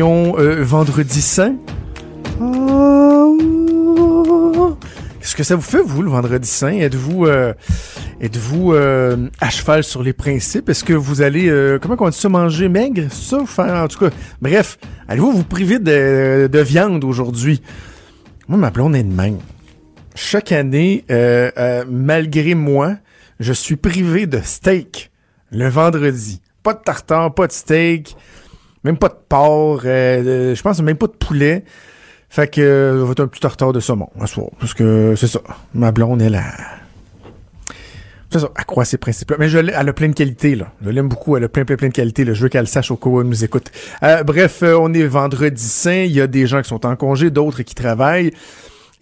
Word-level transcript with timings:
euh, 0.00 0.62
Vendredi 0.62 1.20
Saint. 1.20 1.56
Oh. 2.40 3.36
Qu'est-ce 5.18 5.34
que 5.34 5.42
ça 5.42 5.56
vous 5.56 5.62
fait, 5.62 5.80
vous, 5.84 6.02
le 6.02 6.10
Vendredi 6.10 6.48
Saint? 6.48 6.78
Êtes-vous 6.78 7.26
euh, 7.26 7.52
êtes-vous 8.20 8.74
euh, 8.74 9.28
à 9.40 9.50
cheval 9.50 9.82
sur 9.82 10.04
les 10.04 10.12
principes? 10.12 10.68
Est-ce 10.68 10.84
que 10.84 10.92
vous 10.92 11.20
allez, 11.20 11.52
comment 11.82 11.96
on 11.98 12.10
dit 12.10 12.16
ça, 12.16 12.28
manger 12.28 12.68
maigre? 12.68 13.10
Ça, 13.10 13.44
faire, 13.44 13.74
en 13.74 13.88
tout 13.88 14.06
bref, 14.40 14.78
allez-vous 15.08 15.32
vous 15.32 15.42
priver 15.44 15.80
de, 15.80 16.48
de 16.50 16.58
viande 16.60 17.02
aujourd'hui? 17.02 17.60
Moi, 18.46 18.56
ma 18.58 18.70
blonde 18.70 18.94
est 18.94 19.02
de 19.02 19.12
même. 19.12 19.38
Chaque 20.14 20.52
année, 20.52 21.04
malgré 21.88 22.54
moi, 22.54 22.98
je 23.40 23.52
suis 23.52 23.76
privé 23.76 24.26
de 24.26 24.40
steak 24.42 25.10
le 25.50 25.68
vendredi. 25.68 26.40
Pas 26.62 26.74
de 26.74 26.80
tartare, 26.84 27.34
pas 27.34 27.48
de 27.48 27.52
steak, 27.52 28.16
même 28.88 28.96
pas 28.96 29.08
de 29.08 29.18
porc, 29.28 29.82
euh, 29.84 30.54
je 30.54 30.62
pense 30.62 30.80
même 30.80 30.96
pas 30.96 31.08
de 31.08 31.12
poulet. 31.12 31.62
Fait 32.30 32.48
que 32.48 32.60
euh, 32.60 33.04
va 33.04 33.12
être 33.12 33.20
un 33.20 33.26
petit 33.26 33.40
tartare 33.40 33.74
de 33.74 33.80
saumon 33.80 34.08
un 34.18 34.26
soir. 34.26 34.48
Parce 34.58 34.72
que 34.72 35.14
c'est 35.14 35.26
ça. 35.26 35.40
Ma 35.74 35.92
blonde, 35.92 36.22
elle 36.22 36.36
a. 36.36 36.44
C'est 38.30 38.38
ça, 38.38 38.48
croit 38.66 38.86
ses 38.86 38.96
principes. 38.96 39.34
Mais 39.38 39.50
je 39.50 39.58
elle 39.58 39.88
a 39.88 39.92
plein 39.92 40.08
de 40.08 40.14
qualités, 40.14 40.54
là. 40.54 40.72
Je 40.82 40.88
l'aime 40.88 41.08
beaucoup, 41.08 41.36
elle 41.36 41.44
a 41.44 41.48
plein, 41.50 41.66
plein, 41.66 41.76
plein 41.76 41.88
de 41.88 41.92
qualités. 41.92 42.24
Là. 42.24 42.32
Je 42.32 42.42
veux 42.42 42.48
qu'elle 42.48 42.66
sache 42.66 42.90
au 42.90 42.96
cas 42.96 43.10
où 43.10 43.20
elle 43.20 43.26
nous 43.26 43.44
écoute. 43.44 43.70
Euh, 44.02 44.22
bref, 44.22 44.62
on 44.62 44.92
est 44.94 45.06
vendredi 45.06 45.62
saint. 45.62 46.04
Il 46.04 46.12
y 46.12 46.22
a 46.22 46.26
des 46.26 46.46
gens 46.46 46.62
qui 46.62 46.68
sont 46.68 46.86
en 46.86 46.96
congé, 46.96 47.30
d'autres 47.30 47.62
qui 47.62 47.74
travaillent. 47.74 48.32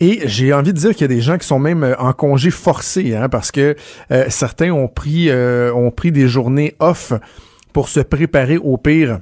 Et 0.01 0.23
j'ai 0.25 0.53
envie 0.53 0.73
de 0.73 0.79
dire 0.79 0.91
qu'il 0.91 1.03
y 1.03 1.13
a 1.13 1.15
des 1.15 1.21
gens 1.21 1.39
qui 1.39 1.47
sont 1.47 1.61
même 1.61 1.95
en 2.01 2.13
congé 2.13 2.51
forcé, 2.51 3.15
hein, 3.15 3.29
parce 3.29 3.51
que 3.51 3.77
certains 4.29 4.71
ont 4.71 4.89
pris 4.89 5.31
ont 5.33 5.91
pris 5.91 6.13
des 6.13 6.29
journées 6.29 6.75
off 6.81 7.15
pour 7.73 7.89
se 7.89 8.01
préparer 8.01 8.59
au 8.59 8.77
pire 8.77 9.21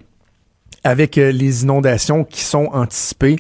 avec 0.85 1.17
euh, 1.19 1.33
les 1.33 1.63
inondations 1.63 2.25
qui 2.25 2.43
sont 2.43 2.69
anticipées. 2.73 3.37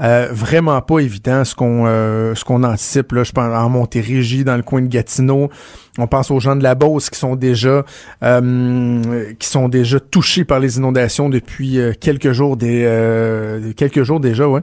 Euh, 0.00 0.28
vraiment 0.32 0.80
pas 0.80 0.98
évident 0.98 1.44
ce 1.44 1.54
qu'on 1.54 1.84
euh, 1.86 2.34
ce 2.34 2.44
qu'on 2.44 2.64
anticipe 2.64 3.12
là. 3.12 3.22
Je 3.22 3.32
pense 3.32 3.54
en 3.54 3.68
Montérégie, 3.68 4.44
dans 4.44 4.56
le 4.56 4.62
coin 4.62 4.82
de 4.82 4.88
Gatineau. 4.88 5.50
On 5.98 6.06
pense 6.06 6.30
aux 6.30 6.40
gens 6.40 6.56
de 6.56 6.62
la 6.62 6.74
Beauce 6.74 7.10
qui 7.10 7.18
sont 7.18 7.36
déjà 7.36 7.84
qui 8.20 9.48
sont 9.48 9.68
déjà 9.68 10.00
touchés 10.00 10.44
par 10.44 10.60
les 10.60 10.76
inondations 10.78 11.28
depuis 11.28 11.78
quelques 12.00 12.32
jours 12.32 12.56
des 12.56 13.72
quelques 13.76 14.02
jours 14.02 14.20
déjà, 14.20 14.48
ouais. 14.48 14.60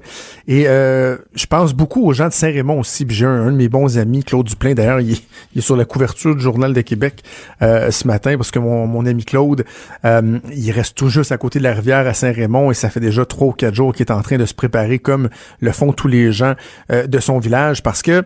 Et 0.47 0.63
je 0.63 1.45
pense 1.47 1.73
beaucoup 1.73 2.05
aux 2.05 2.13
gens 2.13 2.27
de 2.27 2.33
Saint-Raymond 2.33 2.79
aussi. 2.79 3.05
J'ai 3.09 3.25
un, 3.25 3.51
de 3.51 3.57
mes 3.57 3.69
bons 3.69 3.97
amis, 3.97 4.23
Claude 4.23 4.45
Duplain, 4.45 4.73
d'ailleurs, 4.73 4.99
il, 4.99 5.17
est 5.55 5.61
sur 5.61 5.75
la 5.75 5.85
couverture 5.85 6.35
du 6.35 6.41
Journal 6.41 6.73
de 6.73 6.81
Québec 6.81 7.23
ce 7.61 8.07
matin 8.07 8.35
parce 8.37 8.51
que 8.51 8.59
mon, 8.59 8.87
mon 8.87 9.05
ami 9.05 9.23
Claude, 9.23 9.65
il 10.03 10.71
reste 10.71 10.95
tout 10.95 11.09
juste 11.09 11.31
à 11.31 11.37
côté 11.37 11.59
de 11.59 11.63
la 11.63 11.73
rivière 11.73 12.07
à 12.07 12.13
Saint-Raymond 12.13 12.71
et 12.71 12.73
ça 12.73 12.89
fait 12.89 12.99
déjà 12.99 13.25
trois 13.25 13.47
ou 13.47 13.51
quatre 13.51 13.75
jours 13.75 13.93
qu'il 13.93 14.05
est 14.05 14.11
en 14.11 14.21
train 14.21 14.37
de 14.37 14.45
se 14.45 14.53
préparer 14.53 14.99
comme 14.99 15.29
le 15.59 15.71
font 15.71 15.93
tous 15.93 16.07
les 16.07 16.31
gens 16.31 16.53
euh, 16.91 17.07
de 17.07 17.19
son 17.19 17.39
village 17.39 17.83
parce 17.83 18.01
que 18.01 18.23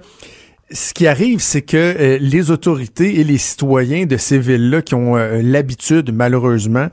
ce 0.70 0.94
qui 0.94 1.08
arrive, 1.08 1.40
c'est 1.40 1.62
que 1.62 1.78
euh, 1.78 2.18
les 2.20 2.52
autorités 2.52 3.20
et 3.20 3.24
les 3.24 3.38
citoyens 3.38 4.06
de 4.06 4.18
ces 4.18 4.38
villes-là 4.38 4.82
qui 4.82 4.96
ont 4.96 5.16
euh, 5.16 5.42
l'habitude, 5.42 6.12
malheureusement, 6.14 6.88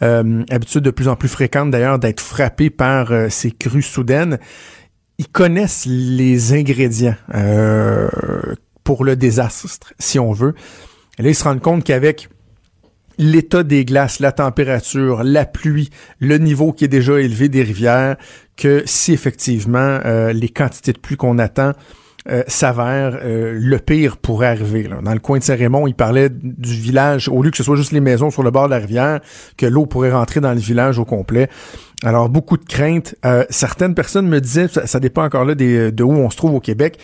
habitude 0.00 0.80
de 0.80 0.90
plus 0.90 1.08
en 1.08 1.16
plus 1.16 1.28
fréquente 1.28 1.70
d'ailleurs, 1.70 1.98
d'être 1.98 2.20
frappés 2.20 2.70
par 2.70 3.12
ces 3.28 3.50
crues 3.50 3.82
soudaines, 3.82 4.38
ils 5.18 5.28
connaissent 5.28 5.84
les 5.86 6.54
ingrédients 6.54 7.16
pour 8.82 9.04
le 9.04 9.14
désastre, 9.14 9.92
si 9.98 10.18
on 10.18 10.32
veut. 10.32 10.54
Et 11.18 11.22
là, 11.22 11.28
ils 11.28 11.34
se 11.34 11.44
rendent 11.44 11.60
compte 11.60 11.84
qu'avec 11.84 12.30
l'état 13.20 13.62
des 13.62 13.84
glaces, 13.84 14.18
la 14.18 14.32
température, 14.32 15.22
la 15.22 15.44
pluie, 15.44 15.90
le 16.18 16.38
niveau 16.38 16.72
qui 16.72 16.86
est 16.86 16.88
déjà 16.88 17.20
élevé 17.20 17.50
des 17.50 17.62
rivières, 17.62 18.16
que 18.56 18.82
si 18.86 19.12
effectivement 19.12 20.00
euh, 20.04 20.32
les 20.32 20.48
quantités 20.48 20.92
de 20.92 20.98
pluie 20.98 21.16
qu'on 21.16 21.38
attend 21.38 21.72
euh, 22.28 22.42
s'avèrent, 22.46 23.18
euh, 23.22 23.56
le 23.58 23.78
pire 23.78 24.16
pourrait 24.18 24.48
arriver. 24.48 24.88
Dans 25.02 25.12
le 25.12 25.18
coin 25.20 25.38
de 25.38 25.42
Saint-Raymond, 25.42 25.86
il 25.86 25.94
parlait 25.94 26.28
du 26.30 26.74
village, 26.74 27.28
au 27.28 27.42
lieu 27.42 27.50
que 27.50 27.56
ce 27.56 27.62
soit 27.62 27.76
juste 27.76 27.92
les 27.92 28.00
maisons 28.00 28.30
sur 28.30 28.42
le 28.42 28.50
bord 28.50 28.66
de 28.66 28.70
la 28.70 28.78
rivière, 28.78 29.20
que 29.56 29.66
l'eau 29.66 29.86
pourrait 29.86 30.12
rentrer 30.12 30.40
dans 30.40 30.52
le 30.52 30.60
village 30.60 30.98
au 30.98 31.04
complet. 31.04 31.48
Alors, 32.02 32.28
beaucoup 32.28 32.56
de 32.56 32.64
craintes. 32.64 33.14
certaines 33.50 33.94
personnes 33.94 34.26
me 34.26 34.40
disaient, 34.40 34.68
ça, 34.68 35.00
dépend 35.00 35.24
encore 35.24 35.44
là 35.44 35.54
de 35.54 36.02
où 36.02 36.12
on 36.12 36.30
se 36.30 36.36
trouve 36.36 36.54
au 36.54 36.60
Québec, 36.60 36.98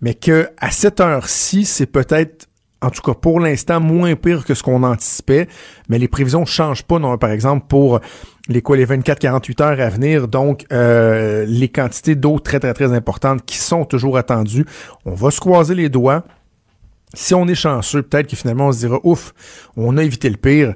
mais 0.00 0.14
que 0.14 0.48
à 0.58 0.70
cette 0.70 1.00
heure-ci, 1.00 1.64
c'est 1.64 1.86
peut-être 1.86 2.46
en 2.84 2.90
tout 2.90 3.00
cas 3.00 3.14
pour 3.14 3.40
l'instant, 3.40 3.80
moins 3.80 4.14
pire 4.14 4.44
que 4.44 4.54
ce 4.54 4.62
qu'on 4.62 4.82
anticipait, 4.82 5.48
mais 5.88 5.98
les 5.98 6.08
prévisions 6.08 6.44
changent 6.44 6.82
pas, 6.82 6.98
non, 6.98 7.16
par 7.16 7.30
exemple, 7.30 7.66
pour 7.68 8.00
les 8.48 8.62
quoi, 8.62 8.76
les 8.76 8.86
24-48 8.86 9.62
heures 9.62 9.80
à 9.80 9.88
venir, 9.88 10.28
donc 10.28 10.66
euh, 10.72 11.44
les 11.46 11.68
quantités 11.68 12.14
d'eau 12.14 12.38
très, 12.38 12.60
très, 12.60 12.74
très 12.74 12.92
importantes 12.92 13.44
qui 13.44 13.56
sont 13.56 13.84
toujours 13.84 14.18
attendues. 14.18 14.66
On 15.04 15.14
va 15.14 15.30
se 15.30 15.40
croiser 15.40 15.74
les 15.74 15.88
doigts. 15.88 16.24
Si 17.14 17.34
on 17.34 17.46
est 17.46 17.54
chanceux, 17.54 18.02
peut-être 18.02 18.28
que 18.28 18.36
finalement 18.36 18.68
on 18.68 18.72
se 18.72 18.78
dira 18.78 18.98
ouf, 19.02 19.32
on 19.76 19.96
a 19.96 20.02
évité 20.02 20.28
le 20.28 20.36
pire. 20.36 20.74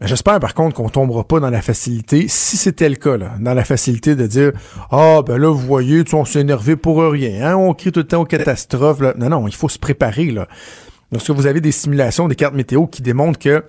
J'espère 0.00 0.40
par 0.40 0.54
contre 0.54 0.74
qu'on 0.74 0.88
tombera 0.88 1.24
pas 1.24 1.40
dans 1.40 1.50
la 1.50 1.60
facilité, 1.60 2.26
si 2.26 2.56
c'était 2.56 2.88
le 2.88 2.96
cas, 2.96 3.18
là, 3.18 3.34
dans 3.38 3.52
la 3.52 3.64
facilité 3.64 4.16
de 4.16 4.26
dire 4.26 4.52
Ah 4.90 5.20
ben 5.24 5.36
là, 5.36 5.52
vous 5.52 5.58
voyez, 5.58 6.02
on 6.14 6.24
s'est 6.24 6.40
énervé 6.40 6.74
pour 6.74 7.02
rien, 7.02 7.50
hein, 7.50 7.56
on 7.56 7.74
crie 7.74 7.92
tout 7.92 8.00
le 8.00 8.06
temps 8.06 8.22
aux 8.22 8.26
catastrophes. 8.26 9.00
Non, 9.18 9.28
non, 9.28 9.46
il 9.46 9.54
faut 9.54 9.68
se 9.68 9.78
préparer. 9.78 10.30
Là. 10.30 10.48
Lorsque 11.12 11.30
vous 11.30 11.46
avez 11.46 11.60
des 11.60 11.72
simulations, 11.72 12.28
des 12.28 12.34
cartes 12.34 12.54
météo 12.54 12.86
qui 12.86 13.02
démontrent 13.02 13.38
que 13.38 13.62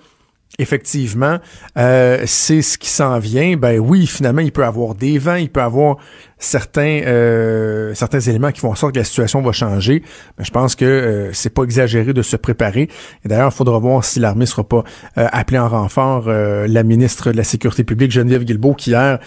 effectivement, 0.58 1.38
euh, 1.78 2.22
c'est 2.26 2.62
ce 2.62 2.78
qui 2.78 2.88
s'en 2.88 3.18
vient. 3.18 3.56
Ben 3.56 3.78
oui, 3.78 4.06
finalement, 4.06 4.42
il 4.42 4.52
peut 4.52 4.64
avoir 4.64 4.94
des 4.94 5.18
vents, 5.18 5.36
il 5.36 5.48
peut 5.48 5.62
avoir 5.62 5.96
certains 6.38 7.02
euh, 7.04 7.94
certains 7.94 8.20
éléments 8.20 8.50
qui 8.52 8.60
font 8.60 8.70
en 8.70 8.74
sorte 8.74 8.94
que 8.94 8.98
la 8.98 9.04
situation 9.04 9.40
va 9.40 9.52
changer. 9.52 10.02
Mais 10.38 10.44
je 10.44 10.50
pense 10.50 10.74
que 10.74 10.84
euh, 10.84 11.32
c'est 11.32 11.50
pas 11.50 11.64
exagéré 11.64 12.12
de 12.12 12.22
se 12.22 12.36
préparer. 12.36 12.88
Et 13.24 13.28
d'ailleurs, 13.28 13.50
il 13.52 13.56
faudra 13.56 13.78
voir 13.78 14.04
si 14.04 14.20
l'armée 14.20 14.46
sera 14.46 14.64
pas 14.64 14.84
appelée 15.16 15.58
en 15.58 15.68
renfort. 15.68 16.28
la 16.28 16.82
ministre 16.82 17.32
de 17.32 17.36
la 17.36 17.44
Sécurité 17.44 17.84
publique, 17.84 18.10
Geneviève 18.10 18.44
Guilbeault, 18.44 18.74
qui 18.74 18.90
hier 18.90 19.18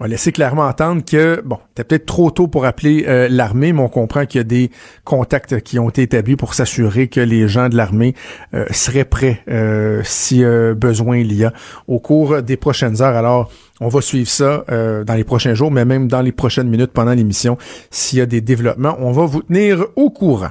a 0.00 0.08
laissé 0.08 0.32
clairement 0.32 0.66
entendre 0.66 1.04
que, 1.04 1.42
bon, 1.44 1.58
c'était 1.68 1.84
peut-être 1.84 2.06
trop 2.06 2.30
tôt 2.30 2.48
pour 2.48 2.64
appeler 2.64 3.04
euh, 3.06 3.28
l'armée, 3.30 3.72
mais 3.72 3.82
on 3.82 3.88
comprend 3.88 4.24
qu'il 4.24 4.38
y 4.38 4.40
a 4.40 4.44
des 4.44 4.70
contacts 5.04 5.60
qui 5.60 5.78
ont 5.78 5.90
été 5.90 6.02
établis 6.02 6.36
pour 6.36 6.54
s'assurer 6.54 7.08
que 7.08 7.20
les 7.20 7.48
gens 7.48 7.68
de 7.68 7.76
l'armée 7.76 8.14
euh, 8.54 8.64
seraient 8.70 9.04
prêts 9.04 9.42
euh, 9.50 10.00
si 10.04 10.42
besoin 10.76 11.18
il 11.18 11.32
y 11.34 11.44
a 11.44 11.52
au 11.86 11.98
cours 11.98 12.42
des 12.42 12.56
prochaines 12.56 13.02
heures. 13.02 13.16
Alors, 13.16 13.50
on 13.80 13.88
va 13.88 14.00
suivre 14.00 14.28
ça 14.28 14.64
dans 14.68 15.14
les 15.14 15.24
prochains 15.24 15.54
jours, 15.54 15.70
mais 15.70 15.84
même 15.84 16.08
dans 16.08 16.22
les 16.22 16.32
prochaines 16.32 16.68
minutes 16.68 16.92
pendant 16.92 17.12
l'émission. 17.12 17.58
S'il 17.90 18.18
y 18.18 18.22
a 18.22 18.26
des 18.26 18.40
développements, 18.40 18.96
on 19.00 19.12
va 19.12 19.26
vous 19.26 19.42
tenir 19.42 19.84
au 19.96 20.10
courant. 20.10 20.50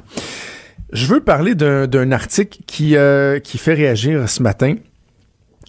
Je 0.92 1.06
veux 1.06 1.22
parler 1.22 1.56
d'un 1.56 2.12
article 2.12 2.60
qui, 2.66 2.96
qui 3.44 3.58
fait 3.58 3.74
réagir 3.74 4.28
ce 4.30 4.42
matin. 4.44 4.76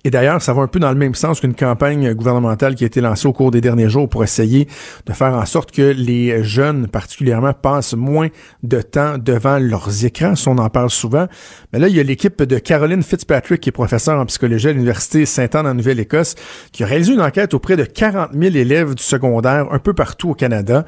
Et 0.04 0.10
d'ailleurs, 0.10 0.40
ça 0.40 0.54
va 0.54 0.62
un 0.62 0.66
peu 0.66 0.78
dans 0.78 0.90
le 0.90 0.96
même 0.96 1.14
sens 1.14 1.40
qu'une 1.40 1.54
campagne 1.54 2.14
gouvernementale 2.14 2.74
qui 2.74 2.84
a 2.84 2.86
été 2.86 3.00
lancée 3.00 3.26
au 3.26 3.32
cours 3.32 3.50
des 3.50 3.60
derniers 3.60 3.90
jours 3.90 4.08
pour 4.08 4.24
essayer 4.24 4.66
de 5.06 5.12
faire 5.12 5.34
en 5.34 5.44
sorte 5.44 5.72
que 5.72 5.82
les 5.82 6.42
jeunes, 6.42 6.88
particulièrement, 6.88 7.52
passent 7.52 7.94
moins 7.94 8.28
de 8.62 8.80
temps 8.80 9.18
devant 9.18 9.58
leurs 9.58 10.04
écrans. 10.04 10.34
Si 10.36 10.48
on 10.48 10.56
en 10.58 10.70
parle 10.70 10.90
souvent. 10.90 11.26
Mais 11.72 11.78
là, 11.78 11.88
il 11.88 11.96
y 11.96 12.00
a 12.00 12.02
l'équipe 12.02 12.42
de 12.42 12.58
Caroline 12.58 13.02
Fitzpatrick, 13.02 13.60
qui 13.60 13.68
est 13.68 13.72
professeure 13.72 14.18
en 14.18 14.26
psychologie 14.26 14.68
à 14.68 14.72
l'Université 14.72 15.26
Saint-Anne 15.26 15.66
en 15.66 15.74
Nouvelle-Écosse, 15.74 16.34
qui 16.72 16.82
a 16.82 16.86
réalisé 16.86 17.12
une 17.12 17.20
enquête 17.20 17.52
auprès 17.52 17.76
de 17.76 17.84
40 17.84 18.30
000 18.32 18.56
élèves 18.56 18.94
du 18.94 19.02
secondaire 19.02 19.66
un 19.70 19.78
peu 19.78 19.92
partout 19.92 20.30
au 20.30 20.34
Canada. 20.34 20.86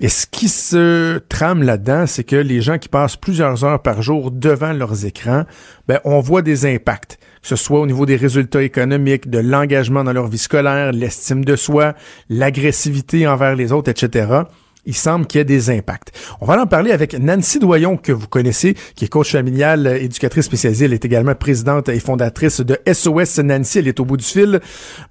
Et 0.00 0.08
ce 0.08 0.26
qui 0.26 0.48
se 0.48 1.18
trame 1.28 1.62
là-dedans, 1.62 2.06
c'est 2.06 2.24
que 2.24 2.36
les 2.36 2.62
gens 2.62 2.78
qui 2.78 2.88
passent 2.88 3.16
plusieurs 3.16 3.64
heures 3.64 3.82
par 3.82 4.00
jour 4.00 4.30
devant 4.30 4.72
leurs 4.72 5.04
écrans, 5.04 5.44
ben, 5.86 6.00
on 6.04 6.20
voit 6.20 6.42
des 6.42 6.64
impacts 6.64 7.18
ce 7.42 7.56
soit 7.56 7.80
au 7.80 7.86
niveau 7.86 8.06
des 8.06 8.16
résultats 8.16 8.62
économiques, 8.62 9.30
de 9.30 9.38
l'engagement 9.38 10.04
dans 10.04 10.12
leur 10.12 10.28
vie 10.28 10.38
scolaire, 10.38 10.92
l'estime 10.92 11.44
de 11.44 11.56
soi, 11.56 11.94
l'agressivité 12.28 13.26
envers 13.26 13.56
les 13.56 13.72
autres, 13.72 13.90
etc. 13.90 14.42
Il 14.86 14.94
semble 14.94 15.26
qu'il 15.26 15.38
y 15.38 15.42
ait 15.42 15.44
des 15.44 15.70
impacts. 15.70 16.12
On 16.40 16.46
va 16.46 16.60
en 16.60 16.66
parler 16.66 16.90
avec 16.90 17.12
Nancy 17.18 17.58
Doyon, 17.58 17.96
que 17.96 18.12
vous 18.12 18.28
connaissez, 18.28 18.74
qui 18.94 19.04
est 19.04 19.08
coach 19.08 19.32
familiale, 19.32 19.86
éducatrice 20.00 20.46
spécialisée. 20.46 20.86
Elle 20.86 20.94
est 20.94 21.04
également 21.04 21.34
présidente 21.34 21.88
et 21.90 22.00
fondatrice 22.00 22.60
de 22.60 22.78
SOS 22.90 23.38
Nancy. 23.40 23.80
Elle 23.80 23.88
est 23.88 24.00
au 24.00 24.04
bout 24.04 24.16
du 24.16 24.24
fil. 24.24 24.60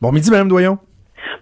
Bon 0.01 0.11
midi, 0.11 0.31
Madame 0.31 0.49
Doyon. 0.49 0.79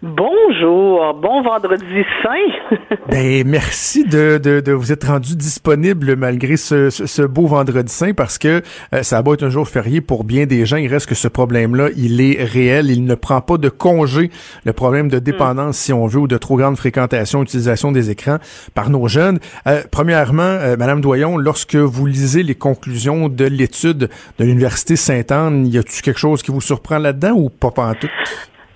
Bonjour, 0.03 1.15
bon 1.19 1.41
vendredi 1.41 2.03
saint. 2.21 2.75
ben, 3.09 3.47
merci 3.47 4.03
de, 4.03 4.37
de, 4.37 4.71
vous 4.71 4.91
être 4.91 5.07
rendu 5.07 5.35
disponible 5.35 6.15
malgré 6.15 6.55
ce, 6.55 6.91
ce, 6.91 7.23
beau 7.23 7.47
vendredi 7.47 7.91
saint 7.91 8.13
parce 8.13 8.37
que 8.37 8.61
euh, 8.93 9.01
ça 9.01 9.23
va 9.23 9.33
être 9.33 9.43
un 9.43 9.49
jour 9.49 9.67
férié 9.67 10.01
pour 10.01 10.23
bien 10.23 10.45
des 10.45 10.67
gens. 10.67 10.77
Il 10.77 10.87
reste 10.87 11.07
que 11.07 11.15
ce 11.15 11.27
problème-là, 11.27 11.89
il 11.97 12.21
est 12.21 12.43
réel. 12.43 12.91
Il 12.91 13.05
ne 13.05 13.15
prend 13.15 13.41
pas 13.41 13.57
de 13.57 13.69
congé. 13.69 14.29
Le 14.65 14.73
problème 14.73 15.09
de 15.09 15.17
dépendance, 15.17 15.77
si 15.77 15.93
on 15.93 16.05
veut, 16.05 16.19
ou 16.19 16.27
de 16.27 16.37
trop 16.37 16.57
grande 16.57 16.77
fréquentation, 16.77 17.41
utilisation 17.41 17.91
des 17.91 18.11
écrans 18.11 18.37
par 18.75 18.91
nos 18.91 19.07
jeunes. 19.07 19.39
Euh, 19.65 19.81
premièrement, 19.89 20.43
euh, 20.43 20.77
Madame 20.77 21.01
Doyon, 21.01 21.37
lorsque 21.37 21.75
vous 21.75 22.05
lisez 22.05 22.43
les 22.43 22.55
conclusions 22.55 23.29
de 23.29 23.45
l'étude 23.45 24.09
de 24.37 24.43
l'Université 24.45 24.95
Sainte-Anne, 24.95 25.65
y 25.65 25.79
a-t-il 25.79 26.03
quelque 26.03 26.19
chose 26.19 26.43
qui 26.43 26.51
vous 26.51 26.61
surprend 26.61 26.99
là-dedans 26.99 27.33
ou 27.33 27.49
pas 27.49 27.73
en 27.77 27.95
tout? 27.95 28.09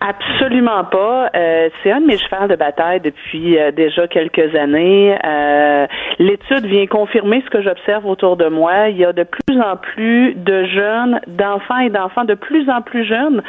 Absolument 0.04 0.84
pas. 0.86 1.30
Euh, 1.36 1.70
c'est 1.84 1.92
un 1.92 2.02
de 2.02 2.08
mes 2.08 2.18
chevals 2.18 2.50
de 2.50 2.56
bataille 2.56 3.02
depuis 3.02 3.60
euh, 3.60 3.70
déjà 3.70 4.08
quelques 4.08 4.56
années. 4.56 5.16
Euh, 5.24 5.86
l'étude 6.18 6.66
vient 6.66 6.88
confirmer 6.88 7.44
ce 7.46 7.52
que 7.52 7.62
j'observe 7.62 8.08
autour 8.08 8.36
de 8.36 8.48
moi. 8.48 8.90
Il 8.90 8.98
y 8.98 9.06
a 9.06 9.14
de 9.14 9.24
plus 9.24 9.62
en 9.62 9.78
plus 9.78 10.34
de 10.34 10.64
jeunes, 10.64 11.22
d'enfants 11.28 11.78
et 11.78 11.92
d'enfants 11.92 12.24
de 12.24 12.34
plus 12.34 12.68
en 12.68 12.82
plus 12.82 13.06
jeunes 13.06 13.44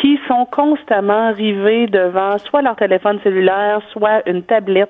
qui 0.00 0.18
sont 0.28 0.46
constamment 0.46 1.30
rivés 1.34 1.88
devant 1.88 2.38
soit 2.38 2.62
leur 2.62 2.76
téléphone 2.76 3.18
cellulaire, 3.22 3.82
soit 3.92 4.22
une 4.26 4.44
tablette. 4.44 4.88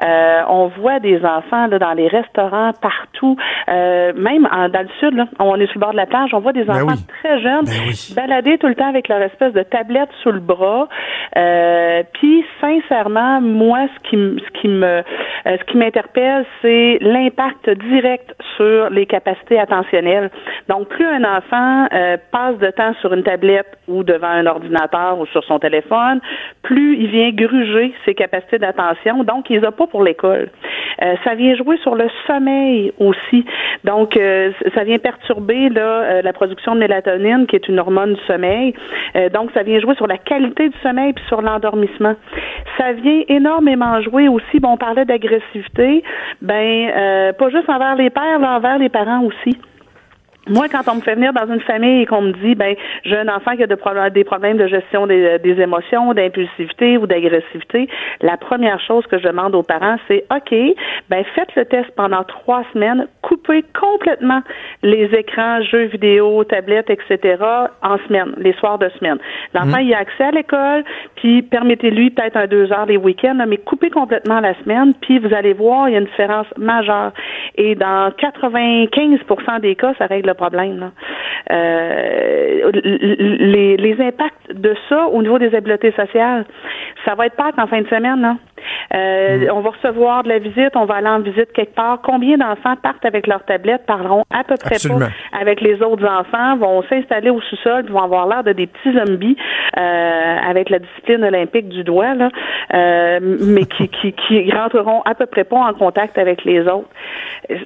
on 0.00 0.72
voit 0.76 0.98
des 0.98 1.24
enfants 1.24 1.68
dans 1.68 1.92
les 1.92 2.08
restaurants 2.08 2.72
partout, 2.80 3.36
même 3.68 4.48
dans 4.72 4.82
le 4.82 4.88
sud. 4.98 5.14
Là, 5.14 5.26
on 5.38 5.54
est 5.56 5.66
sur 5.66 5.74
le 5.76 5.80
bord 5.80 5.92
de 5.92 5.98
la 5.98 6.06
plage, 6.06 6.30
on 6.32 6.40
voit 6.40 6.52
des 6.52 6.64
ben 6.64 6.82
enfants 6.82 6.96
très 7.20 7.40
jeunes 7.40 7.66
ben 7.66 7.92
balader 8.16 8.58
tout 8.58 8.68
le 8.68 8.74
temps 8.74 8.88
avec 8.88 9.08
leur 9.08 9.20
espèce 9.20 9.52
de 9.52 9.62
tablette 9.62 10.08
sous 10.22 10.32
le 10.32 10.40
bras. 10.48 10.88
Euh, 11.36 12.02
puis 12.14 12.44
sincèrement, 12.60 13.40
moi, 13.40 13.86
ce 13.94 14.08
qui, 14.08 14.16
ce 14.16 14.60
qui 14.60 14.68
me, 14.68 14.86
euh, 14.86 15.02
ce 15.44 15.64
qui 15.64 15.76
m'interpelle, 15.76 16.44
c'est 16.62 16.98
l'impact 17.00 17.70
direct 17.70 18.34
sur 18.56 18.90
les 18.90 19.06
capacités 19.06 19.58
attentionnelles. 19.58 20.30
Donc, 20.68 20.88
plus 20.88 21.06
un 21.06 21.24
enfant 21.24 21.86
euh, 21.92 22.16
passe 22.32 22.58
de 22.58 22.70
temps 22.70 22.94
sur 23.00 23.12
une 23.12 23.22
tablette 23.22 23.78
ou 23.86 24.02
devant 24.02 24.28
un 24.28 24.46
ordinateur 24.46 25.18
ou 25.20 25.26
sur 25.26 25.44
son 25.44 25.58
téléphone, 25.58 26.20
plus 26.62 26.96
il 26.96 27.08
vient 27.08 27.30
gruger 27.30 27.94
ses 28.04 28.14
capacités 28.14 28.58
d'attention. 28.58 29.22
Donc, 29.24 29.50
il 29.50 29.60
les 29.60 29.70
pas 29.70 29.86
pour 29.86 30.02
l'école. 30.02 30.50
ça 31.24 31.34
vient 31.34 31.54
jouer 31.54 31.76
sur 31.78 31.94
le 31.94 32.08
sommeil 32.26 32.92
aussi. 32.98 33.44
Donc, 33.84 34.18
ça 34.74 34.84
vient 34.84 34.98
perturber 34.98 35.68
la 35.68 36.32
production 36.32 36.74
de 36.74 36.80
mélatonine, 36.80 37.46
qui 37.46 37.56
est 37.56 37.68
une 37.68 37.78
hormone 37.78 38.14
du 38.14 38.20
sommeil. 38.26 38.74
donc, 39.32 39.50
ça 39.52 39.62
vient 39.62 39.78
jouer 39.80 39.94
sur 39.94 40.06
la 40.06 40.18
qualité 40.18 40.37
du 40.38 40.78
sommeil 40.82 41.12
puis 41.12 41.24
sur 41.28 41.42
l'endormissement. 41.42 42.14
Ça 42.76 42.92
vient 42.92 43.22
énormément 43.28 44.00
jouer 44.02 44.28
aussi. 44.28 44.60
Bon, 44.60 44.72
on 44.72 44.76
parlait 44.76 45.04
d'agressivité. 45.04 46.02
Ben, 46.42 46.90
euh, 46.96 47.32
pas 47.32 47.50
juste 47.50 47.68
envers 47.68 47.96
les 47.96 48.10
pères, 48.10 48.38
mais 48.40 48.46
envers 48.46 48.78
les 48.78 48.88
parents 48.88 49.22
aussi. 49.22 49.58
Moi, 50.48 50.66
quand 50.70 50.90
on 50.90 50.96
me 50.96 51.00
fait 51.02 51.14
venir 51.14 51.34
dans 51.34 51.46
une 51.52 51.60
famille 51.60 52.02
et 52.02 52.06
qu'on 52.06 52.22
me 52.22 52.32
dit, 52.32 52.54
ben, 52.54 52.74
j'ai 53.04 53.18
un 53.18 53.28
enfant 53.28 53.54
qui 53.54 53.62
a 53.62 53.66
des 53.66 54.24
problèmes 54.24 54.56
de 54.56 54.66
gestion 54.66 55.06
des, 55.06 55.60
émotions, 55.60 56.14
d'impulsivité 56.14 56.96
ou 56.96 57.06
d'agressivité, 57.06 57.88
la 58.22 58.38
première 58.38 58.80
chose 58.80 59.06
que 59.06 59.18
je 59.18 59.24
demande 59.24 59.54
aux 59.54 59.62
parents, 59.62 59.96
c'est, 60.08 60.24
OK, 60.34 60.54
ben, 61.10 61.24
faites 61.34 61.54
le 61.54 61.66
test 61.66 61.90
pendant 61.96 62.24
trois 62.24 62.62
semaines, 62.72 63.06
coupez 63.28 63.62
complètement 63.78 64.40
les 64.82 65.04
écrans, 65.14 65.62
jeux 65.62 65.84
vidéo, 65.84 66.44
tablettes, 66.44 66.88
etc. 66.88 67.36
en 67.82 67.98
semaine, 68.06 68.32
les 68.38 68.54
soirs 68.54 68.78
de 68.78 68.88
semaine. 68.98 69.18
L'enfant, 69.54 69.78
mmh. 69.78 69.82
il 69.82 69.94
a 69.94 69.98
accès 69.98 70.24
à 70.24 70.30
l'école, 70.30 70.84
puis 71.16 71.42
permettez-lui 71.42 72.10
peut-être 72.10 72.36
un 72.36 72.46
deux 72.46 72.72
heures 72.72 72.86
les 72.86 72.96
week-ends, 72.96 73.44
mais 73.46 73.58
coupez 73.58 73.90
complètement 73.90 74.40
la 74.40 74.54
semaine, 74.62 74.94
puis 75.02 75.18
vous 75.18 75.34
allez 75.34 75.52
voir, 75.52 75.88
il 75.88 75.92
y 75.92 75.96
a 75.96 76.00
une 76.00 76.06
différence 76.06 76.46
majeure. 76.56 77.12
Et 77.56 77.74
dans 77.74 78.10
95% 78.10 79.60
des 79.60 79.74
cas, 79.74 79.92
ça 79.98 80.06
règle 80.06 80.34
problème. 80.34 80.90
Euh, 81.50 82.70
les, 82.72 83.76
les, 83.76 84.00
impacts 84.00 84.52
de 84.52 84.74
ça 84.88 85.06
au 85.08 85.22
niveau 85.22 85.38
des 85.38 85.54
habiletés 85.54 85.92
sociales, 85.92 86.44
ça 87.04 87.14
va 87.14 87.26
être 87.26 87.36
pas 87.36 87.50
en 87.58 87.66
fin 87.66 87.80
de 87.80 87.88
semaine. 87.88 88.20
Là. 88.20 88.36
Euh, 88.94 89.38
mm. 89.38 89.50
On 89.52 89.60
va 89.60 89.70
recevoir 89.70 90.22
de 90.22 90.28
la 90.28 90.38
visite, 90.38 90.70
on 90.74 90.84
va 90.84 90.96
aller 90.96 91.08
en 91.08 91.20
visite 91.20 91.52
quelque 91.52 91.74
part. 91.74 92.00
Combien 92.02 92.36
d'enfants 92.38 92.76
partent 92.76 93.04
avec 93.04 93.17
leur 93.26 93.44
tablette, 93.44 93.86
parleront 93.86 94.24
à 94.30 94.44
peu 94.44 94.54
près 94.56 94.76
pas 94.76 95.08
avec 95.38 95.60
les 95.60 95.82
autres 95.82 96.06
enfants, 96.06 96.56
vont 96.56 96.82
s'installer 96.88 97.30
au 97.30 97.40
sous-sol, 97.40 97.86
vont 97.90 98.02
avoir 98.02 98.26
l'air 98.26 98.44
de 98.44 98.52
des 98.52 98.66
petits 98.66 98.92
zombies 98.92 99.36
euh, 99.76 100.36
avec 100.48 100.70
la 100.70 100.78
discipline 100.78 101.24
olympique 101.24 101.68
du 101.68 101.84
doigt, 101.84 102.14
là, 102.14 102.30
euh, 102.74 103.18
mais 103.40 103.64
qui, 103.64 103.88
qui, 103.88 104.12
qui 104.12 104.50
rentreront 104.52 105.02
à 105.02 105.14
peu 105.14 105.26
près 105.26 105.44
pas 105.44 105.56
en 105.56 105.74
contact 105.74 106.18
avec 106.18 106.44
les 106.44 106.60
autres. 106.60 106.88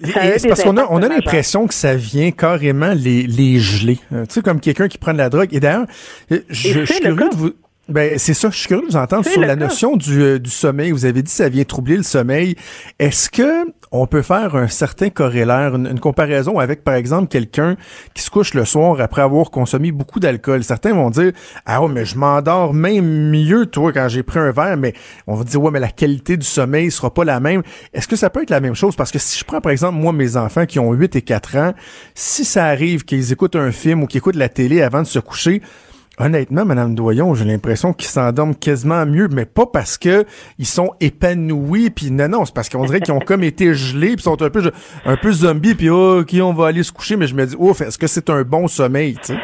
C'est 0.03 0.49
parce 0.49 0.63
qu'on 0.63 0.77
a, 0.77 0.87
on 0.91 1.03
a 1.03 1.09
l'impression 1.09 1.67
que 1.67 1.75
ça 1.75 1.95
vient 1.95 2.31
carrément 2.31 2.93
les, 2.95 3.23
les 3.23 3.59
geler. 3.59 3.97
tu 4.11 4.17
sais, 4.29 4.43
comme 4.43 4.61
quelqu'un 4.61 4.89
qui 4.89 4.99
prend 4.99 5.13
de 5.13 5.19
la 5.19 5.29
drogue. 5.29 5.49
Et 5.53 5.61
d'ailleurs, 5.61 5.87
je, 6.31 6.37
je 6.51 6.85
suis 6.85 7.01
curieux 7.01 7.29
de 7.31 7.37
vous 7.37 7.53
ben, 7.93 8.19
c'est 8.19 8.35
ça. 8.35 8.51
Je 8.51 8.57
suis 8.57 8.69
curieux 8.69 8.87
de 8.87 8.93
vous 8.93 8.97
entendre 8.97 9.25
sur 9.27 9.41
la 9.41 9.57
notion 9.57 9.97
du, 9.97 10.23
euh, 10.23 10.39
du, 10.39 10.51
sommeil. 10.51 10.91
Vous 10.91 11.05
avez 11.05 11.23
dit 11.23 11.31
que 11.31 11.37
ça 11.37 11.49
vient 11.49 11.65
troubler 11.65 11.97
le 11.97 12.03
sommeil. 12.03 12.57
Est-ce 12.99 13.31
que 13.31 13.73
on 13.95 14.07
peut 14.07 14.23
faire 14.23 14.57
un 14.57 14.69
certain 14.69 15.11
corrélaire, 15.11 15.75
une, 15.75 16.01
comparaison 16.01 16.59
avec, 16.59 16.83
par 16.83 16.95
exemple, 16.95 17.29
quelqu'un 17.29 17.77
qui 18.15 18.23
se 18.23 18.31
couche 18.31 18.55
le 18.55 18.65
soir 18.65 19.01
après 19.01 19.21
avoir 19.21 19.51
consommé 19.51 19.93
beaucoup 19.93 20.19
d'alcool? 20.19 20.65
Certains 20.65 20.95
vont 20.95 21.11
dire, 21.11 21.33
ah 21.67 21.83
ouais, 21.83 21.93
mais 21.93 22.07
je 22.07 22.17
m'endors 22.17 22.73
même 22.73 23.31
mieux, 23.31 23.67
toi, 23.67 23.93
quand 23.93 24.09
j'ai 24.09 24.23
pris 24.23 24.39
un 24.39 24.51
verre, 24.51 24.79
mais 24.79 24.95
on 25.27 25.35
va 25.35 25.45
dire, 25.45 25.63
ouais, 25.63 25.71
mais 25.71 25.81
la 25.81 25.91
qualité 25.91 26.39
du 26.39 26.47
sommeil 26.47 26.91
sera 26.91 27.13
pas 27.13 27.25
la 27.25 27.39
même. 27.39 27.63
Est-ce 27.93 28.09
que 28.09 28.17
ça 28.17 28.31
peut 28.31 28.43
être 28.43 28.51
la 28.51 28.61
même 28.61 28.75
chose? 28.75 28.97
Parce 28.97 29.11
que 29.11 29.19
si 29.19 29.39
je 29.39 29.45
prends, 29.45 29.61
par 29.61 29.73
exemple, 29.73 29.99
moi, 29.99 30.13
mes 30.13 30.37
enfants 30.39 30.65
qui 30.65 30.79
ont 30.79 30.93
8 30.93 31.17
et 31.17 31.23
4 31.23 31.57
ans, 31.59 31.75
si 32.15 32.47
ça 32.47 32.65
arrive 32.67 33.05
qu'ils 33.05 33.33
écoutent 33.33 33.57
un 33.57 33.73
film 33.73 34.03
ou 34.03 34.07
qu'ils 34.07 34.19
écoutent 34.19 34.37
la 34.37 34.49
télé 34.49 34.81
avant 34.81 35.03
de 35.03 35.07
se 35.07 35.19
coucher, 35.19 35.61
Honnêtement, 36.19 36.67
Madame 36.67 36.95
Doyon, 36.95 37.35
j'ai 37.35 37.47
l'impression 37.47 37.95
qu'ils 37.95 38.09
s'endorment 38.09 38.55
quasiment 38.55 39.07
mieux, 39.07 39.29
mais 39.29 39.47
pas 39.47 39.65
parce 39.65 39.97
que 39.97 40.25
ils 40.59 40.67
sont 40.67 40.91
épanouis, 41.01 41.89
puis 41.89 42.11
non, 42.11 42.29
non, 42.29 42.45
c'est 42.45 42.55
parce 42.55 42.69
qu'on 42.69 42.85
dirait 42.85 43.01
qu'ils 43.01 43.15
ont 43.15 43.21
comme 43.21 43.43
été 43.43 43.73
gelés, 43.73 44.15
puis 44.15 44.23
sont 44.23 44.41
un 44.43 44.51
peu 44.51 44.71
un 45.07 45.17
peu 45.17 45.33
zombies, 45.33 45.75
puis 45.75 45.89
oh, 45.89 46.21
ok, 46.21 46.35
on 46.43 46.53
va 46.53 46.67
aller 46.67 46.83
se 46.83 46.93
coucher, 46.93 47.17
mais 47.17 47.27
je 47.27 47.35
me 47.35 47.47
dis, 47.47 47.57
ouf, 47.59 47.81
est-ce 47.81 47.99
que 47.99 48.07
c'est 48.07 48.29
un 48.29 48.43
bon 48.43 48.69
sommeil, 48.69 49.15
tu 49.15 49.33
sais? 49.33 49.39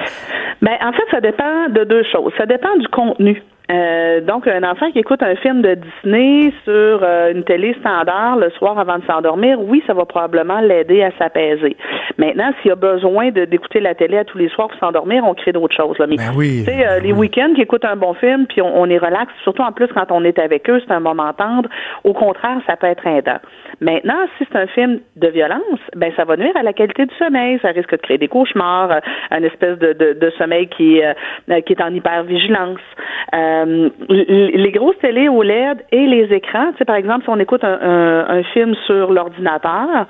Ben, 0.60 0.76
en 0.82 0.92
fait, 0.92 1.04
ça 1.10 1.20
dépend 1.20 1.68
de 1.70 1.84
deux 1.84 2.02
choses. 2.12 2.32
Ça 2.36 2.44
dépend 2.44 2.76
du 2.76 2.88
contenu. 2.88 3.42
Euh, 3.70 4.22
donc, 4.22 4.46
un 4.46 4.62
enfant 4.62 4.90
qui 4.92 4.98
écoute 4.98 5.22
un 5.22 5.36
film 5.36 5.60
de 5.60 5.74
Disney 5.74 6.52
sur 6.64 7.02
euh, 7.02 7.32
une 7.32 7.44
télé 7.44 7.76
standard 7.80 8.36
le 8.36 8.50
soir 8.50 8.78
avant 8.78 8.98
de 8.98 9.04
s'endormir, 9.04 9.60
oui, 9.60 9.82
ça 9.86 9.92
va 9.92 10.06
probablement 10.06 10.60
l'aider 10.60 11.02
à 11.02 11.10
s'apaiser. 11.18 11.76
Maintenant, 12.16 12.50
s'il 12.60 12.72
a 12.72 12.76
besoin 12.76 13.30
d'écouter 13.30 13.80
la 13.80 13.94
télé 13.94 14.16
à 14.16 14.24
tous 14.24 14.38
les 14.38 14.48
soirs 14.48 14.68
pour 14.68 14.78
s'endormir, 14.78 15.22
on 15.24 15.34
crée 15.34 15.52
d'autres 15.52 15.76
choses. 15.76 15.98
Là. 15.98 16.06
Mais, 16.06 16.16
ben 16.16 16.32
oui, 16.34 16.64
tu 16.64 16.72
sais, 16.72 16.86
euh, 16.86 17.00
les 17.00 17.12
week-ends 17.12 17.52
qui 17.54 17.60
écoutent 17.60 17.84
un 17.84 17.96
bon 17.96 18.14
film, 18.14 18.46
puis 18.46 18.62
on, 18.62 18.86
est 18.86 18.98
relax, 18.98 19.30
surtout 19.42 19.62
en 19.62 19.72
plus 19.72 19.88
quand 19.88 20.10
on 20.10 20.24
est 20.24 20.38
avec 20.38 20.68
eux, 20.70 20.80
c'est 20.86 20.94
un 20.94 21.00
moment 21.00 21.32
tendre. 21.34 21.68
Au 22.04 22.14
contraire, 22.14 22.58
ça 22.66 22.76
peut 22.76 22.86
être 22.86 23.06
aidant. 23.06 23.38
Maintenant, 23.80 24.26
si 24.38 24.46
c'est 24.50 24.58
un 24.58 24.66
film 24.68 25.00
de 25.16 25.28
violence, 25.28 25.78
ben 25.94 26.10
ça 26.16 26.24
va 26.24 26.36
nuire 26.36 26.56
à 26.56 26.62
la 26.62 26.72
qualité 26.72 27.04
du 27.04 27.14
sommeil. 27.16 27.58
Ça 27.60 27.68
risque 27.68 27.92
de 27.92 27.96
créer 27.96 28.18
des 28.18 28.28
cauchemars, 28.28 29.00
un 29.30 29.42
espèce 29.42 29.78
de, 29.78 29.92
de, 29.92 30.14
de 30.14 30.30
sommeil 30.38 30.68
qui, 30.68 31.00
qui 31.66 31.72
est 31.72 31.82
en 31.82 31.92
hypervigilance. 31.94 32.80
Euh, 33.34 33.57
les 34.08 34.72
grosses 34.72 34.98
télé 34.98 35.28
OLED 35.28 35.84
et 35.92 36.06
les 36.06 36.34
écrans, 36.34 36.72
tu 36.72 36.78
sais, 36.78 36.84
par 36.84 36.96
exemple, 36.96 37.24
si 37.24 37.30
on 37.30 37.38
écoute 37.38 37.64
un, 37.64 38.42
film 38.52 38.74
sur 38.86 39.12
l'ordinateur, 39.12 40.06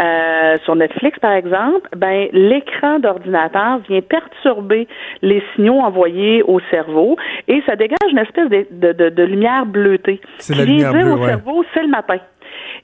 euh, 0.00 0.56
sur 0.64 0.76
Netflix 0.76 1.18
par 1.18 1.32
exemple, 1.32 1.88
ben 1.96 2.28
l'écran 2.32 2.98
d'ordinateur 2.98 3.78
vient 3.88 4.00
perturber 4.00 4.86
les 5.20 5.42
signaux 5.54 5.80
envoyés 5.80 6.42
au 6.42 6.60
cerveau 6.70 7.16
et 7.48 7.62
ça 7.66 7.76
dégage 7.76 7.98
une 8.10 8.18
espèce 8.18 8.48
de, 8.48 8.92
de, 8.92 9.08
de, 9.08 9.22
lumière 9.22 9.66
bleutée. 9.66 10.20
Qui 10.38 10.52
vient 10.52 10.92
dire 10.92 11.12
au 11.12 11.24
cerveau, 11.24 11.64
c'est 11.74 11.82
le 11.82 11.88
matin. 11.88 12.18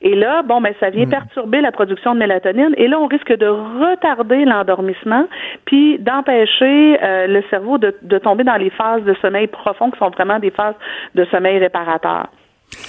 Et 0.00 0.14
là, 0.14 0.43
bon, 0.43 0.61
ben, 0.61 0.73
ça 0.78 0.90
vient 0.90 1.07
mm. 1.07 1.11
perturber 1.11 1.61
la 1.61 1.73
production 1.73 2.14
de 2.14 2.21
mélatonine. 2.21 2.75
Et 2.76 2.88
là, 2.88 3.00
on 3.00 3.07
risque 3.07 3.33
de 3.33 3.47
retarder 3.47 4.45
l'endormissement, 4.45 5.26
puis 5.64 5.99
d'empêcher 5.99 6.99
euh, 7.02 7.26
le 7.26 7.43
cerveau 7.50 7.78
de, 7.78 7.97
de, 8.02 8.19
tomber 8.19 8.45
dans 8.45 8.57
les 8.57 8.71
phases 8.71 9.02
de 9.02 9.14
sommeil 9.21 9.49
profond, 9.49 9.90
qui 9.90 9.99
sont 9.99 10.11
vraiment 10.11 10.38
des 10.38 10.50
phases 10.50 10.75
de 11.14 11.25
sommeil 11.26 11.59
réparateur. 11.59 12.28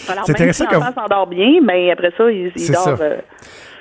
Alors, 0.09 0.25
même 0.27 0.53
si 0.53 0.63
l'enfant 0.63 0.93
s'endort 0.93 1.27
bien, 1.27 1.59
mais 1.63 1.91
après 1.91 2.11
ça, 2.17 2.29
il, 2.29 2.51
il 2.55 2.71
dort. 2.71 2.97
Euh, 2.99 3.17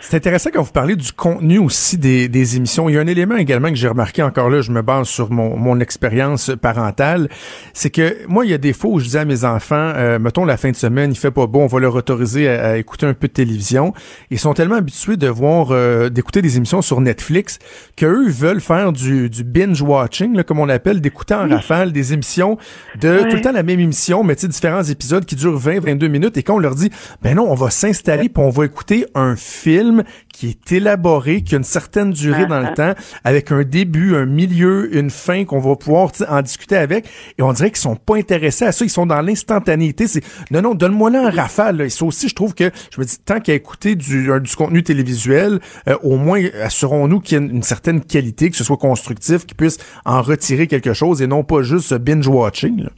c'est 0.00 0.16
intéressant 0.16 0.50
quand 0.52 0.62
vous 0.62 0.72
parlez 0.72 0.94
du 0.94 1.12
contenu 1.12 1.58
aussi 1.58 1.98
des, 1.98 2.28
des, 2.28 2.56
émissions. 2.56 2.88
Il 2.88 2.94
y 2.94 2.98
a 2.98 3.00
un 3.00 3.06
élément 3.06 3.36
également 3.36 3.68
que 3.68 3.74
j'ai 3.74 3.88
remarqué 3.88 4.22
encore 4.22 4.48
là, 4.48 4.60
je 4.60 4.70
me 4.70 4.80
base 4.80 5.08
sur 5.08 5.30
mon, 5.32 5.56
mon 5.56 5.80
expérience 5.80 6.52
parentale, 6.60 7.28
c'est 7.72 7.90
que 7.90 8.16
moi, 8.28 8.44
il 8.44 8.50
y 8.50 8.54
a 8.54 8.58
des 8.58 8.72
fois 8.72 8.90
où 8.90 8.98
je 9.00 9.08
dis 9.08 9.18
à 9.18 9.24
mes 9.24 9.44
enfants, 9.44 9.92
euh, 9.96 10.18
mettons 10.18 10.44
la 10.44 10.56
fin 10.56 10.70
de 10.70 10.76
semaine, 10.76 11.10
il 11.10 11.16
fait 11.16 11.32
pas 11.32 11.46
bon, 11.46 11.64
on 11.64 11.66
va 11.66 11.80
leur 11.80 11.96
autoriser 11.96 12.48
à, 12.48 12.78
écouter 12.78 13.06
un 13.06 13.14
peu 13.14 13.26
de 13.26 13.32
télévision. 13.32 13.92
Ils 14.30 14.38
sont 14.38 14.54
tellement 14.54 14.76
habitués 14.76 15.16
de 15.16 15.26
voir, 15.26 15.72
euh, 15.72 16.10
d'écouter 16.10 16.42
des 16.42 16.56
émissions 16.56 16.80
sur 16.80 17.00
Netflix 17.00 17.58
qu'eux 17.96 18.28
veulent 18.28 18.60
faire 18.60 18.92
du, 18.92 19.28
du 19.28 19.42
binge-watching, 19.42 20.42
comme 20.44 20.60
on 20.60 20.66
l'appelle, 20.66 21.00
d'écouter 21.00 21.34
en 21.34 21.48
rafale 21.48 21.92
des 21.92 22.12
émissions 22.12 22.56
de 23.00 23.24
tout 23.28 23.36
le 23.36 23.40
temps 23.40 23.52
la 23.52 23.64
même 23.64 23.80
émission, 23.80 24.22
mais 24.22 24.36
tu 24.36 24.42
sais, 24.42 24.48
différents 24.48 24.84
épisodes 24.84 25.24
qui 25.24 25.34
durent 25.34 25.58
20, 25.58 25.80
22 25.80 26.08
minutes 26.08 26.36
et 26.36 26.42
quand 26.44 26.54
on 26.54 26.60
leur 26.60 26.76
dit, 26.76 26.90
ben 27.20 27.34
non, 27.34 27.50
on 27.50 27.54
va 27.54 27.70
s'installer 27.70 28.28
puis 28.28 28.42
on 28.42 28.50
va 28.50 28.64
écouter 28.64 29.06
un 29.14 29.34
film 29.34 29.87
qui 30.32 30.48
est 30.48 30.72
élaboré, 30.72 31.42
qui 31.42 31.54
a 31.54 31.58
une 31.58 31.64
certaine 31.64 32.10
durée 32.10 32.46
dans 32.46 32.60
le 32.60 32.66
uh-huh. 32.66 32.74
temps, 32.74 32.94
avec 33.24 33.52
un 33.52 33.62
début, 33.62 34.16
un 34.16 34.26
milieu, 34.26 34.94
une 34.96 35.10
fin 35.10 35.44
qu'on 35.44 35.60
va 35.60 35.76
pouvoir 35.76 36.10
en 36.28 36.42
discuter 36.42 36.76
avec. 36.76 37.06
Et 37.38 37.42
on 37.42 37.52
dirait 37.52 37.70
qu'ils 37.70 37.78
sont 37.78 37.96
pas 37.96 38.16
intéressés 38.16 38.64
à 38.64 38.72
ça. 38.72 38.84
Ils 38.84 38.90
sont 38.90 39.06
dans 39.06 39.20
l'instantanéité. 39.20 40.06
C'est 40.06 40.22
non, 40.50 40.62
non, 40.62 40.74
donne-moi 40.74 41.10
là 41.10 41.26
un 41.26 41.30
rafale. 41.30 41.80
Et 41.82 41.88
ça 41.88 42.04
aussi, 42.04 42.28
je 42.28 42.34
trouve 42.34 42.54
que 42.54 42.70
je 42.90 43.00
me 43.00 43.06
dis 43.06 43.18
tant 43.18 43.40
qu'à 43.40 43.54
écouter 43.54 43.94
du, 43.94 44.30
du 44.40 44.56
contenu 44.56 44.82
télévisuel, 44.82 45.60
euh, 45.88 45.96
au 46.02 46.16
moins 46.16 46.42
assurons-nous 46.62 47.20
qu'il 47.20 47.38
y 47.38 47.44
ait 47.44 47.48
une, 47.50 47.62
certaine 47.62 48.00
qualité, 48.00 48.50
que 48.50 48.56
ce 48.56 48.64
soit 48.64 48.76
constructif, 48.76 49.46
qu'il 49.46 49.56
puisse 49.56 49.78
en 50.04 50.22
retirer 50.22 50.66
quelque 50.66 50.92
chose 50.92 51.22
et 51.22 51.26
non 51.26 51.44
pas 51.44 51.62
juste 51.62 51.94
binge 51.94 52.26
watching. 52.26 52.88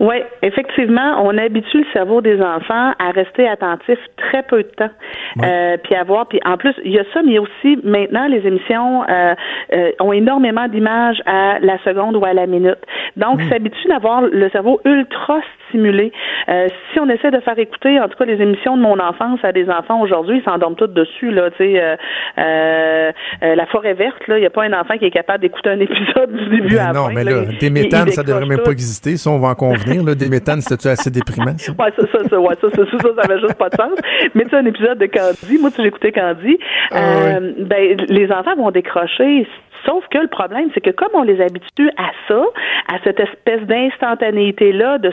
Oui, 0.00 0.16
effectivement, 0.42 1.22
on 1.24 1.36
habitue 1.38 1.78
le 1.78 1.86
cerveau 1.92 2.20
des 2.20 2.40
enfants 2.40 2.92
à 2.98 3.10
rester 3.14 3.48
attentif 3.48 3.98
très 4.16 4.42
peu 4.42 4.62
de 4.62 4.68
temps, 4.68 4.90
euh, 5.42 5.76
puis 5.82 5.94
à 5.94 6.04
voir. 6.04 6.26
Puis 6.26 6.40
en 6.44 6.56
plus, 6.56 6.74
il 6.84 6.92
y 6.92 6.98
a 6.98 7.04
ça, 7.12 7.22
mais 7.22 7.32
il 7.32 7.34
y 7.34 7.38
a 7.38 7.42
aussi 7.42 7.78
maintenant 7.84 8.26
les 8.26 8.46
émissions 8.46 9.04
euh, 9.08 9.34
euh, 9.72 9.92
ont 10.00 10.12
énormément 10.12 10.68
d'images 10.68 11.22
à 11.26 11.58
la 11.60 11.78
seconde 11.84 12.16
ou 12.16 12.24
à 12.24 12.32
la 12.32 12.46
minute. 12.46 12.78
Donc, 13.16 13.40
mm. 13.40 13.48
s'habitue 13.48 13.88
d'avoir 13.88 14.22
le 14.22 14.48
cerveau 14.50 14.80
ultra 14.84 15.40
stimulé. 15.68 16.12
Euh, 16.48 16.68
si 16.92 17.00
on 17.00 17.08
essaie 17.08 17.30
de 17.30 17.40
faire 17.40 17.58
écouter, 17.58 18.00
en 18.00 18.08
tout 18.08 18.16
cas, 18.18 18.24
les 18.24 18.40
émissions 18.40 18.76
de 18.76 18.82
mon 18.82 18.98
enfance 18.98 19.40
à 19.42 19.52
des 19.52 19.68
enfants 19.68 20.00
aujourd'hui, 20.00 20.38
ils 20.38 20.44
s'endorment 20.44 20.76
tous 20.76 20.88
dessus. 20.88 21.30
Là, 21.30 21.50
tu 21.50 21.58
sais, 21.58 21.80
euh, 21.80 21.96
euh, 22.38 23.12
la 23.54 23.66
forêt 23.66 23.94
verte, 23.94 24.26
là, 24.28 24.38
il 24.38 24.40
n'y 24.40 24.46
a 24.46 24.50
pas 24.50 24.64
un 24.64 24.72
enfant 24.72 24.96
qui 24.98 25.06
est 25.06 25.10
capable 25.10 25.40
d'écouter 25.42 25.70
un 25.70 25.80
épisode 25.80 26.32
du 26.32 26.60
début 26.60 26.76
à 26.76 26.88
la 26.88 26.92
non, 26.92 27.06
fin. 27.06 27.08
Non, 27.08 27.14
mais 27.14 27.24
là, 27.24 27.44
des 27.58 27.70
méthanes, 27.70 28.08
ça 28.10 28.22
devrait 28.22 28.46
même 28.46 28.62
pas 28.62 28.72
exister. 28.72 29.16
Ça, 29.16 29.30
on 29.30 29.38
va 29.38 29.48
en 29.48 29.54
convenir. 29.54 29.83
Là, 29.86 30.14
des 30.14 30.28
méthanes, 30.28 30.60
c'était 30.60 30.90
assez 30.90 31.10
déprimant. 31.10 31.56
Ça? 31.58 31.72
Ouais, 31.72 31.92
ça, 31.96 32.06
ça, 32.12 32.28
ça, 32.28 32.40
ouais, 32.40 32.54
ça, 32.60 32.68
ça, 32.70 32.84
ça, 32.90 32.98
ça, 32.98 33.08
ça 33.16 33.22
avait 33.22 33.40
juste 33.40 33.54
pas 33.54 33.68
de 33.68 33.76
sens. 33.76 33.98
Mais 34.34 34.44
tu 34.44 34.50
sais, 34.50 34.56
un 34.56 34.66
épisode 34.66 34.98
de 34.98 35.06
Candy, 35.06 35.58
moi, 35.58 35.70
tu 35.70 35.82
j'écoutais 35.82 36.12
Candy, 36.12 36.58
ah, 36.90 37.40
ben, 37.58 37.96
les 38.08 38.30
enfants 38.30 38.56
vont 38.56 38.70
décrocher 38.70 39.46
Sauf 39.86 40.06
que 40.08 40.18
le 40.18 40.28
problème, 40.28 40.70
c'est 40.74 40.80
que 40.80 40.90
comme 40.90 41.10
on 41.14 41.22
les 41.22 41.40
habitue 41.40 41.90
à 41.96 42.10
ça, 42.28 42.42
à 42.92 42.98
cette 43.04 43.20
espèce 43.20 43.62
d'instantanéité-là, 43.62 44.98
de 44.98 45.10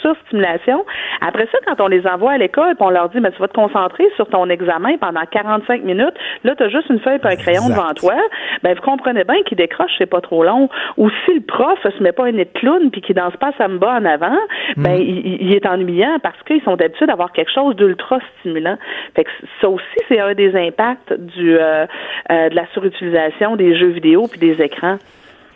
surstimulation, 0.00 0.84
après 1.20 1.48
ça, 1.52 1.58
quand 1.66 1.82
on 1.84 1.88
les 1.88 2.06
envoie 2.06 2.32
à 2.32 2.38
l'école, 2.38 2.74
on 2.80 2.90
leur 2.90 3.08
dit, 3.08 3.20
mais 3.20 3.30
tu 3.32 3.38
vas 3.38 3.48
te 3.48 3.54
concentrer 3.54 4.04
sur 4.16 4.28
ton 4.28 4.48
examen 4.48 4.96
pendant 4.98 5.22
45 5.30 5.82
minutes, 5.82 6.14
là, 6.44 6.54
tu 6.54 6.62
as 6.62 6.68
juste 6.68 6.88
une 6.90 7.00
feuille 7.00 7.18
et 7.22 7.26
un 7.26 7.36
crayon 7.36 7.68
devant 7.68 7.92
toi, 7.94 8.14
ben, 8.62 8.74
vous 8.74 8.82
comprenez 8.82 9.24
bien 9.24 9.42
qu'il 9.44 9.58
décroche, 9.58 9.90
c'est 9.98 10.06
pas 10.06 10.20
trop 10.20 10.44
long. 10.44 10.68
Ou 10.96 11.10
si 11.24 11.34
le 11.34 11.40
prof 11.40 11.78
se 11.82 12.02
met 12.02 12.12
pas 12.12 12.28
une 12.28 12.44
clown 12.54 12.90
puis 12.90 13.00
qu'il 13.00 13.14
danse 13.14 13.36
pas 13.36 13.52
samba 13.58 13.98
en 13.98 14.04
avant, 14.04 14.38
ben, 14.76 14.98
mm. 14.98 15.02
il, 15.40 15.54
est 15.54 15.66
ennuyant 15.66 16.18
parce 16.22 16.40
qu'ils 16.46 16.62
sont 16.62 16.76
d'habitude 16.76 17.08
d'avoir 17.08 17.32
quelque 17.32 17.52
chose 17.52 17.74
d'ultra 17.76 18.18
stimulant. 18.38 18.76
Fait 19.14 19.24
que 19.24 19.30
ça 19.60 19.68
aussi, 19.68 19.84
c'est 20.08 20.20
un 20.20 20.34
des 20.34 20.54
impacts 20.56 21.12
du, 21.12 21.56
euh, 21.58 21.86
euh, 22.30 22.48
de 22.48 22.54
la 22.54 22.66
surutilisation 22.72 23.45
des 23.54 23.78
jeux 23.78 23.90
vidéo 23.90 24.26
puis 24.26 24.40
des 24.40 24.60
écrans. 24.60 24.98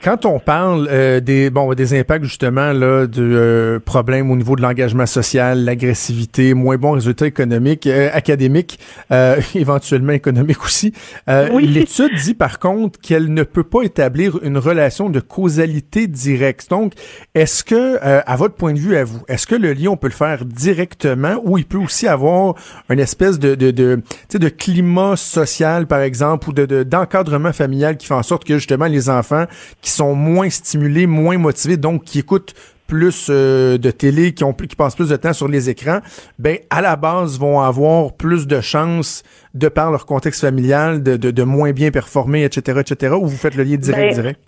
Quand 0.02 0.24
on 0.24 0.38
parle 0.38 0.88
euh, 0.90 1.20
des 1.20 1.50
bon 1.50 1.74
des 1.74 1.98
impacts 1.98 2.24
justement 2.24 2.72
là 2.72 3.06
de 3.06 3.22
euh, 3.22 3.80
problèmes 3.80 4.30
au 4.30 4.36
niveau 4.36 4.56
de 4.56 4.62
l'engagement 4.62 5.04
social, 5.04 5.62
l'agressivité, 5.62 6.54
moins 6.54 6.78
bons 6.78 6.92
résultats 6.92 7.26
économiques, 7.26 7.86
euh, 7.86 8.08
académiques, 8.10 8.78
éventuellement 9.54 10.12
économiques 10.12 10.64
aussi. 10.64 10.94
L'étude 11.26 12.14
dit 12.14 12.32
par 12.32 12.58
contre 12.58 12.98
qu'elle 12.98 13.32
ne 13.34 13.42
peut 13.42 13.62
pas 13.62 13.82
établir 13.82 14.38
une 14.42 14.56
relation 14.56 15.10
de 15.10 15.20
causalité 15.20 16.06
directe. 16.06 16.70
Donc, 16.70 16.94
est-ce 17.34 17.62
que 17.62 17.98
à 18.00 18.36
votre 18.36 18.54
point 18.54 18.72
de 18.72 18.78
vue 18.78 18.96
à 18.96 19.04
vous, 19.04 19.20
est-ce 19.28 19.46
que 19.46 19.54
le 19.54 19.74
lien 19.74 19.90
on 19.90 19.96
peut 19.98 20.08
le 20.08 20.14
faire 20.14 20.46
directement 20.46 21.36
ou 21.44 21.58
il 21.58 21.66
peut 21.66 21.78
aussi 21.78 22.08
avoir 22.08 22.54
une 22.88 23.00
espèce 23.00 23.38
de 23.38 23.54
de 23.54 23.70
de, 23.70 24.00
de 24.32 24.48
climat 24.48 25.16
social 25.16 25.86
par 25.86 26.00
exemple 26.00 26.48
ou 26.48 26.52
de 26.54 26.84
d'encadrement 26.84 27.52
familial 27.52 27.98
qui 27.98 28.06
fait 28.06 28.14
en 28.14 28.22
sorte 28.22 28.44
que 28.44 28.54
justement 28.54 28.86
les 28.86 29.10
enfants 29.10 29.44
qui 29.82 29.89
qui 29.90 29.96
sont 29.96 30.14
moins 30.14 30.48
stimulés, 30.50 31.08
moins 31.08 31.36
motivés, 31.36 31.76
donc 31.76 32.04
qui 32.04 32.20
écoutent 32.20 32.54
plus 32.86 33.26
euh, 33.28 33.76
de 33.76 33.90
télé, 33.90 34.32
qui 34.32 34.44
ont 34.44 34.52
qui 34.52 34.76
passent 34.76 34.94
plus 34.94 35.08
de 35.08 35.16
temps 35.16 35.32
sur 35.32 35.48
les 35.48 35.68
écrans, 35.68 36.00
ben 36.38 36.58
à 36.70 36.80
la 36.80 36.94
base 36.94 37.38
vont 37.38 37.60
avoir 37.60 38.12
plus 38.12 38.46
de 38.46 38.60
chances 38.60 39.24
de 39.54 39.68
par 39.68 39.90
leur 39.90 40.06
contexte 40.06 40.42
familial 40.42 41.02
de, 41.02 41.16
de, 41.16 41.32
de 41.32 41.42
moins 41.42 41.72
bien 41.72 41.90
performer, 41.90 42.44
etc., 42.44 42.80
etc. 42.80 43.14
Ou 43.20 43.26
vous 43.26 43.36
faites 43.36 43.56
le 43.56 43.64
lien 43.64 43.76
direct 43.76 44.14
ben, 44.14 44.22
direct? 44.22 44.40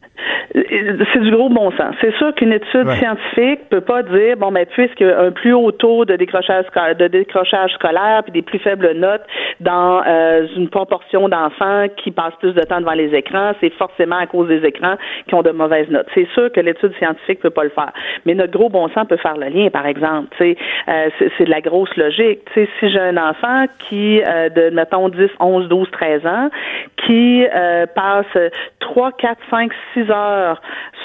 C'est 0.55 1.21
du 1.21 1.31
gros 1.31 1.49
bon 1.49 1.71
sens. 1.73 1.95
C'est 2.01 2.15
sûr 2.17 2.35
qu'une 2.35 2.53
étude 2.53 2.89
scientifique 2.91 3.69
peut 3.71 3.81
pas 3.81 4.03
dire 4.03 4.37
bon 4.37 4.53
ben 4.53 4.67
puisque 4.67 5.01
un 5.01 5.31
plus 5.31 5.55
haut 5.55 5.73
taux 5.73 6.05
de 6.05 6.17
décrochage 6.17 6.67
de 6.99 7.07
décrochage 7.09 7.73
scolaire 7.73 8.23
puis 8.25 8.33
des 8.33 8.43
plus 8.43 8.59
faibles 8.59 8.93
notes 8.93 9.23
dans 9.61 10.03
euh, 10.07 10.47
une 10.57 10.69
proportion 10.69 11.29
d'enfants 11.29 11.87
qui 11.97 12.11
passent 12.11 12.37
plus 12.41 12.53
de 12.53 12.61
temps 12.63 12.81
devant 12.81 12.93
les 12.93 13.15
écrans, 13.15 13.53
c'est 13.61 13.73
forcément 13.75 14.17
à 14.17 14.27
cause 14.27 14.49
des 14.49 14.65
écrans 14.67 14.97
qui 15.27 15.35
ont 15.35 15.43
de 15.43 15.51
mauvaises 15.51 15.89
notes. 15.89 16.09
C'est 16.15 16.29
sûr 16.35 16.53
que 16.53 16.61
l'étude 16.61 16.95
scientifique 16.99 17.41
peut 17.41 17.51
pas 17.51 17.65
le 17.65 17.71
faire, 17.71 17.93
mais 18.27 18.35
notre 18.35 18.53
gros 18.53 18.69
bon 18.69 18.89
sens 18.89 19.07
peut 19.09 19.17
faire 19.17 19.37
le 19.37 19.49
lien. 19.49 19.71
Par 19.71 19.87
exemple, 19.87 20.29
tu 20.37 20.57
euh, 20.89 21.09
c'est 21.39 21.45
de 21.45 21.51
la 21.51 21.61
grosse 21.61 21.95
logique. 21.97 22.41
Tu 22.53 22.69
si 22.79 22.91
j'ai 22.91 23.01
un 23.01 23.17
enfant 23.17 23.65
qui 23.89 24.21
euh, 24.23 24.49
de 24.51 24.71
mettons 24.71 25.09
10, 25.09 25.31
11, 25.41 25.69
12, 25.69 25.91
13 25.93 26.27
ans 26.27 26.51
qui 27.07 27.45
euh, 27.45 27.87
passe 27.95 28.51
3, 28.81 29.13
4, 29.13 29.39
5, 29.51 29.73
6 29.95 30.11
heures 30.11 30.42
peur 30.43 30.61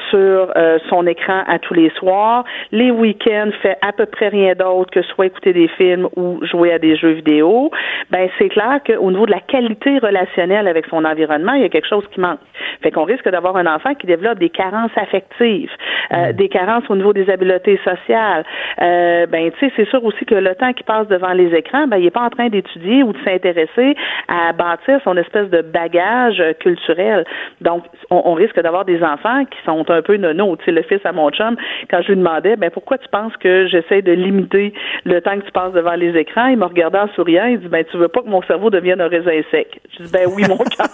sur 0.09 0.51
euh, 0.55 0.79
son 0.89 1.05
écran 1.07 1.43
à 1.47 1.59
tous 1.59 1.73
les 1.73 1.89
soirs. 1.91 2.43
Les 2.71 2.91
week-ends, 2.91 3.49
fait 3.61 3.77
à 3.81 3.91
peu 3.91 4.05
près 4.05 4.29
rien 4.29 4.53
d'autre 4.53 4.91
que 4.91 5.01
soit 5.01 5.27
écouter 5.27 5.53
des 5.53 5.67
films 5.67 6.07
ou 6.15 6.39
jouer 6.45 6.71
à 6.73 6.79
des 6.79 6.95
jeux 6.95 7.11
vidéo. 7.11 7.71
Ben 8.11 8.29
c'est 8.37 8.49
clair 8.49 8.79
qu'au 8.85 9.11
niveau 9.11 9.25
de 9.25 9.31
la 9.31 9.39
qualité 9.39 9.97
relationnelle 9.99 10.67
avec 10.67 10.85
son 10.87 11.03
environnement, 11.05 11.53
il 11.53 11.61
y 11.61 11.65
a 11.65 11.69
quelque 11.69 11.87
chose 11.87 12.05
qui 12.13 12.19
manque. 12.19 12.39
Fait 12.81 12.91
qu'on 12.91 13.03
risque 13.03 13.27
d'avoir 13.29 13.55
un 13.57 13.65
enfant 13.65 13.93
qui 13.95 14.07
développe 14.07 14.39
des 14.39 14.49
carences 14.49 14.91
affectives, 14.95 15.71
euh, 16.13 16.29
mm. 16.29 16.33
des 16.33 16.49
carences 16.49 16.83
au 16.89 16.95
niveau 16.95 17.13
des 17.13 17.29
habiletés 17.29 17.79
sociales. 17.83 18.43
Euh, 18.81 19.25
ben 19.27 19.51
tu 19.51 19.59
sais, 19.59 19.73
c'est 19.75 19.89
sûr 19.89 20.03
aussi 20.03 20.25
que 20.25 20.35
le 20.35 20.55
temps 20.55 20.73
qu'il 20.73 20.85
passe 20.85 21.07
devant 21.07 21.33
les 21.33 21.53
écrans, 21.55 21.87
ben 21.87 21.97
il 21.97 22.05
est 22.05 22.11
pas 22.11 22.21
en 22.21 22.29
train 22.29 22.49
d'étudier 22.49 23.03
ou 23.03 23.13
de 23.13 23.19
s'intéresser 23.25 23.95
à 24.27 24.53
bâtir 24.53 24.99
son 25.03 25.17
espèce 25.17 25.49
de 25.49 25.61
bagage 25.61 26.43
culturel. 26.59 27.25
Donc 27.61 27.83
on, 28.09 28.21
on 28.25 28.33
risque 28.33 28.59
d'avoir 28.61 28.85
des 28.85 29.01
enfants 29.03 29.45
qui 29.45 29.57
sont 29.65 29.83
un 29.89 30.01
peu 30.01 30.17
nono. 30.17 30.55
Tu 30.57 30.65
sais, 30.65 30.71
le 30.71 30.83
fils 30.83 30.99
à 31.05 31.11
mon 31.11 31.29
chum, 31.29 31.55
quand 31.89 32.01
je 32.01 32.09
lui 32.09 32.17
demandais, 32.17 32.55
ben 32.55 32.69
pourquoi 32.69 32.97
tu 32.97 33.07
penses 33.09 33.35
que 33.37 33.67
j'essaie 33.67 34.01
de 34.01 34.11
limiter 34.11 34.73
le 35.05 35.21
temps 35.21 35.37
que 35.39 35.45
tu 35.45 35.51
passes 35.51 35.73
devant 35.73 35.95
les 35.95 36.17
écrans, 36.17 36.47
il 36.47 36.57
me 36.57 36.65
regardait 36.65 36.99
en 36.99 37.07
souriant, 37.09 37.45
il 37.45 37.59
dit, 37.59 37.67
ben 37.67 37.83
tu 37.89 37.97
veux 37.97 38.07
pas 38.07 38.21
que 38.21 38.29
mon 38.29 38.41
cerveau 38.43 38.69
devienne 38.69 39.01
un 39.01 39.07
raisin 39.07 39.41
sec? 39.51 39.79
Je 39.97 40.03
dis, 40.03 40.11
ben 40.11 40.27
oui, 40.35 40.43
mon 40.47 40.57
cœur. 40.57 40.87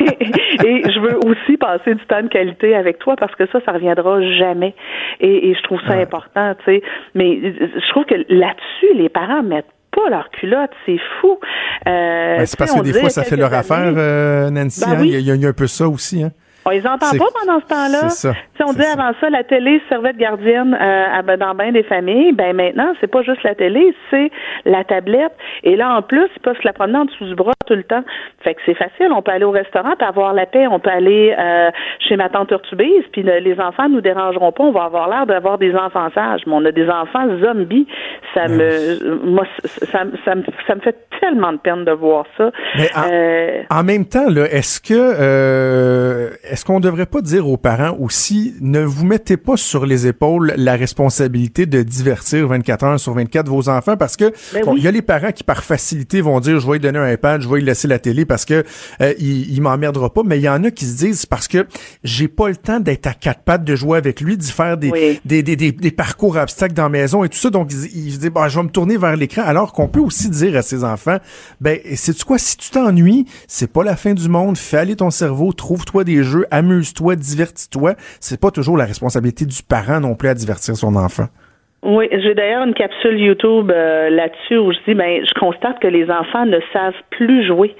et 0.00 0.82
je 0.90 1.00
veux 1.00 1.18
aussi 1.26 1.56
passer 1.56 1.94
du 1.94 2.04
temps 2.06 2.22
de 2.22 2.28
qualité 2.28 2.74
avec 2.74 2.98
toi 2.98 3.16
parce 3.16 3.34
que 3.34 3.46
ça, 3.46 3.60
ça 3.64 3.72
reviendra 3.72 4.20
jamais. 4.38 4.74
Et, 5.20 5.54
je 5.54 5.62
trouve 5.62 5.80
ça 5.86 5.94
important, 5.94 6.54
tu 6.64 6.64
sais. 6.64 6.82
Mais 7.14 7.40
je 7.40 7.90
trouve 7.90 8.04
que 8.04 8.14
là-dessus, 8.28 8.94
les 8.94 9.08
parents 9.08 9.42
mettent 9.42 9.66
pas 9.92 10.10
leur 10.10 10.30
culotte, 10.30 10.70
c'est 10.84 10.98
fou. 11.20 11.38
Euh, 11.86 12.42
c'est 12.44 12.58
parce 12.58 12.74
que 12.74 12.82
des 12.82 12.92
fois, 12.92 13.08
ça 13.08 13.24
fait 13.24 13.36
leur 13.36 13.52
affaire, 13.52 13.92
euh, 13.96 14.50
Nancy. 14.50 14.84
Ben 14.84 14.98
hein. 14.98 15.02
il, 15.04 15.20
y 15.20 15.46
a, 15.46 15.48
un 15.48 15.52
peu 15.52 15.66
ça 15.66 15.88
aussi. 15.88 16.22
Hein? 16.22 16.32
On 16.66 16.70
les 16.70 16.84
entend 16.86 17.10
pas 17.16 17.26
pendant 17.40 17.60
ce 17.60 17.66
temps-là. 17.66 18.08
On 18.64 18.72
dit 18.72 18.84
avant 18.84 19.12
ça 19.20 19.30
la 19.30 19.44
télé 19.44 19.80
servait 19.88 20.12
de 20.12 20.18
gardienne 20.18 20.76
euh, 20.80 21.36
dans 21.36 21.54
bien 21.54 21.72
des 21.72 21.82
familles. 21.82 22.32
Ben 22.32 22.54
maintenant, 22.54 22.92
c'est 23.00 23.10
pas 23.10 23.22
juste 23.22 23.42
la 23.42 23.54
télé, 23.54 23.94
c'est 24.10 24.30
la 24.64 24.84
tablette. 24.84 25.32
Et 25.62 25.76
là, 25.76 25.96
en 25.96 26.02
plus, 26.02 26.28
ils 26.36 26.42
peuvent 26.42 26.56
se 26.56 26.66
la 26.66 26.72
promener 26.72 26.98
en 26.98 27.04
dessous 27.04 27.24
du 27.24 27.34
bras 27.34 27.52
tout 27.66 27.74
le 27.74 27.84
temps. 27.84 28.02
Fait 28.42 28.54
que 28.54 28.60
c'est 28.66 28.74
facile. 28.74 29.12
On 29.12 29.22
peut 29.22 29.32
aller 29.32 29.44
au 29.44 29.50
restaurant, 29.50 29.94
puis 29.98 30.06
avoir 30.06 30.32
la 30.32 30.46
paix. 30.46 30.66
On 30.66 30.78
peut 30.78 30.90
aller 30.90 31.34
euh, 31.38 31.70
chez 32.08 32.16
ma 32.16 32.28
tante 32.28 32.50
Urtubise, 32.50 33.04
puis 33.12 33.22
les 33.22 33.60
enfants 33.60 33.88
nous 33.88 34.00
dérangeront 34.00 34.52
pas. 34.52 34.64
On 34.64 34.72
va 34.72 34.84
avoir 34.84 35.08
l'air 35.08 35.26
d'avoir 35.26 35.58
des 35.58 35.74
enfants 35.74 36.08
sages. 36.14 36.42
Mais 36.46 36.54
on 36.54 36.64
a 36.64 36.72
des 36.72 36.88
enfants 36.88 37.26
zombies. 37.42 37.86
Ça 38.34 38.48
me, 38.48 39.24
moi, 39.24 39.44
ça, 39.64 39.86
ça, 40.24 40.34
me, 40.34 40.42
ça 40.66 40.74
me 40.74 40.80
fait 40.80 40.96
tellement 41.20 41.52
de 41.52 41.58
peine 41.58 41.84
de 41.84 41.92
voir 41.92 42.26
ça. 42.36 42.50
Mais 42.76 42.88
en, 42.94 43.08
euh, 43.10 43.82
même 43.82 44.04
temps, 44.04 44.28
là, 44.28 44.44
est-ce 44.50 44.80
que 44.80 44.94
euh, 44.94 46.30
est-ce 46.50 46.64
qu'on 46.64 46.80
devrait 46.80 47.06
pas 47.06 47.20
dire 47.20 47.48
aux 47.48 47.56
parents 47.56 47.96
aussi, 48.00 48.45
ne 48.60 48.80
vous 48.80 49.04
mettez 49.04 49.36
pas 49.36 49.56
sur 49.56 49.86
les 49.86 50.06
épaules 50.06 50.54
la 50.56 50.76
responsabilité 50.76 51.66
de 51.66 51.82
divertir 51.82 52.48
24 52.48 52.84
heures 52.84 53.00
sur 53.00 53.14
24 53.14 53.48
vos 53.48 53.68
enfants 53.68 53.96
parce 53.96 54.16
que 54.16 54.32
ben 54.52 54.74
il 54.76 54.82
y 54.82 54.88
a 54.88 54.90
les 54.90 55.02
parents 55.02 55.32
qui 55.32 55.44
par 55.44 55.64
facilité 55.64 56.20
vont 56.20 56.40
dire 56.40 56.60
je 56.60 56.66
vais 56.66 56.74
lui 56.74 56.80
donner 56.80 56.98
un 56.98 57.12
iPad, 57.12 57.40
je 57.40 57.48
vais 57.48 57.56
lui 57.56 57.64
laisser 57.64 57.88
la 57.88 57.98
télé 57.98 58.24
parce 58.24 58.44
que 58.44 58.64
euh, 59.00 59.14
il, 59.18 59.60
m'emmerdera 59.60 60.12
pas, 60.12 60.22
mais 60.24 60.38
il 60.38 60.42
y 60.42 60.48
en 60.48 60.62
a 60.64 60.70
qui 60.70 60.84
se 60.84 60.96
disent 60.96 61.26
parce 61.26 61.48
que 61.48 61.66
j'ai 62.04 62.28
pas 62.28 62.48
le 62.48 62.56
temps 62.56 62.80
d'être 62.80 63.06
à 63.06 63.14
quatre 63.14 63.40
pattes 63.40 63.64
de 63.64 63.74
jouer 63.76 63.98
avec 63.98 64.20
lui, 64.20 64.36
d'y 64.36 64.50
faire 64.50 64.76
des, 64.76 65.20
des, 65.24 65.42
des, 65.42 65.56
des, 65.56 65.90
parcours 65.90 66.36
obstacles 66.36 66.74
dans 66.74 66.84
la 66.84 66.88
maison 66.88 67.24
et 67.24 67.28
tout 67.28 67.38
ça, 67.38 67.50
donc 67.50 67.72
ils, 67.72 68.12
se 68.12 68.18
disent 68.18 68.30
bah, 68.30 68.48
je 68.48 68.58
vais 68.58 68.64
me 68.64 68.70
tourner 68.70 68.96
vers 68.96 69.16
l'écran. 69.16 69.42
Alors 69.44 69.72
qu'on 69.72 69.88
peut 69.88 70.00
aussi 70.00 70.28
dire 70.28 70.56
à 70.56 70.62
ses 70.62 70.84
enfants 70.84 71.18
ben 71.60 71.78
c'est 71.94 72.22
quoi? 72.24 72.38
Si 72.38 72.56
tu 72.56 72.70
t'ennuies, 72.70 73.26
c'est 73.48 73.72
pas 73.72 73.84
la 73.84 73.96
fin 73.96 74.14
du 74.14 74.28
monde, 74.28 74.56
fais 74.56 74.78
aller 74.78 74.96
ton 74.96 75.10
cerveau, 75.10 75.52
trouve-toi 75.52 76.04
des 76.04 76.22
jeux, 76.22 76.46
amuse-toi, 76.50 77.16
divertis-toi. 77.16 77.94
C'est 78.20 78.35
pas 78.36 78.50
toujours 78.50 78.76
la 78.76 78.84
responsabilité 78.84 79.44
du 79.44 79.62
parent 79.62 80.00
non 80.00 80.14
plus 80.14 80.28
à 80.28 80.34
divertir 80.34 80.76
son 80.76 80.96
enfant. 80.96 81.28
Oui, 81.88 82.08
j'ai 82.10 82.34
d'ailleurs 82.34 82.64
une 82.64 82.74
capsule 82.74 83.16
YouTube 83.16 83.70
euh, 83.72 84.10
là-dessus 84.10 84.56
où 84.56 84.72
je 84.72 84.78
dis, 84.88 84.94
ben, 84.94 85.24
je 85.24 85.32
constate 85.38 85.78
que 85.78 85.86
les 85.86 86.10
enfants 86.10 86.44
ne 86.44 86.58
savent 86.72 87.00
plus 87.10 87.46
jouer. 87.46 87.76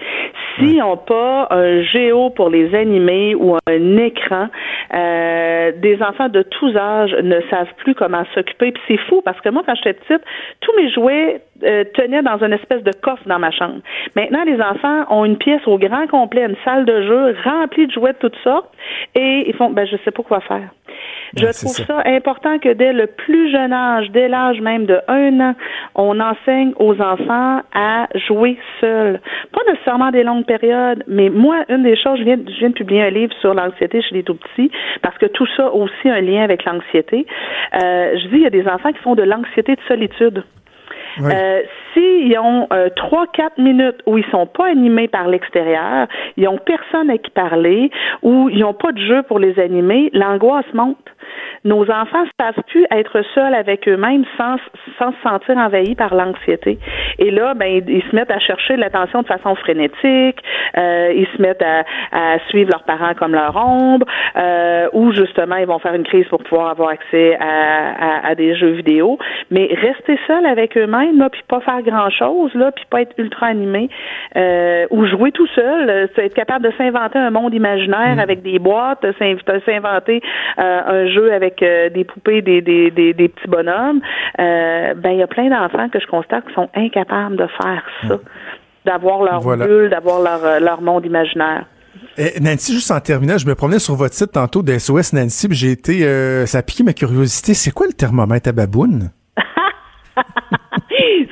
S'ils 0.55 0.79
n'ont 0.79 0.97
pas 0.97 1.49
un 1.51 1.83
géo 1.83 2.31
pour 2.31 2.49
les 2.49 2.73
animer 2.73 3.35
ou 3.35 3.57
un 3.57 3.97
écran, 3.97 4.47
euh, 4.95 5.73
des 5.79 6.01
enfants 6.05 6.29
de 6.29 6.43
tous 6.43 6.77
âges 6.77 7.17
ne 7.21 7.41
savent 7.51 7.75
plus 7.79 7.97
comment 7.97 8.23
s'occuper. 8.33 8.71
Puis 8.71 8.83
c'est 8.87 9.01
fou 9.09 9.23
parce 9.25 9.41
que 9.41 9.49
moi, 9.49 9.65
quand 9.67 9.75
j'étais 9.75 9.95
petite, 9.95 10.23
tous 10.61 10.73
mes 10.77 10.89
jouets 10.93 11.41
euh, 11.65 11.83
tenaient 11.95 12.23
dans 12.23 12.39
une 12.45 12.53
espèce 12.53 12.85
de 12.85 12.93
coffre 13.03 13.27
dans 13.27 13.41
ma 13.41 13.51
chambre. 13.51 13.81
Maintenant, 14.15 14.45
les 14.45 14.61
enfants 14.61 15.05
ont 15.11 15.25
une 15.25 15.37
pièce 15.37 15.67
au 15.67 15.79
grand 15.79 16.07
complet, 16.07 16.45
une 16.45 16.57
salle 16.65 16.85
de 16.85 17.03
jeu 17.03 17.37
remplie 17.43 17.89
de 17.89 17.93
jouets 17.93 18.13
de 18.13 18.19
toutes 18.19 18.39
sortes, 18.45 18.71
et 19.17 19.49
ils 19.49 19.55
font, 19.57 19.71
ben, 19.71 19.85
je 19.85 19.97
sais 20.05 20.13
pas 20.13 20.23
quoi 20.23 20.39
faire. 20.43 20.69
Je 21.37 21.47
trouve 21.47 21.87
ça. 21.87 22.03
important 22.07 22.59
que 22.59 22.73
dès 22.73 22.93
le 22.93 23.07
plus 23.07 23.51
jeune 23.51 23.73
âge, 23.73 24.11
dès 24.11 24.29
l'âge 24.29 24.61
même 24.61 24.87
de 24.87 24.99
un 25.09 25.41
an, 25.41 25.55
on 25.95 26.19
enseigne 26.21 26.73
aux 26.79 27.01
enfants 27.01 27.61
à 27.75 28.07
jouer 28.27 28.59
seuls. 28.81 29.21
Pas 29.53 29.61
nécessairement 29.71 30.11
des 30.11 30.23
longues 30.23 30.47
périodes, 30.47 31.05
mais 31.07 31.29
moi, 31.29 31.65
une 31.69 31.83
des 31.83 31.97
choses, 31.97 32.19
je 32.19 32.25
viens, 32.25 32.39
je 32.47 32.59
viens 32.59 32.71
de 32.71 32.75
publier 32.75 33.03
un 33.03 33.11
livre 33.11 33.35
sur 33.41 33.55
l'anxiété 33.55 34.03
chez 34.03 34.15
les 34.15 34.23
tout 34.23 34.35
petits, 34.37 34.71
parce 35.03 35.17
que 35.19 35.27
tout 35.27 35.47
ça 35.57 35.67
a 35.67 35.71
aussi 35.71 36.09
un 36.09 36.21
lien 36.21 36.43
avec 36.43 36.65
l'anxiété. 36.65 37.27
Euh, 37.75 38.19
je 38.19 38.29
dis, 38.29 38.37
il 38.37 38.43
y 38.43 38.47
a 38.47 38.51
des 38.51 38.67
enfants 38.67 38.93
qui 38.93 38.99
font 38.99 39.15
de 39.15 39.23
l'anxiété 39.23 39.75
de 39.75 39.81
solitude. 39.89 40.43
Euh, 41.20 41.62
S'ils 41.92 42.38
ont 42.38 42.66
euh, 42.73 42.90
trois, 42.94 43.26
quatre 43.26 43.58
minutes 43.58 44.00
où 44.06 44.18
ils 44.18 44.26
sont 44.26 44.46
pas 44.46 44.66
animés 44.66 45.08
par 45.08 45.28
l'extérieur, 45.28 46.06
ils 46.37 46.46
ont 46.46 46.58
personne 46.58 47.08
à 47.08 47.16
qui 47.16 47.30
parler, 47.30 47.90
ou 48.23 48.50
ils 48.50 48.61
n'ont 48.61 48.75
pas 48.75 48.92
de 48.92 49.00
jeu 49.00 49.23
pour 49.23 49.38
les 49.38 49.58
animer, 49.58 50.11
l'angoisse 50.12 50.66
monte. 50.75 50.99
Nos 51.64 51.90
enfants 51.90 52.23
ne 52.23 52.44
savent 52.44 52.62
plus 52.68 52.87
être 52.90 53.23
seuls 53.35 53.54
avec 53.54 53.88
eux-mêmes 53.88 54.25
sans, 54.37 54.56
sans 54.99 55.12
se 55.12 55.20
sentir 55.23 55.56
envahis 55.56 55.94
par 55.94 56.14
l'anxiété. 56.14 56.78
Et 57.18 57.30
là, 57.30 57.54
ben, 57.54 57.82
ils, 57.88 58.02
se 58.02 58.14
mettent 58.14 58.30
à 58.30 58.38
chercher 58.38 58.76
l'attention 58.76 59.23
de 59.23 59.26
façon 59.26 59.54
frénétique, 59.56 60.38
euh, 60.76 61.12
ils 61.14 61.26
se 61.35 61.42
mettent 61.42 61.62
à, 61.62 61.85
à, 62.12 62.38
suivre 62.49 62.70
leurs 62.70 62.85
parents 62.85 63.14
comme 63.14 63.32
leur 63.32 63.56
ombre, 63.56 64.06
euh, 64.37 64.88
ou 64.92 65.12
justement, 65.12 65.56
ils 65.56 65.66
vont 65.66 65.78
faire 65.78 65.94
une 65.94 66.04
crise 66.04 66.26
pour 66.28 66.42
pouvoir 66.42 66.70
avoir 66.70 66.90
accès 66.90 67.37
à, 67.40 68.26
à, 68.26 68.28
à 68.28 68.35
des 68.35 68.54
jeux 68.54 68.73
vidéo. 68.73 69.18
Mais 69.50 69.68
rester 69.80 70.18
seul 70.26 70.46
avec 70.46 70.76
eux-mêmes, 70.76 71.06
là, 71.13 71.31
puis 71.31 71.43
pas 71.49 71.61
faire 71.61 71.83
grand-chose, 71.83 72.55
là, 72.55 72.73
puis 72.73 72.85
pas 72.91 73.03
être 73.03 73.15
ultra 73.19 73.47
animé, 73.47 73.89
euh, 74.37 74.87
ou 74.91 75.07
jouer 75.07 75.33
tout 75.33 75.47
seul, 75.55 75.91
euh, 75.91 76.07
être 76.17 76.35
capable 76.35 76.65
de 76.65 76.73
s'inventer 76.77 77.19
un 77.19 77.31
monde 77.31 77.55
imaginaire 77.55 78.17
mm. 78.17 78.21
avec 78.21 78.43
des 78.43 78.59
boîtes, 78.59 79.05
s'inventer 79.19 80.23
euh, 80.59 80.81
un 80.87 81.09
jeu 81.09 81.33
avec 81.33 81.63
euh, 81.63 81.89
des 81.91 82.05
poupées, 82.05 82.43
des, 82.43 82.61
des, 82.61 82.91
des, 82.91 83.29
petits 83.29 83.49
bonhommes, 83.49 84.01
ben 84.39 85.11
il 85.11 85.19
y 85.19 85.23
a 85.23 85.27
plein 85.27 85.49
d'enfants 85.49 85.89
que 85.89 86.01
je 86.01 86.07
constate 86.07 86.47
qui 86.47 86.55
sont 86.55 86.69
incapables 86.75 87.37
de 87.37 87.47
faire 87.47 87.83
ça, 88.09 88.19
d'avoir 88.85 89.23
leur 89.23 89.41
bulle, 89.41 89.91
d'avoir 89.91 90.21
leur, 90.21 90.61
leur 90.61 90.81
monde 90.81 91.05
imaginaire. 91.05 91.65
Eh, 92.19 92.41
Nancy, 92.41 92.75
juste 92.75 92.91
en 92.91 93.01
terminant, 93.01 93.39
je 93.39 93.47
me 93.47 93.55
promenais 93.55 93.79
sur 93.79 93.95
votre 93.95 94.15
site 94.15 94.33
tantôt 94.33 94.63
de 94.63 94.77
SOS 94.79 95.13
Nancy, 95.13 95.49
j'ai 95.51 95.73
été, 95.73 96.47
ça 96.47 96.59
a 96.59 96.63
piqué 96.63 96.83
ma 96.85 96.93
curiosité. 96.93 97.55
C'est 97.55 97.73
quoi 97.73 97.87
le 97.87 97.93
thermomètre 97.93 98.49
à 98.49 98.53
baboune? 98.53 99.11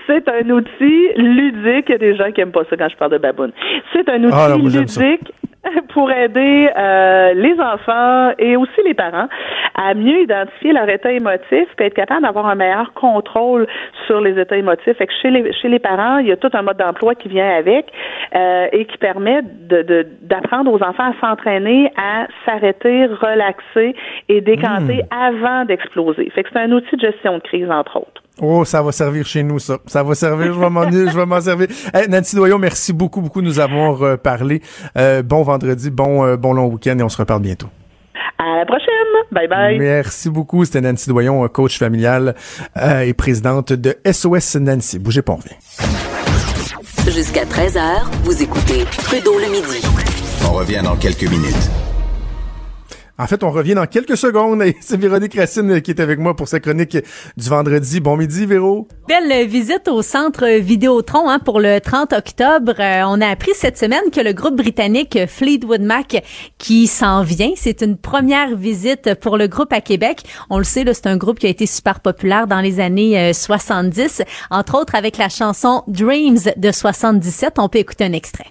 c'est 0.07 0.29
un 0.29 0.51
outil 0.51 1.09
ludique. 1.17 1.87
Il 1.89 1.93
y 1.93 1.95
a 1.95 1.99
des 1.99 2.17
gens 2.17 2.31
qui 2.33 2.41
aiment 2.41 2.53
pas 2.53 2.65
ça 2.71 2.77
quand 2.77 2.89
je 2.89 2.97
parle 2.97 3.13
de 3.13 3.19
baboune. 3.19 3.53
C'est 3.93 4.09
un 4.09 4.23
ah, 4.33 4.57
outil 4.57 4.79
ludique 4.79 5.33
pour 5.93 6.11
aider 6.11 6.71
euh, 6.77 7.35
les 7.35 7.59
enfants 7.61 8.33
et 8.39 8.57
aussi 8.57 8.81
les 8.85 8.95
parents 8.95 9.29
à 9.75 9.95
mieux 9.95 10.23
identifier 10.23 10.73
leur 10.73 10.89
état 10.89 11.11
émotif 11.11 11.67
et 11.79 11.85
être 11.85 11.95
capable 11.95 12.23
d'avoir 12.23 12.47
un 12.47 12.55
meilleur 12.55 12.93
contrôle 12.95 13.67
sur 14.07 14.21
les 14.21 14.39
états 14.41 14.57
émotifs. 14.57 14.97
Fait 14.97 15.07
que 15.07 15.13
chez 15.21 15.31
les, 15.31 15.53
chez 15.53 15.69
les 15.69 15.79
parents, 15.79 16.19
il 16.19 16.29
y 16.29 16.33
a 16.33 16.37
tout 16.37 16.51
un 16.53 16.63
mode 16.63 16.77
d'emploi 16.77 17.15
qui 17.15 17.29
vient 17.29 17.49
avec 17.49 17.87
euh, 18.35 18.69
et 18.73 18.85
qui 18.85 18.99
permet 18.99 19.43
de, 19.43 20.07
d'apprendre 20.23 20.73
aux 20.73 20.83
enfants 20.83 21.11
à 21.11 21.15
s'entraîner 21.21 21.93
à 21.97 22.27
s'arrêter, 22.45 23.07
relaxer 23.07 23.95
et 24.29 24.41
décanter 24.41 25.03
hmm. 25.03 25.15
avant 25.15 25.65
d'exploser. 25.65 26.31
Fait 26.31 26.43
que 26.43 26.51
c'est 26.53 26.61
un 26.61 26.73
outil 26.73 26.97
de 26.97 27.01
gestion 27.01 27.39
de 27.39 27.43
crise, 27.43 27.71
entre 27.71 27.97
autres. 27.97 28.24
Oh, 28.41 28.65
ça 28.65 28.83
va 28.83 28.91
servir 28.91 29.27
chez 29.27 29.43
nous, 29.43 29.59
ça. 29.59 29.79
Ça 29.87 30.03
va 30.03 30.15
servir, 30.15 30.53
je 30.53 30.59
vais 30.59 30.71
m'en, 30.71 30.91
je 30.91 31.17
vais 31.17 31.27
m'en 31.27 31.41
servir. 31.41 31.69
Nancy 32.09 32.35
Doyon, 32.35 32.59
merci 32.59 32.93
beaucoup, 32.93 33.21
beaucoup 33.21 33.41
de 33.41 33.47
nous 33.47 33.61
avoir 33.61 34.03
euh, 34.03 34.17
parlé. 34.17 34.61
Euh, 34.99 35.23
bon 35.23 35.43
vendredi, 35.43 35.91
bon, 35.91 36.25
euh, 36.25 36.37
bon 36.37 36.53
long 36.53 36.67
week-end 36.67 36.99
et 36.99 37.03
on 37.03 37.09
se 37.09 37.17
reparle 37.17 37.43
bientôt. 37.43 37.69
À 38.39 38.59
la 38.59 38.67
prochaine. 38.67 38.89
Bye 39.31 39.49
bye. 39.49 39.79
Merci 39.79 40.31
beaucoup. 40.31 40.65
C'était 40.65 40.81
Nancy 40.81 41.09
Doyon, 41.09 41.47
coach 41.49 41.79
familial 41.79 42.35
et 42.77 43.15
présidente 43.15 43.73
de 43.73 43.97
SOS 44.11 44.57
Nancy. 44.57 44.99
Bougez 44.99 45.23
pas, 45.23 45.35
on 45.35 45.37
revient. 45.37 45.55
Jusqu'à 47.13 47.45
13h, 47.45 48.07
vous 48.25 48.43
écoutez 48.43 48.85
Trudeau 49.05 49.39
le 49.39 49.51
midi. 49.51 49.87
On 50.49 50.53
revient 50.53 50.81
dans 50.83 50.97
quelques 50.97 51.31
minutes. 51.31 51.84
En 53.17 53.29
fait, 53.29 53.45
on 53.45 53.53
revient 53.53 53.75
dans 53.75 53.87
quelques 53.87 54.17
secondes 54.17 54.61
c'est 54.81 54.97
Véronique 54.97 55.35
Racine 55.37 55.81
qui 55.81 55.93
est 55.93 56.01
avec 56.01 56.19
moi 56.19 56.35
pour 56.35 56.49
sa 56.49 56.59
chronique 56.59 56.99
du 57.37 57.49
vendredi. 57.49 58.01
Bon 58.01 58.17
midi, 58.17 58.45
Véro. 58.45 58.89
Belle 59.07 59.47
visite 59.47 59.87
au 59.87 60.03
centre 60.03 60.59
Vidéotron 60.59 61.29
hein, 61.29 61.39
pour 61.39 61.61
le 61.61 61.81
30 61.81 62.13
octobre. 62.13 62.75
Euh, 62.81 63.03
on 63.07 63.21
a 63.21 63.29
appris 63.29 63.53
cette 63.55 63.79
semaine 63.79 64.11
que 64.13 64.21
le 64.21 64.33
groupe 64.33 64.57
britannique 64.57 65.17
Fleetwood 65.29 65.83
Mac 65.83 66.25
qui 66.59 66.89
s'en 66.89 67.23
vient, 67.23 67.53
c'est 67.55 67.83
une 67.83 67.97
première 67.97 68.57
visite 68.57 69.15
pour 69.21 69.37
le 69.37 69.47
groupe 69.47 69.73
à 69.73 69.81
Québec. 69.81 70.25
On 70.51 70.59
le 70.59 70.65
sait, 70.65 70.85
c'est 70.93 71.07
un 71.07 71.17
groupe 71.17 71.39
qui 71.39 71.47
a 71.47 71.51
été 71.51 71.67
super 71.67 72.01
populaire 72.01 72.49
dans 72.49 72.61
les 72.61 72.81
années 72.81 73.33
70, 73.33 74.21
euh, 74.21 74.25
entre 74.51 74.77
autres 74.77 74.97
avec 74.97 75.19
la 75.19 75.29
chanson 75.29 75.85
Dreams 75.87 76.41
de 76.57 76.73
77. 76.73 77.55
On 77.59 77.69
peut 77.69 77.79
écouter 77.79 78.05
un 78.05 78.13
extrait. 78.13 78.47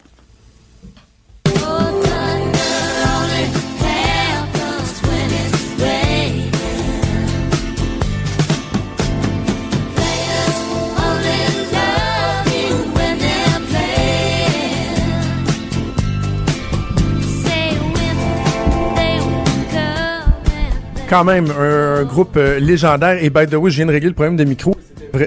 Quand 21.13 21.23
même 21.23 21.45
un, 21.60 22.04
groupe 22.06 22.38
euh, 22.38 22.60
légendaire. 22.60 23.23
Et 23.23 23.30
by 23.30 23.45
the 23.45 23.54
way, 23.54 23.69
je 23.69 23.76
viens 23.76 23.86
de 23.86 23.91
régler 23.91 24.10
le 24.10 24.15
problème 24.15 24.36
de 24.36 24.43
micro. 24.45 24.73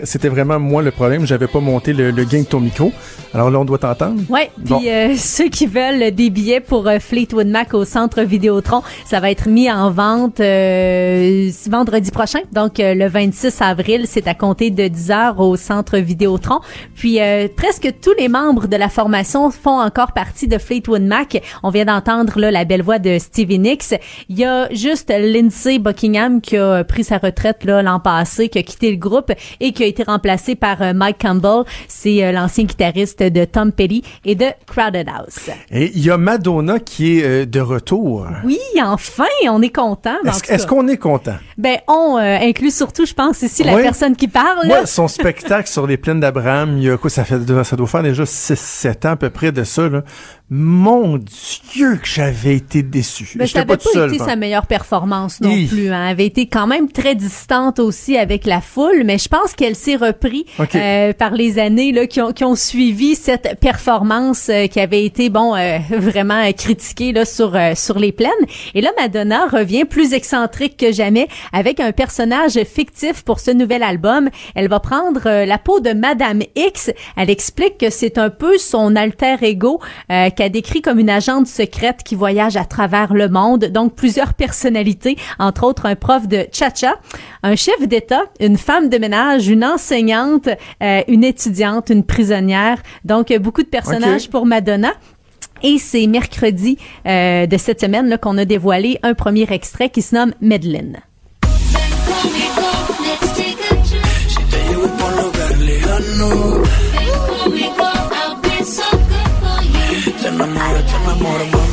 C'était 0.03 0.29
vraiment 0.29 0.59
moi 0.59 0.83
le 0.83 0.91
problème. 0.91 1.27
J'avais 1.27 1.47
pas 1.47 1.61
monté 1.61 1.93
le, 1.93 2.11
le, 2.11 2.25
gain 2.25 2.41
de 2.41 2.47
ton 2.47 2.59
micro. 2.59 2.93
Alors 3.33 3.51
là, 3.51 3.61
on 3.61 3.65
doit 3.65 3.79
t'entendre. 3.79 4.21
Oui. 4.29 4.41
Puis 4.65 4.91
euh, 4.91 5.15
ceux 5.17 5.49
qui 5.49 5.67
veulent 5.69 6.11
des 6.11 6.29
billets 6.29 6.59
pour 6.59 6.89
euh, 6.89 6.99
Fleetwood 6.99 7.47
Mac 7.47 7.73
au 7.73 7.85
centre 7.85 8.23
Vidéotron, 8.23 8.83
ça 9.05 9.21
va 9.21 9.31
être 9.31 9.49
mis 9.49 9.71
en 9.71 9.93
vente 9.93 10.41
euh, 10.41 11.49
vendredi 11.71 12.11
prochain. 12.11 12.41
Donc 12.53 12.79
le 12.79 13.07
26 13.07 13.63
avril, 13.63 14.07
c'est 14.09 14.27
à 14.27 14.35
compter 14.35 14.71
de 14.71 14.89
10 14.89 15.11
heures 15.13 15.39
au 15.39 15.55
centre 15.57 15.99
Vidéotron. 15.99 16.59
Puis 16.97 17.21
presque 17.57 17.93
tous 18.03 18.15
les 18.19 18.29
membres 18.29 18.67
de 18.67 18.77
la 18.77 18.89
formation 18.89 19.51
font 19.53 19.81
encore 19.81 20.13
partie 20.13 20.49
de 20.49 20.59
Fleetwood 20.59 21.03
Mac. 21.03 21.41
On 21.63 21.71
vient 21.71 21.85
d'entendre 21.85 22.41
là 22.41 22.51
la 22.51 22.65
belle 22.65 22.83
voix 22.83 22.99
de 22.99 23.19
Stevie 23.21 23.61
Nicks. 23.61 23.95
Il 24.29 24.39
y 24.39 24.45
a 24.45 24.69
juste 24.73 25.11
Lindsay 25.17 25.79
Buckingham 25.79 26.41
qui 26.41 26.57
a 26.57 26.83
pris 26.83 27.05
sa 27.05 27.19
retraite 27.19 27.65
là 27.65 27.83
l'an 27.83 28.01
passé, 28.01 28.49
qui 28.49 28.59
a 28.59 28.63
quitté 28.65 28.91
le 28.91 28.97
groupe 28.97 29.31
et 29.61 29.73
qui 29.77 29.85
a 29.85 29.87
été 29.87 30.03
remplacé 30.03 30.57
par 30.57 30.79
Mike 30.95 31.19
Campbell. 31.21 31.63
C'est 31.87 32.33
l'ancien 32.33 32.65
guitariste 32.65 33.23
de 33.23 33.45
Tom 33.45 33.71
Petty 33.71 34.03
et 34.25 34.35
de 34.35 34.47
Crowded 34.67 35.09
House. 35.09 35.51
Et 35.71 35.93
il 35.95 36.05
y 36.05 36.11
a 36.11 36.19
Madonna 36.19 36.79
qui 36.79 37.19
est 37.19 37.25
euh, 37.25 37.47
de 37.47 37.61
retour. 37.61 38.27
Oui, 38.45 38.59
enfin, 38.83 39.25
on 39.49 39.63
est 39.63 39.75
content. 39.75 40.17
Est-ce 40.49 40.67
qu'on 40.67 40.89
est 40.89 40.97
content? 40.97 41.37
Ben, 41.59 41.79
on 41.89 42.17
euh, 42.17 42.39
inclut 42.41 42.71
surtout, 42.71 43.07
je 43.07 43.15
pense, 43.15 43.43
ici 43.43 43.63
la 43.63 43.77
personne 43.77 44.17
qui 44.17 44.29
parle. 44.29 44.67
Moi, 44.67 44.87
son 44.87 45.09
spectacle 45.09 45.69
sur 45.69 45.87
les 45.87 45.97
plaines 45.97 46.21
d'Abraham, 46.21 46.79
il 46.79 46.85
y 46.85 46.91
a 46.91 46.97
quoi, 46.97 47.11
ça 47.11 47.25
fait, 47.25 47.39
ça 47.65 47.77
doit 47.77 47.87
faire 47.87 48.03
déjà 48.03 48.25
6-7 48.25 49.07
ans 49.07 49.11
à 49.13 49.17
peu 49.17 49.31
près 49.31 49.53
de 49.53 49.65
ça, 49.65 49.89
là. 49.89 50.03
Mon 50.49 51.19
Dieu 51.19 51.97
que 51.97 52.07
j'avais 52.07 52.55
été 52.55 52.85
déçu. 52.85 53.33
Mais 53.35 53.49
ça 53.49 53.65
n'avait 53.65 53.79
pas, 53.79 54.07
été 54.07 54.19
sa 54.19 54.37
meilleure 54.37 54.69
performance 54.69 55.41
non 55.41 55.51
plus. 55.67 55.89
Hein. 55.91 56.05
Elle 56.05 56.11
avait 56.13 56.27
été 56.27 56.47
quand 56.47 56.69
même 56.69 56.89
très 56.89 57.17
distante 57.17 57.81
aussi 57.81 58.17
avec 58.17 58.47
la 58.47 58.61
foule, 58.61 59.03
mais 59.05 59.19
je 59.19 59.29
pense 59.29 59.55
qu'elle 59.55 59.75
s'est 59.75 59.97
repris 59.97 60.47
euh, 60.77 61.13
par 61.15 61.33
les 61.33 61.59
années 61.59 61.91
là, 61.91 62.07
qui, 62.07 62.21
ont, 62.21 62.31
qui 62.31 62.45
ont 62.45 62.55
suivi 62.55 63.17
cette 63.17 63.59
performance 63.59 64.49
euh, 64.49 64.69
qui 64.69 64.79
avait 64.79 65.05
été 65.05 65.31
bon 65.31 65.57
euh, 65.57 65.79
vraiment 65.91 66.53
critiquée 66.53 67.11
là, 67.11 67.25
sur, 67.25 67.59
sur 67.75 67.99
les 67.99 68.13
plaines. 68.13 68.31
Et 68.77 68.83
là, 68.83 68.91
Madonna 69.01 69.49
revient 69.49 69.85
plus 69.85 70.13
excentrique 70.13 70.77
que 70.77 70.93
jamais 70.93 71.27
avec 71.53 71.81
un 71.81 71.91
personnage 71.91 72.57
fictif 72.73 73.25
pour 73.25 73.41
ce 73.41 73.51
nouvel 73.51 73.83
album. 73.83 74.31
Elle 74.55 74.69
va 74.69 74.79
prendre 74.79 75.45
la 75.45 75.59
peau 75.59 75.81
de 75.81 75.93
Madame 75.93 76.43
X. 76.55 76.93
Elle 77.17 77.31
explique 77.31 77.79
que 77.79 77.91
c'est 77.91 78.17
un 78.17 78.31
peu 78.31 78.59
son 78.59 78.95
alter 78.95 79.39
ego 79.43 79.81
qu'a 80.37 80.49
décrit 80.49 80.83
comme 80.83 80.99
une 80.99 81.11
agente 81.11 81.47
secrète 81.47 82.03
qui 82.05 82.15
voyage 82.15 82.57
à 82.57 82.65
travers 82.65 83.15
le 83.15 83.29
monde. 83.29 83.65
Donc, 83.67 83.95
plusieurs 83.95 84.35
personnalités, 84.35 85.17
entre 85.39 85.65
autres 85.65 85.87
un 85.87 85.97
prof 85.97 86.29
de 86.29 86.47
cha-cha, 86.53 86.97
un 87.43 87.57
chef 87.57 87.87
d'État, 87.89 88.25
une 88.39 88.57
femme 88.59 88.89
de 88.89 88.99
ménage, 88.99 89.49
une 89.49 89.65
enseignante, 89.65 90.49
euh, 90.83 91.03
une 91.09 91.25
étudiante, 91.25 91.91
une 91.91 92.05
prisonnière. 92.05 92.79
Donc, 93.05 93.33
beaucoup 93.39 93.63
de 93.63 93.69
personnages 93.69 94.31
pour 94.31 94.47
Madonna. 94.47 94.93
Et 95.63 95.79
c'est 95.79 96.07
mercredi 96.07 96.77
euh, 97.07 97.47
de 97.47 97.57
cette 97.57 97.81
semaine 97.81 98.19
qu'on 98.21 98.37
a 98.39 98.45
dévoilé 98.45 98.99
un 99.03 99.15
premier 99.15 99.47
extrait 99.51 99.89
qui 99.89 100.03
se 100.03 100.15
nomme 100.15 100.35
Medlin. 100.41 100.93
me 110.37 110.47
muero, 110.47 110.81
yo 110.87 111.01
me 111.01 111.15
muero. 111.15 111.66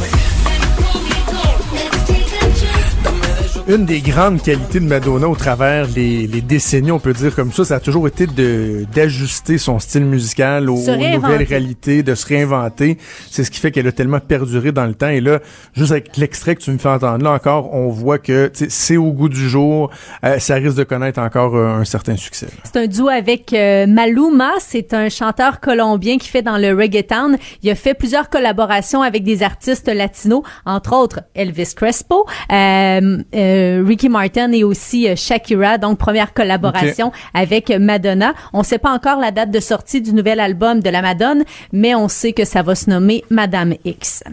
Une 3.67 3.85
des 3.85 4.01
grandes 4.01 4.41
qualités 4.41 4.81
de 4.81 4.85
Madonna 4.85 5.27
au 5.27 5.35
travers 5.35 5.87
les, 5.95 6.27
les, 6.27 6.41
décennies, 6.41 6.91
on 6.91 6.99
peut 6.99 7.13
dire 7.13 7.33
comme 7.33 7.51
ça, 7.51 7.63
ça 7.63 7.75
a 7.75 7.79
toujours 7.79 8.07
été 8.07 8.27
de 8.27 8.85
d'ajuster 8.93 9.57
son 9.57 9.79
style 9.79 10.03
musical 10.05 10.69
aux, 10.69 10.75
nouvelles 10.75 11.43
réalités, 11.43 12.03
de 12.03 12.13
se 12.13 12.25
réinventer. 12.25 12.97
C'est 13.31 13.43
ce 13.43 13.51
qui 13.51 13.59
fait 13.59 13.71
qu'elle 13.71 13.87
a 13.87 13.93
tellement 13.93 14.19
perduré 14.19 14.71
dans 14.71 14.85
le 14.85 14.93
temps. 14.93 15.07
Et 15.07 15.21
là, 15.21 15.39
juste 15.73 15.91
avec 15.91 16.17
l'extrait 16.17 16.55
que 16.55 16.61
tu 16.61 16.71
me 16.71 16.77
fais 16.77 16.89
entendre, 16.89 17.23
là 17.23 17.31
encore, 17.31 17.73
on 17.73 17.87
voit 17.87 18.19
que 18.19 18.51
c'est 18.53 18.97
au 18.97 19.11
goût 19.11 19.29
du 19.29 19.49
jour. 19.49 19.89
Euh, 20.25 20.39
ça 20.39 20.55
risque 20.55 20.77
de 20.77 20.83
connaître 20.83 21.19
encore 21.21 21.55
euh, 21.55 21.79
un 21.79 21.85
certain 21.85 22.17
succès. 22.17 22.47
C'est 22.63 22.77
un 22.77 22.87
duo 22.87 23.07
avec 23.07 23.53
euh, 23.53 23.87
Maluma. 23.87 24.51
C'est 24.59 24.93
un 24.93 25.07
chanteur 25.07 25.61
colombien 25.61 26.17
qui 26.17 26.27
fait 26.27 26.41
dans 26.41 26.57
le 26.57 26.75
reggaeton. 26.75 27.37
Il 27.61 27.69
a 27.69 27.75
fait 27.75 27.93
plusieurs 27.93 28.29
collaborations 28.29 29.01
avec 29.01 29.23
des 29.23 29.41
artistes 29.41 29.87
latinos, 29.87 30.43
entre 30.65 30.93
autres 30.93 31.21
Elvis 31.33 31.73
Crespo. 31.75 32.25
Euh, 32.51 33.23
Ricky 33.85 34.09
Martin 34.09 34.51
et 34.51 34.63
aussi 34.63 35.07
euh, 35.07 35.15
Shakira, 35.15 35.77
donc 35.77 35.97
première 35.97 36.33
collaboration 36.33 37.11
avec 37.33 37.69
Madonna. 37.69 38.33
On 38.53 38.59
ne 38.59 38.63
sait 38.63 38.77
pas 38.77 38.91
encore 38.91 39.19
la 39.19 39.31
date 39.31 39.51
de 39.51 39.59
sortie 39.59 40.01
du 40.01 40.13
nouvel 40.13 40.39
album 40.39 40.81
de 40.81 40.89
la 40.89 41.01
Madonna, 41.01 41.43
mais 41.71 41.95
on 41.95 42.07
sait 42.07 42.33
que 42.33 42.45
ça 42.45 42.61
va 42.61 42.75
se 42.75 42.89
nommer 42.89 43.23
Madame 43.29 43.73
X. 43.85 44.23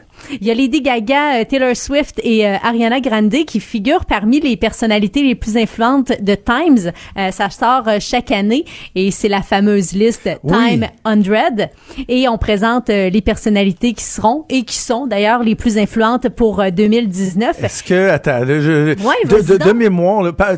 Il 0.41 0.47
y 0.47 0.51
a 0.51 0.55
Lady 0.55 0.81
Gaga, 0.81 1.41
euh, 1.41 1.45
Taylor 1.45 1.77
Swift 1.77 2.21
et 2.23 2.47
euh, 2.47 2.57
Ariana 2.63 3.01
Grande 3.01 3.31
qui 3.47 3.61
figurent 3.61 4.05
parmi 4.05 4.41
les 4.41 4.57
personnalités 4.57 5.23
les 5.23 5.35
plus 5.35 5.57
influentes 5.57 6.13
de 6.21 6.35
Times. 6.35 6.93
Euh, 7.19 7.31
ça 7.31 7.51
sort 7.51 7.89
chaque 8.01 8.31
année 8.31 8.65
et 8.95 9.11
c'est 9.11 9.29
la 9.29 9.43
fameuse 9.43 9.93
liste 9.93 10.29
Time 10.47 10.87
100. 11.05 11.69
Et 12.09 12.29
on 12.29 12.39
présente 12.39 12.89
les 12.89 13.21
personnalités 13.21 13.93
qui 13.93 14.05
seront 14.05 14.45
et 14.49 14.63
qui 14.63 14.77
sont 14.77 15.07
d'ailleurs 15.07 15.43
les 15.43 15.55
plus 15.55 15.79
influentes 15.79 16.29
pour 16.29 16.63
2019. 16.71 17.63
Est-ce 17.63 17.83
que, 17.83 18.11
attends, 18.11 18.41
de, 18.41 18.95
de, 19.57 19.73
mémoire, 19.73 20.35
par, 20.35 20.57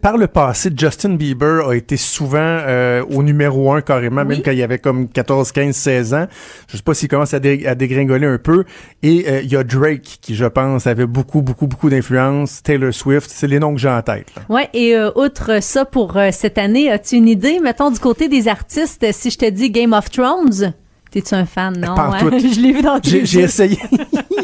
par, 0.00 0.16
le 0.16 0.26
passé, 0.26 0.70
Justin 0.76 1.14
Bieber 1.14 1.68
a 1.68 1.74
été 1.74 1.96
souvent 1.96 2.58
au 3.10 3.22
numéro 3.22 3.72
un 3.72 3.80
carrément, 3.80 4.24
même 4.24 4.42
quand 4.42 4.52
il 4.52 4.62
avait 4.62 4.78
comme 4.78 5.08
14, 5.08 5.52
15, 5.52 5.74
16 5.74 6.14
ans. 6.14 6.26
Je 6.68 6.76
sais 6.76 6.82
pas 6.82 6.94
s'il 6.94 7.08
commence 7.08 7.34
à, 7.34 7.38
à 7.38 7.74
dégringoler 7.74 8.26
un 8.26 8.38
peu. 8.38 8.64
Et 9.02 9.24
euh, 9.28 9.40
il 9.40 9.50
y 9.50 9.56
a 9.56 9.64
Drake 9.64 10.18
qui, 10.20 10.34
je 10.34 10.44
pense, 10.44 10.86
avait 10.86 11.06
beaucoup, 11.06 11.40
beaucoup, 11.40 11.66
beaucoup 11.66 11.88
d'influence. 11.88 12.62
Taylor 12.62 12.92
Swift, 12.92 13.30
c'est 13.32 13.46
les 13.46 13.58
noms 13.58 13.74
que 13.74 13.80
j'ai 13.80 13.88
en 13.88 14.02
tête. 14.02 14.26
Là. 14.36 14.42
Ouais. 14.48 14.68
Et 14.74 14.94
euh, 14.94 15.10
outre 15.16 15.62
ça, 15.62 15.84
pour 15.84 16.16
euh, 16.16 16.28
cette 16.32 16.58
année, 16.58 16.90
as-tu 16.90 17.16
une 17.16 17.28
idée, 17.28 17.60
mettons 17.60 17.90
du 17.90 17.98
côté 17.98 18.28
des 18.28 18.46
artistes, 18.46 19.06
si 19.12 19.30
je 19.30 19.38
te 19.38 19.48
dis 19.48 19.70
Game 19.70 19.94
of 19.94 20.10
Thrones? 20.10 20.74
T'es-tu 21.10 21.34
un 21.34 21.46
fan, 21.46 21.78
non? 21.78 21.94
je 22.20 22.60
l'ai 22.60 22.72
vu 22.72 22.82
dans 22.82 23.00
J'ai 23.02 23.40
essayé. 23.40 23.78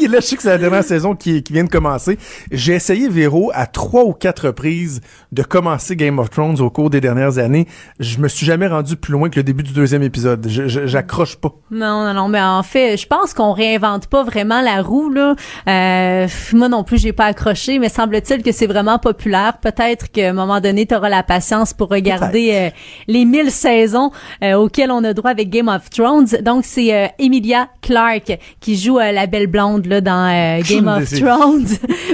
Là, 0.07 0.19
je 0.19 0.25
sais 0.25 0.35
que 0.35 0.41
c'est 0.41 0.49
la 0.49 0.57
dernière 0.57 0.83
saison 0.85 1.15
qui, 1.15 1.43
qui 1.43 1.53
vient 1.53 1.63
de 1.63 1.69
commencer. 1.69 2.17
J'ai 2.51 2.73
essayé, 2.73 3.09
Véro, 3.09 3.51
à 3.53 3.65
trois 3.65 4.03
ou 4.03 4.13
quatre 4.13 4.47
reprises 4.47 5.01
de 5.31 5.43
commencer 5.43 5.95
Game 5.95 6.19
of 6.19 6.29
Thrones 6.29 6.61
au 6.61 6.69
cours 6.69 6.89
des 6.89 7.01
dernières 7.01 7.39
années. 7.39 7.67
Je 7.99 8.19
me 8.19 8.27
suis 8.27 8.45
jamais 8.45 8.67
rendu 8.67 8.95
plus 8.95 9.11
loin 9.11 9.29
que 9.29 9.37
le 9.37 9.43
début 9.43 9.63
du 9.63 9.73
deuxième 9.73 10.03
épisode. 10.03 10.45
J'accroche 10.47 11.35
pas. 11.37 11.53
Non, 11.71 12.05
non, 12.05 12.13
non. 12.13 12.27
Mais 12.27 12.41
en 12.41 12.63
fait, 12.63 12.97
je 12.97 13.07
pense 13.07 13.33
qu'on 13.33 13.53
réinvente 13.53 14.07
pas 14.07 14.23
vraiment 14.23 14.61
la 14.61 14.81
roue, 14.81 15.09
là. 15.09 15.35
Euh, 15.67 16.27
moi 16.53 16.69
non 16.69 16.83
plus, 16.83 16.99
j'ai 16.99 17.13
pas 17.13 17.25
accroché, 17.25 17.79
mais 17.79 17.89
semble-t-il 17.89 18.43
que 18.43 18.51
c'est 18.51 18.67
vraiment 18.67 18.99
populaire. 18.99 19.57
Peut-être 19.57 20.11
qu'à 20.11 20.29
un 20.29 20.33
moment 20.33 20.61
donné, 20.61 20.85
tu 20.85 20.95
auras 20.95 21.09
la 21.09 21.23
patience 21.23 21.73
pour 21.73 21.89
regarder 21.89 22.51
euh, 22.53 22.69
les 23.07 23.25
mille 23.25 23.51
saisons 23.51 24.11
euh, 24.43 24.53
auxquelles 24.53 24.91
on 24.91 25.03
a 25.03 25.13
droit 25.13 25.31
avec 25.31 25.49
Game 25.49 25.67
of 25.67 25.89
Thrones. 25.89 26.27
Donc, 26.41 26.56
donc, 26.57 26.65
c'est 26.65 26.91
euh, 26.91 27.05
Emilia 27.19 27.69
Clarke 27.83 28.39
qui 28.59 28.77
joue 28.77 28.97
euh, 28.97 29.11
la 29.11 29.27
belle 29.27 29.45
blonde 29.45 29.85
là, 29.85 30.01
dans 30.01 30.27
euh, 30.27 30.59
Game 30.67 30.87
of 30.87 31.07
Thrones. 31.07 31.67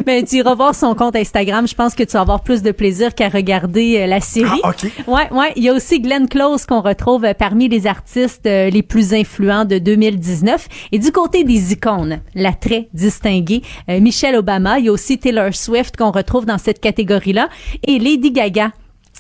Mais 0.06 0.22
tu 0.28 0.36
iras 0.36 0.54
voir 0.54 0.76
son 0.76 0.96
compte 0.96 1.16
Instagram. 1.16 1.66
Je 1.66 1.74
pense 1.74 1.96
que 1.96 2.04
tu 2.04 2.12
vas 2.12 2.20
avoir 2.20 2.42
plus 2.42 2.62
de 2.62 2.72
plaisir 2.72 3.16
qu'à 3.16 3.30
regarder 3.30 4.06
la 4.06 4.20
série. 4.20 4.60
Ah, 4.64 4.72
OK. 4.72 4.92
Ouais, 5.08 5.32
ouais. 5.32 5.54
Il 5.56 5.64
y 5.64 5.70
a 5.70 5.74
aussi 5.74 6.02
Glenn 6.02 6.28
Close 6.28 6.66
qu'on 6.66 6.82
retrouve 6.82 7.26
parmi 7.40 7.70
les 7.70 7.88
artistes 7.88 8.44
les 8.44 8.84
plus 8.84 9.14
influents 9.14 9.64
de 9.64 9.78
2019. 9.78 10.68
Et 10.92 11.00
du 11.00 11.14
côté 11.14 11.46
des 11.46 11.72
icônes, 11.72 12.20
la 12.36 12.52
très 12.52 12.90
distinguée 12.94 13.62
Michelle 13.88 14.36
Obama. 14.36 14.80
Il 14.80 14.86
y 14.86 14.90
a 14.90 14.92
aussi 14.92 15.20
Taylor 15.20 15.56
Swift 15.56 15.96
qu'on 15.96 16.12
retrouve 16.12 16.46
dans 16.46 16.58
cette 16.58 16.82
catégorie-là. 16.82 17.48
Et 17.88 17.98
Lady 17.98 18.32
Gaga 18.32 18.72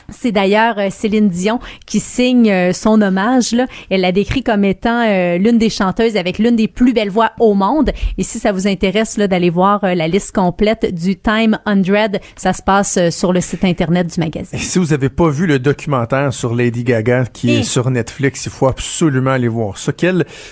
c'est 0.09 0.31
d'ailleurs 0.31 0.77
euh, 0.77 0.89
Céline 0.89 1.29
Dion 1.29 1.59
qui 1.85 1.99
signe 1.99 2.49
euh, 2.49 2.73
son 2.73 3.01
hommage. 3.01 3.51
Là. 3.51 3.67
Elle 3.89 4.01
l'a 4.01 4.11
décrit 4.11 4.43
comme 4.43 4.63
étant 4.63 5.03
euh, 5.07 5.37
l'une 5.37 5.57
des 5.57 5.69
chanteuses 5.69 6.17
avec 6.17 6.39
l'une 6.39 6.55
des 6.55 6.67
plus 6.67 6.93
belles 6.93 7.09
voix 7.09 7.31
au 7.39 7.53
monde. 7.53 7.91
Et 8.17 8.23
si 8.23 8.39
ça 8.39 8.51
vous 8.51 8.67
intéresse 8.67 9.17
d'aller 9.17 9.49
voir 9.49 9.81
la 9.83 10.07
liste 10.07 10.33
complète 10.33 10.93
du 10.93 11.15
Time 11.15 11.59
100, 11.65 12.19
ça 12.35 12.53
se 12.53 12.61
passe 12.61 13.09
sur 13.09 13.33
le 13.33 13.41
site 13.41 13.63
internet 13.63 14.07
du 14.13 14.19
magazine. 14.19 14.59
Et 14.59 14.61
si 14.61 14.79
vous 14.79 14.87
n'avez 14.87 15.09
pas 15.09 15.29
vu 15.29 15.45
le 15.47 15.59
documentaire 15.59 16.33
sur 16.33 16.55
Lady 16.55 16.83
Gaga 16.83 17.25
qui 17.31 17.51
est 17.51 17.63
sur 17.63 17.89
Netflix, 17.89 18.45
il 18.45 18.51
faut 18.51 18.67
absolument 18.67 19.31
aller 19.31 19.47
voir 19.47 19.77
ça. 19.77 19.91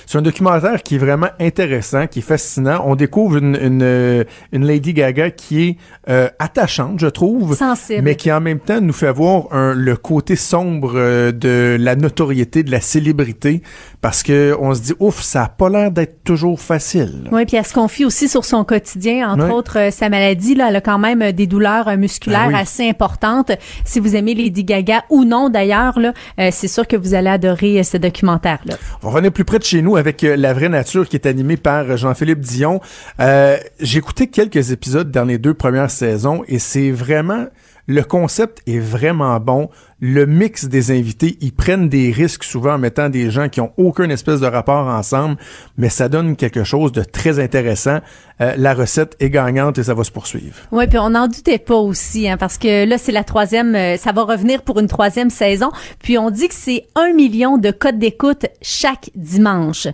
C'est 0.06 0.18
un 0.18 0.22
documentaire 0.22 0.84
qui 0.84 0.96
est 0.96 1.00
vraiment 1.00 1.30
intéressant, 1.40 2.08
qui 2.08 2.20
est 2.20 2.24
fascinant. 2.24 2.84
On 2.86 2.96
découvre 2.96 3.38
une, 3.38 3.58
une, 3.62 4.26
une 4.52 4.66
Lady 4.66 4.94
Gaga 4.94 5.32
qui 5.32 5.78
est 6.08 6.22
attachante, 6.40 7.00
je 7.00 7.08
trouve, 7.08 7.56
Sensible. 7.56 8.02
mais 8.04 8.16
qui 8.16 8.32
en 8.32 8.42
même 8.42 8.60
temps 8.60 8.82
nous 8.82 8.94
fait 8.94 9.12
voir 9.12 9.51
le 9.52 9.96
côté 9.96 10.36
sombre 10.36 10.94
euh, 10.96 11.32
de 11.32 11.78
la 11.80 11.96
notoriété, 11.96 12.64
de 12.64 12.72
la 12.72 12.82
célébrité, 12.82 13.62
parce 14.02 14.24
que 14.24 14.56
on 14.60 14.74
se 14.74 14.82
dit, 14.82 14.94
ouf, 15.00 15.22
ça 15.22 15.44
a 15.44 15.50
pas 15.50 15.70
l'air 15.70 15.92
d'être 15.92 16.24
toujours 16.24 16.60
facile. 16.60 17.28
Oui, 17.32 17.46
puis 17.46 17.58
elle 17.58 17.66
se 17.66 17.74
confie 17.74 18.06
aussi 18.06 18.28
sur 18.28 18.46
son 18.46 18.64
quotidien, 18.64 19.30
entre 19.32 19.52
autres 19.52 19.80
euh, 19.80 19.92
sa 19.92 20.10
maladie. 20.10 20.56
Là, 20.56 20.70
elle 20.70 20.76
a 20.76 20.82
quand 20.82 21.00
même 21.00 21.22
euh, 21.22 21.32
des 21.32 21.48
douleurs 21.48 21.96
musculaires 21.98 22.50
ben 22.50 22.56
assez 22.56 22.88
importantes. 22.88 23.52
Si 23.86 24.00
vous 24.00 24.16
aimez 24.16 24.34
Lady 24.34 24.64
Gaga 24.64 25.04
ou 25.10 25.24
non, 25.26 25.50
d'ailleurs, 25.50 26.00
là, 26.00 26.14
c'est 26.52 26.68
sûr 26.68 26.88
que 26.88 26.96
vous 26.96 27.14
allez 27.14 27.30
adorer 27.30 27.84
ce 27.84 27.98
documentaire-là. 27.98 28.76
On 29.02 29.08
va 29.08 29.14
revenir 29.14 29.32
plus 29.32 29.46
près 29.46 29.60
de 29.60 29.64
chez 29.64 29.82
nous 29.82 29.96
avec 29.96 30.22
La 30.22 30.54
vraie 30.54 30.70
nature, 30.70 31.08
qui 31.08 31.16
est 31.16 31.26
animé 31.26 31.58
par 31.58 31.98
Jean-Philippe 31.98 32.40
Dion. 32.40 32.82
J'ai 33.20 33.98
écouté 33.98 34.28
quelques 34.28 34.72
épisodes 34.72 35.12
dans 35.12 35.26
les 35.26 35.38
deux 35.38 35.54
premières 35.54 35.92
saisons 35.92 36.44
et 36.48 36.60
c'est 36.60 36.92
vraiment 36.92 37.46
le 37.92 38.04
concept 38.04 38.62
est 38.68 38.80
vraiment 38.80 39.40
bon. 39.40 39.70
Le 40.00 40.26
mix 40.26 40.66
des 40.66 40.92
invités, 40.92 41.38
ils 41.42 41.52
prennent 41.52 41.90
des 41.90 42.12
risques 42.12 42.44
souvent 42.44 42.74
en 42.74 42.78
mettant 42.78 43.10
des 43.10 43.30
gens 43.30 43.50
qui 43.50 43.62
ont 43.62 43.72
aucun 43.78 44.10
espèce 44.10 44.40
de 44.40 44.48
rapport 44.48 44.88
ensemble, 44.88 45.38
mais 45.78 45.90
ça 45.90 46.10
donne 46.10 46.36
quelque 46.36 46.64
chose 46.64 46.92
de 46.92 47.04
très 47.04 47.40
intéressant. 47.40 48.00
Euh, 48.40 48.54
la 48.58 48.74
recette 48.74 49.16
est 49.20 49.30
gagnante 49.30 49.78
et 49.78 49.84
ça 49.84 49.94
va 49.94 50.04
se 50.04 50.12
poursuivre. 50.12 50.56
Oui, 50.72 50.88
puis 50.88 50.98
on 50.98 51.12
n'en 51.12 51.28
doutait 51.28 51.60
pas 51.60 51.76
aussi, 51.76 52.28
hein, 52.28 52.38
parce 52.38 52.58
que 52.58 52.86
là, 52.86 52.98
c'est 52.98 53.12
la 53.12 53.24
troisième, 53.24 53.76
euh, 53.76 53.98
ça 53.98 54.12
va 54.12 54.24
revenir 54.24 54.64
pour 54.64 54.80
une 54.80 54.88
troisième 54.88 55.30
saison. 55.30 55.70
Puis 56.02 56.18
on 56.18 56.32
dit 56.32 56.48
que 56.48 56.56
c'est 56.56 56.86
un 56.96 57.14
million 57.14 57.58
de 57.58 57.70
codes 57.72 58.00
d'écoute 58.00 58.46
chaque 58.62 59.12
dimanche 59.16 59.88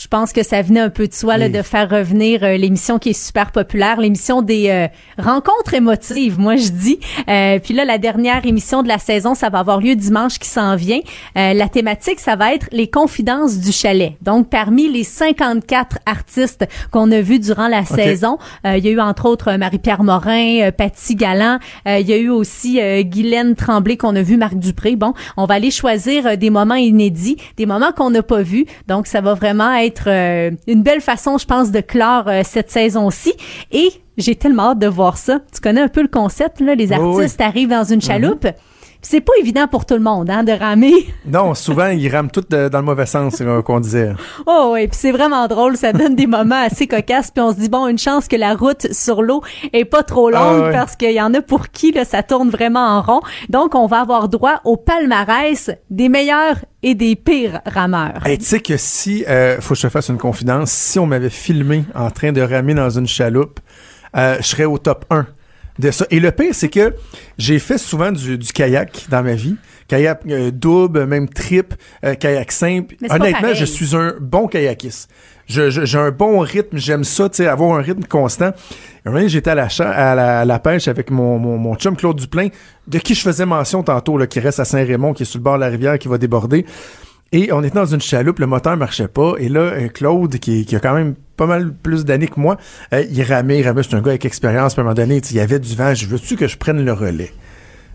je 0.00 0.08
pense 0.08 0.32
que 0.32 0.42
ça 0.42 0.62
venait 0.62 0.80
un 0.80 0.88
peu 0.88 1.06
de 1.06 1.12
soi 1.12 1.36
là, 1.36 1.50
de 1.50 1.60
faire 1.60 1.90
revenir 1.90 2.42
euh, 2.42 2.56
l'émission 2.56 2.98
qui 2.98 3.10
est 3.10 3.26
super 3.26 3.52
populaire, 3.52 4.00
l'émission 4.00 4.40
des 4.40 4.70
euh, 4.70 4.88
rencontres 5.22 5.74
émotives, 5.74 6.38
moi 6.38 6.56
je 6.56 6.70
dis. 6.70 6.98
Euh, 7.28 7.58
puis 7.58 7.74
là, 7.74 7.84
la 7.84 7.98
dernière 7.98 8.46
émission 8.46 8.82
de 8.82 8.88
la 8.88 8.96
saison, 8.96 9.34
ça 9.34 9.50
va 9.50 9.58
avoir 9.58 9.78
lieu 9.78 9.94
dimanche 9.94 10.38
qui 10.38 10.48
s'en 10.48 10.74
vient. 10.74 11.00
la 11.34 11.68
thématique, 11.68 12.18
ça 12.18 12.34
va 12.34 12.54
être 12.54 12.66
les 12.72 12.88
confidences 12.88 13.58
du 13.58 13.72
chalet. 13.72 14.14
Donc, 14.22 14.48
parmi 14.48 14.90
les 14.90 15.04
54 15.04 15.98
artistes 16.06 16.66
qu'on 16.90 17.12
a 17.12 17.20
vus 17.20 17.38
durant 17.38 17.68
la 17.68 17.84
saison, 17.84 18.38
il 18.64 18.78
y 18.78 18.88
a 18.88 18.90
eu 18.90 19.00
entre 19.00 19.28
autres 19.28 19.52
Marie-Pierre 19.52 20.02
Morin, 20.02 20.70
Patty 20.70 21.14
Galland, 21.14 21.58
il 21.86 22.08
y 22.08 22.12
a 22.12 22.16
eu 22.16 22.30
aussi 22.30 22.80
Guylaine 23.04 23.54
Tremblay 23.54 23.96
qu'on 23.96 24.16
a 24.16 24.22
vu, 24.22 24.36
Marc 24.36 24.54
Dupré. 24.54 24.96
Bon, 24.96 25.12
on 25.36 25.44
va 25.44 25.54
aller 25.54 25.70
choisir 25.70 26.38
des 26.38 26.50
moments 26.50 26.74
inédits, 26.74 27.36
des 27.56 27.66
moments 27.66 27.92
qu'on 27.92 28.10
n'a 28.10 28.22
pas 28.22 28.42
vus. 28.42 28.66
Donc, 28.86 29.06
ça 29.06 29.20
va 29.20 29.34
vraiment 29.34 29.74
être 29.74 29.89
euh, 30.06 30.50
une 30.66 30.82
belle 30.82 31.00
façon, 31.00 31.38
je 31.38 31.46
pense, 31.46 31.70
de 31.70 31.80
clore 31.80 32.28
euh, 32.28 32.42
cette 32.44 32.70
saison-ci. 32.70 33.32
Et 33.72 33.90
j'ai 34.16 34.34
tellement 34.34 34.70
hâte 34.70 34.78
de 34.78 34.86
voir 34.86 35.16
ça. 35.16 35.40
Tu 35.52 35.60
connais 35.60 35.80
un 35.80 35.88
peu 35.88 36.02
le 36.02 36.08
concept, 36.08 36.60
là, 36.60 36.74
les 36.74 36.92
artistes 36.92 37.40
arrivent 37.40 37.70
dans 37.70 37.84
une 37.84 38.00
chaloupe. 38.00 38.44
Mhm. 38.44 38.52
C'est 39.02 39.20
pas 39.20 39.32
évident 39.40 39.66
pour 39.66 39.86
tout 39.86 39.94
le 39.94 40.00
monde, 40.00 40.28
hein, 40.30 40.44
de 40.44 40.52
ramer. 40.52 41.06
Non, 41.26 41.54
souvent, 41.54 41.88
ils 41.88 42.08
rament 42.08 42.30
tout 42.30 42.44
dans 42.50 42.78
le 42.78 42.84
mauvais 42.84 43.06
sens, 43.06 43.42
qu'on 43.64 43.80
disait. 43.80 44.12
Oh 44.46 44.70
oui, 44.72 44.88
puis 44.88 44.98
c'est 45.00 45.12
vraiment 45.12 45.46
drôle, 45.46 45.76
ça 45.76 45.92
donne 45.92 46.16
des 46.16 46.26
moments 46.26 46.62
assez 46.64 46.86
cocasses, 46.86 47.30
puis 47.30 47.40
on 47.42 47.52
se 47.52 47.56
dit, 47.58 47.68
bon, 47.68 47.86
une 47.86 47.98
chance 47.98 48.26
que 48.26 48.36
la 48.36 48.54
route 48.54 48.92
sur 48.92 49.22
l'eau 49.22 49.42
est 49.72 49.84
pas 49.84 50.02
trop 50.02 50.30
longue, 50.30 50.64
ah 50.66 50.70
parce 50.72 50.96
qu'il 50.96 51.12
y 51.12 51.20
en 51.20 51.32
a 51.34 51.40
pour 51.40 51.68
qui, 51.68 51.92
là, 51.92 52.04
ça 52.04 52.22
tourne 52.22 52.50
vraiment 52.50 52.84
en 52.84 53.02
rond. 53.02 53.20
Donc, 53.48 53.74
on 53.74 53.86
va 53.86 54.00
avoir 54.00 54.28
droit 54.28 54.60
au 54.64 54.76
palmarès 54.76 55.70
des 55.90 56.08
meilleurs 56.08 56.56
et 56.82 56.94
des 56.94 57.14
pires 57.16 57.60
rameurs. 57.66 58.22
tu 58.24 58.36
sais 58.40 58.60
que 58.60 58.76
si, 58.76 59.24
euh, 59.28 59.60
faut 59.60 59.74
que 59.74 59.80
je 59.80 59.86
te 59.86 59.92
fasse 59.92 60.08
une 60.08 60.18
confidence, 60.18 60.70
si 60.70 60.98
on 60.98 61.06
m'avait 61.06 61.30
filmé 61.30 61.84
en 61.94 62.10
train 62.10 62.32
de 62.32 62.40
ramer 62.40 62.74
dans 62.74 62.90
une 62.90 63.06
chaloupe, 63.06 63.60
euh, 64.16 64.36
je 64.40 64.46
serais 64.46 64.64
au 64.64 64.78
top 64.78 65.04
1 65.10 65.26
de 65.78 65.90
ça. 65.90 66.06
Et 66.10 66.20
le 66.20 66.30
pire, 66.30 66.54
c'est 66.54 66.68
que 66.68 66.94
j'ai 67.38 67.58
fait 67.58 67.78
souvent 67.78 68.12
du, 68.12 68.38
kayak 68.38 69.06
dans 69.10 69.22
ma 69.22 69.34
vie. 69.34 69.56
Kayak 69.88 70.20
euh, 70.28 70.50
double, 70.52 71.06
même 71.06 71.28
trip, 71.28 71.74
euh, 72.04 72.14
kayak 72.14 72.52
simple. 72.52 72.94
Honnêtement, 73.08 73.54
je 73.54 73.64
suis 73.64 73.96
un 73.96 74.14
bon 74.20 74.46
kayakiste. 74.46 75.10
j'ai 75.48 75.98
un 75.98 76.10
bon 76.10 76.38
rythme, 76.40 76.76
j'aime 76.76 77.02
ça, 77.02 77.28
tu 77.28 77.36
sais, 77.36 77.46
avoir 77.48 77.76
un 77.76 77.82
rythme 77.82 78.04
constant. 78.04 78.52
Un 79.04 79.10
moment, 79.10 79.26
j'étais 79.26 79.50
à 79.50 79.54
la, 79.54 79.66
à 79.66 80.44
la, 80.44 80.58
pêche 80.60 80.86
avec 80.86 81.10
mon, 81.10 81.38
mon, 81.38 81.74
chum 81.74 81.96
Claude 81.96 82.16
Duplain, 82.16 82.48
de 82.86 82.98
qui 82.98 83.14
je 83.14 83.22
faisais 83.22 83.46
mention 83.46 83.82
tantôt, 83.82 84.16
là, 84.16 84.26
qui 84.26 84.38
reste 84.38 84.60
à 84.60 84.64
Saint-Raymond, 84.64 85.14
qui 85.14 85.24
est 85.24 85.26
sur 85.26 85.38
le 85.38 85.44
bord 85.44 85.56
de 85.56 85.60
la 85.60 85.68
rivière, 85.68 85.98
qui 85.98 86.08
va 86.08 86.18
déborder. 86.18 86.66
Et 87.32 87.52
on 87.52 87.62
était 87.62 87.76
dans 87.76 87.86
une 87.86 88.00
chaloupe, 88.00 88.40
le 88.40 88.46
moteur 88.46 88.76
marchait 88.76 89.08
pas. 89.08 89.34
Et 89.38 89.48
là, 89.48 89.60
euh, 89.60 89.88
Claude, 89.88 90.38
qui, 90.38 90.66
qui 90.66 90.76
a 90.76 90.80
quand 90.80 90.94
même 90.94 91.14
pas 91.40 91.46
mal 91.46 91.72
plus 91.72 92.04
d'années 92.04 92.28
que 92.28 92.38
moi, 92.38 92.58
euh, 92.92 93.02
il 93.10 93.22
ramait, 93.22 93.60
il 93.60 93.66
ramait, 93.66 93.82
c'est 93.82 93.94
un 93.94 94.02
gars 94.02 94.10
avec 94.10 94.26
expérience. 94.26 94.76
À 94.76 94.82
un 94.82 94.84
moment 94.84 94.94
donné, 94.94 95.22
il 95.30 95.36
y 95.36 95.40
avait 95.40 95.58
du 95.58 95.74
vent. 95.74 95.94
Je 95.94 96.04
veux-tu 96.04 96.36
que 96.36 96.46
je 96.46 96.58
prenne 96.58 96.84
le 96.84 96.92
relais? 96.92 97.32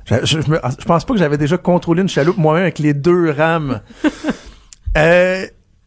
Je, 0.06 0.16
je, 0.24 0.42
je, 0.42 0.86
pense 0.86 1.06
pas 1.06 1.14
que 1.14 1.20
j'avais 1.20 1.38
déjà 1.38 1.60
contrôlé 1.60 2.02
une 2.02 2.10
chaloupe 2.10 2.38
moi-même 2.38 2.64
avec 2.64 2.80
les 2.80 2.96
deux 2.96 3.30
rames. 3.30 3.82
euh, 4.98 5.46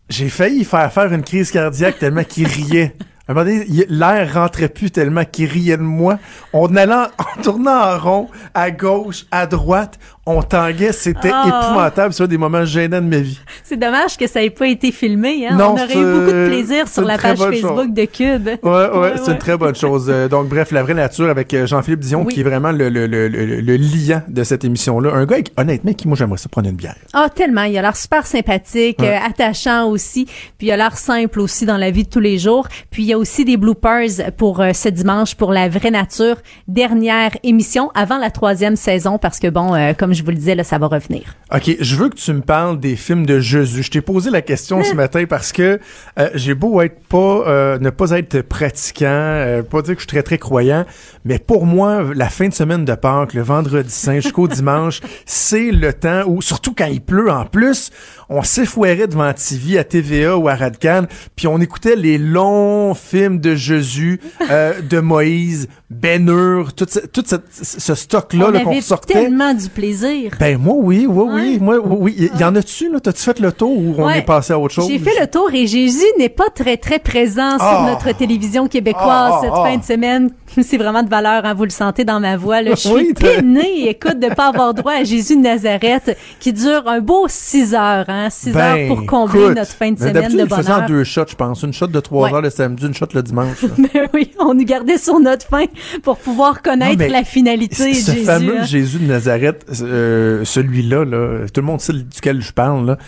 j'ai 0.08 0.28
failli 0.28 0.64
faire 0.64 0.92
faire 0.92 1.12
une 1.12 1.24
crise 1.24 1.50
cardiaque 1.50 1.98
tellement 1.98 2.22
qu'il 2.22 2.46
riait. 2.46 2.94
À 3.26 3.32
un 3.32 3.34
moment 3.34 3.44
donné, 3.44 3.66
l'air 3.88 4.34
rentrait 4.34 4.68
plus 4.68 4.92
tellement 4.92 5.24
qu'il 5.24 5.50
riait 5.50 5.76
de 5.76 5.82
moi. 5.82 6.20
On 6.52 6.76
allait 6.76 6.94
en 6.94 7.42
tournant 7.42 7.76
en 7.76 7.98
rond, 7.98 8.28
à 8.54 8.70
gauche, 8.70 9.26
à 9.32 9.48
droite 9.48 9.98
on 10.28 10.42
tanguait, 10.42 10.92
c'était 10.92 11.32
oh. 11.32 11.48
épouvantable, 11.48 12.12
c'est 12.12 12.22
un 12.22 12.26
des 12.26 12.38
moments 12.38 12.64
gênants 12.64 13.00
de 13.00 13.06
ma 13.06 13.18
vie. 13.18 13.40
C'est 13.64 13.78
dommage 13.78 14.16
que 14.16 14.26
ça 14.26 14.42
ait 14.42 14.50
pas 14.50 14.66
été 14.66 14.92
filmé, 14.92 15.46
hein? 15.46 15.56
on 15.58 15.72
aurait 15.72 15.84
eu 15.84 16.04
beaucoup 16.04 16.32
de 16.32 16.46
plaisir 16.48 16.86
sur 16.86 17.02
la 17.02 17.16
page 17.16 17.38
Facebook 17.38 17.92
de 17.92 18.04
Cube. 18.04 18.48
Ouais, 18.62 18.98
ouais, 18.98 19.12
c'est 19.24 19.32
une 19.32 19.38
très 19.38 19.56
bonne 19.56 19.74
chose. 19.74 20.06
Euh, 20.08 20.28
donc 20.28 20.48
bref, 20.48 20.70
la 20.70 20.82
vraie 20.82 20.94
nature 20.94 21.30
avec 21.30 21.52
euh, 21.54 21.66
Jean-Philippe 21.66 22.00
Dion 22.00 22.24
qui 22.24 22.40
est 22.40 22.44
vraiment 22.44 22.72
le, 22.72 22.88
le, 22.88 23.06
le, 23.06 23.28
le, 23.28 23.76
liant 23.76 24.22
de 24.28 24.44
cette 24.44 24.64
émission-là. 24.64 25.12
Un 25.14 25.24
gars, 25.24 25.38
honnêtement, 25.56 25.92
qui 25.92 26.08
moi 26.08 26.16
j'aimerais 26.16 26.38
ça 26.38 26.48
prendre 26.48 26.68
une 26.68 26.76
bière. 26.76 26.96
Ah, 27.14 27.26
oh, 27.26 27.32
tellement. 27.34 27.62
Il 27.62 27.76
a 27.78 27.82
l'air 27.82 27.96
super 27.96 28.26
sympathique, 28.26 29.02
euh, 29.02 29.16
attachant 29.26 29.88
aussi, 29.88 30.26
puis 30.58 30.68
il 30.68 30.72
a 30.72 30.76
l'air 30.76 30.96
simple 30.96 31.40
aussi 31.40 31.64
dans 31.64 31.78
la 31.78 31.90
vie 31.90 32.04
de 32.04 32.10
tous 32.10 32.20
les 32.20 32.38
jours. 32.38 32.68
Puis 32.90 33.04
il 33.04 33.08
y 33.08 33.12
a 33.12 33.18
aussi 33.18 33.44
des 33.44 33.56
bloopers 33.56 34.32
pour 34.36 34.62
ce 34.72 34.88
dimanche 34.88 35.34
pour 35.34 35.52
la 35.52 35.68
vraie 35.68 35.90
nature, 35.90 36.36
dernière 36.66 37.30
émission 37.42 37.90
avant 37.94 38.18
la 38.18 38.30
troisième 38.30 38.76
saison 38.76 39.18
parce 39.18 39.38
que 39.38 39.48
bon, 39.48 39.72
comme 39.98 40.12
je 40.18 40.24
vous 40.24 40.30
le 40.30 40.36
disais, 40.36 40.54
là, 40.54 40.64
ça 40.64 40.78
va 40.78 40.88
revenir. 40.88 41.36
OK, 41.54 41.76
je 41.80 41.96
veux 41.96 42.08
que 42.08 42.16
tu 42.16 42.32
me 42.32 42.40
parles 42.40 42.78
des 42.78 42.96
films 42.96 43.24
de 43.24 43.38
Jésus. 43.38 43.82
Je 43.84 43.90
t'ai 43.90 44.00
posé 44.00 44.30
la 44.30 44.42
question 44.42 44.82
ce 44.82 44.94
matin 44.94 45.24
parce 45.28 45.52
que 45.52 45.80
euh, 46.18 46.30
j'ai 46.34 46.54
beau 46.54 46.80
être 46.82 47.00
pas 47.08 47.44
euh, 47.46 47.78
ne 47.78 47.90
pas 47.90 48.10
être 48.10 48.42
pratiquant, 48.42 49.06
euh, 49.06 49.62
pas 49.62 49.82
dire 49.82 49.94
que 49.94 50.00
je 50.00 50.06
suis 50.06 50.08
très 50.08 50.22
très 50.22 50.38
croyant, 50.38 50.84
mais 51.24 51.38
pour 51.38 51.66
moi, 51.66 52.02
la 52.14 52.28
fin 52.28 52.48
de 52.48 52.54
semaine 52.54 52.84
de 52.84 52.94
Pâques, 52.94 53.34
le 53.34 53.42
vendredi 53.42 53.90
saint 53.90 54.20
jusqu'au 54.20 54.48
dimanche, 54.48 55.00
c'est 55.24 55.70
le 55.70 55.92
temps 55.92 56.24
où 56.26 56.42
surtout 56.42 56.74
quand 56.76 56.86
il 56.86 57.00
pleut 57.00 57.30
en 57.30 57.46
plus, 57.46 57.90
on 58.28 58.42
s'effouerait 58.42 59.06
devant 59.06 59.32
TV 59.32 59.78
à 59.78 59.84
TVA 59.84 60.36
ou 60.36 60.48
à 60.48 60.54
Radcan, 60.54 61.04
puis 61.36 61.46
on 61.46 61.60
écoutait 61.60 61.96
les 61.96 62.18
longs 62.18 62.94
films 62.94 63.40
de 63.40 63.54
Jésus, 63.54 64.20
de 64.50 65.00
Moïse, 65.00 65.68
Ben 65.90 66.28
Hur, 66.28 66.74
tout, 66.74 66.86
ce, 66.86 66.98
tout 66.98 67.24
ce, 67.24 67.94
stock-là 67.94 68.50
là, 68.50 68.60
qu'on 68.60 68.78
sortait. 68.82 69.14
tellement 69.14 69.54
du 69.54 69.70
plaisir. 69.70 70.32
Ben 70.38 70.58
moi, 70.58 70.74
oui, 70.76 71.06
oui, 71.08 71.24
oui. 71.32 71.58
Moi, 71.58 71.78
oui. 71.78 72.14
Il 72.18 72.38
y, 72.38 72.44
en 72.44 72.54
a-tu, 72.54 72.92
là? 72.92 73.00
T'as-tu 73.00 73.22
fait 73.22 73.40
le 73.40 73.52
tour 73.52 73.70
ou 73.70 73.94
on 73.96 74.10
est 74.10 74.20
passé 74.20 74.52
à 74.52 74.58
autre 74.58 74.74
chose? 74.74 74.86
J'ai 74.86 74.98
fait 74.98 75.18
le 75.18 75.26
tour 75.26 75.48
et 75.54 75.66
Jésus 75.66 76.04
n'est 76.18 76.28
pas 76.28 76.50
très, 76.54 76.76
très 76.76 76.98
présent 76.98 77.56
sur 77.56 77.66
ah! 77.66 77.86
notre 77.88 78.14
télévision 78.14 78.68
québécoise 78.68 79.06
ah, 79.08 79.40
ah, 79.40 79.40
cette 79.42 79.54
fin 79.54 79.76
de 79.78 79.84
semaine. 79.84 80.30
C'est 80.62 80.76
vraiment 80.76 81.02
de 81.02 81.08
valeur, 81.08 81.44
hein, 81.44 81.54
vous 81.54 81.64
le 81.64 81.70
sentez 81.70 82.04
dans 82.04 82.20
ma 82.20 82.36
voix. 82.36 82.62
Là. 82.62 82.72
Je 82.72 82.88
suis 82.88 83.14
peinée, 83.14 83.88
écoute, 83.88 84.18
de 84.18 84.32
pas 84.34 84.48
avoir 84.48 84.74
droit 84.74 84.92
à 84.92 85.04
Jésus 85.04 85.36
de 85.36 85.42
Nazareth, 85.42 86.16
qui 86.40 86.52
dure 86.52 86.86
un 86.86 87.00
beau 87.00 87.26
six 87.28 87.74
heures, 87.74 88.06
hein, 88.08 88.28
six 88.30 88.56
heures 88.56 88.74
ben, 88.74 88.88
pour 88.88 89.06
combler 89.06 89.54
notre 89.54 89.72
fin 89.72 89.92
de 89.92 89.98
semaine 89.98 90.36
de 90.36 90.44
bonheur. 90.44 90.82
en 90.82 90.86
deux 90.86 91.04
shots, 91.04 91.26
je 91.28 91.34
pense. 91.34 91.62
Une 91.62 91.72
shot 91.72 91.88
de 91.88 92.00
trois 92.00 92.32
heures 92.32 92.42
le 92.42 92.50
samedi, 92.50 92.86
une 92.86 92.94
shot 92.94 93.06
le 93.14 93.22
dimanche. 93.22 93.64
Mais 93.78 94.08
oui, 94.14 94.32
on 94.38 94.54
nous 94.54 94.64
gardait 94.64 94.98
sur 94.98 95.20
notre 95.20 95.46
fin 95.46 95.64
pour 96.02 96.18
pouvoir 96.18 96.62
connaître 96.62 97.04
la 97.10 97.24
finalité 97.24 97.90
de 97.90 97.94
Jésus. 97.94 98.20
Ce 98.20 98.24
fameux 98.24 98.60
hein. 98.60 98.64
Jésus 98.64 98.98
de 98.98 99.06
Nazareth, 99.06 99.64
euh, 99.82 100.44
celui-là, 100.44 101.04
là, 101.04 101.46
tout 101.52 101.60
le 101.60 101.66
monde 101.66 101.80
sait 101.80 101.92
duquel 101.92 102.40
je 102.40 102.52
parle, 102.52 102.86
là. 102.86 102.98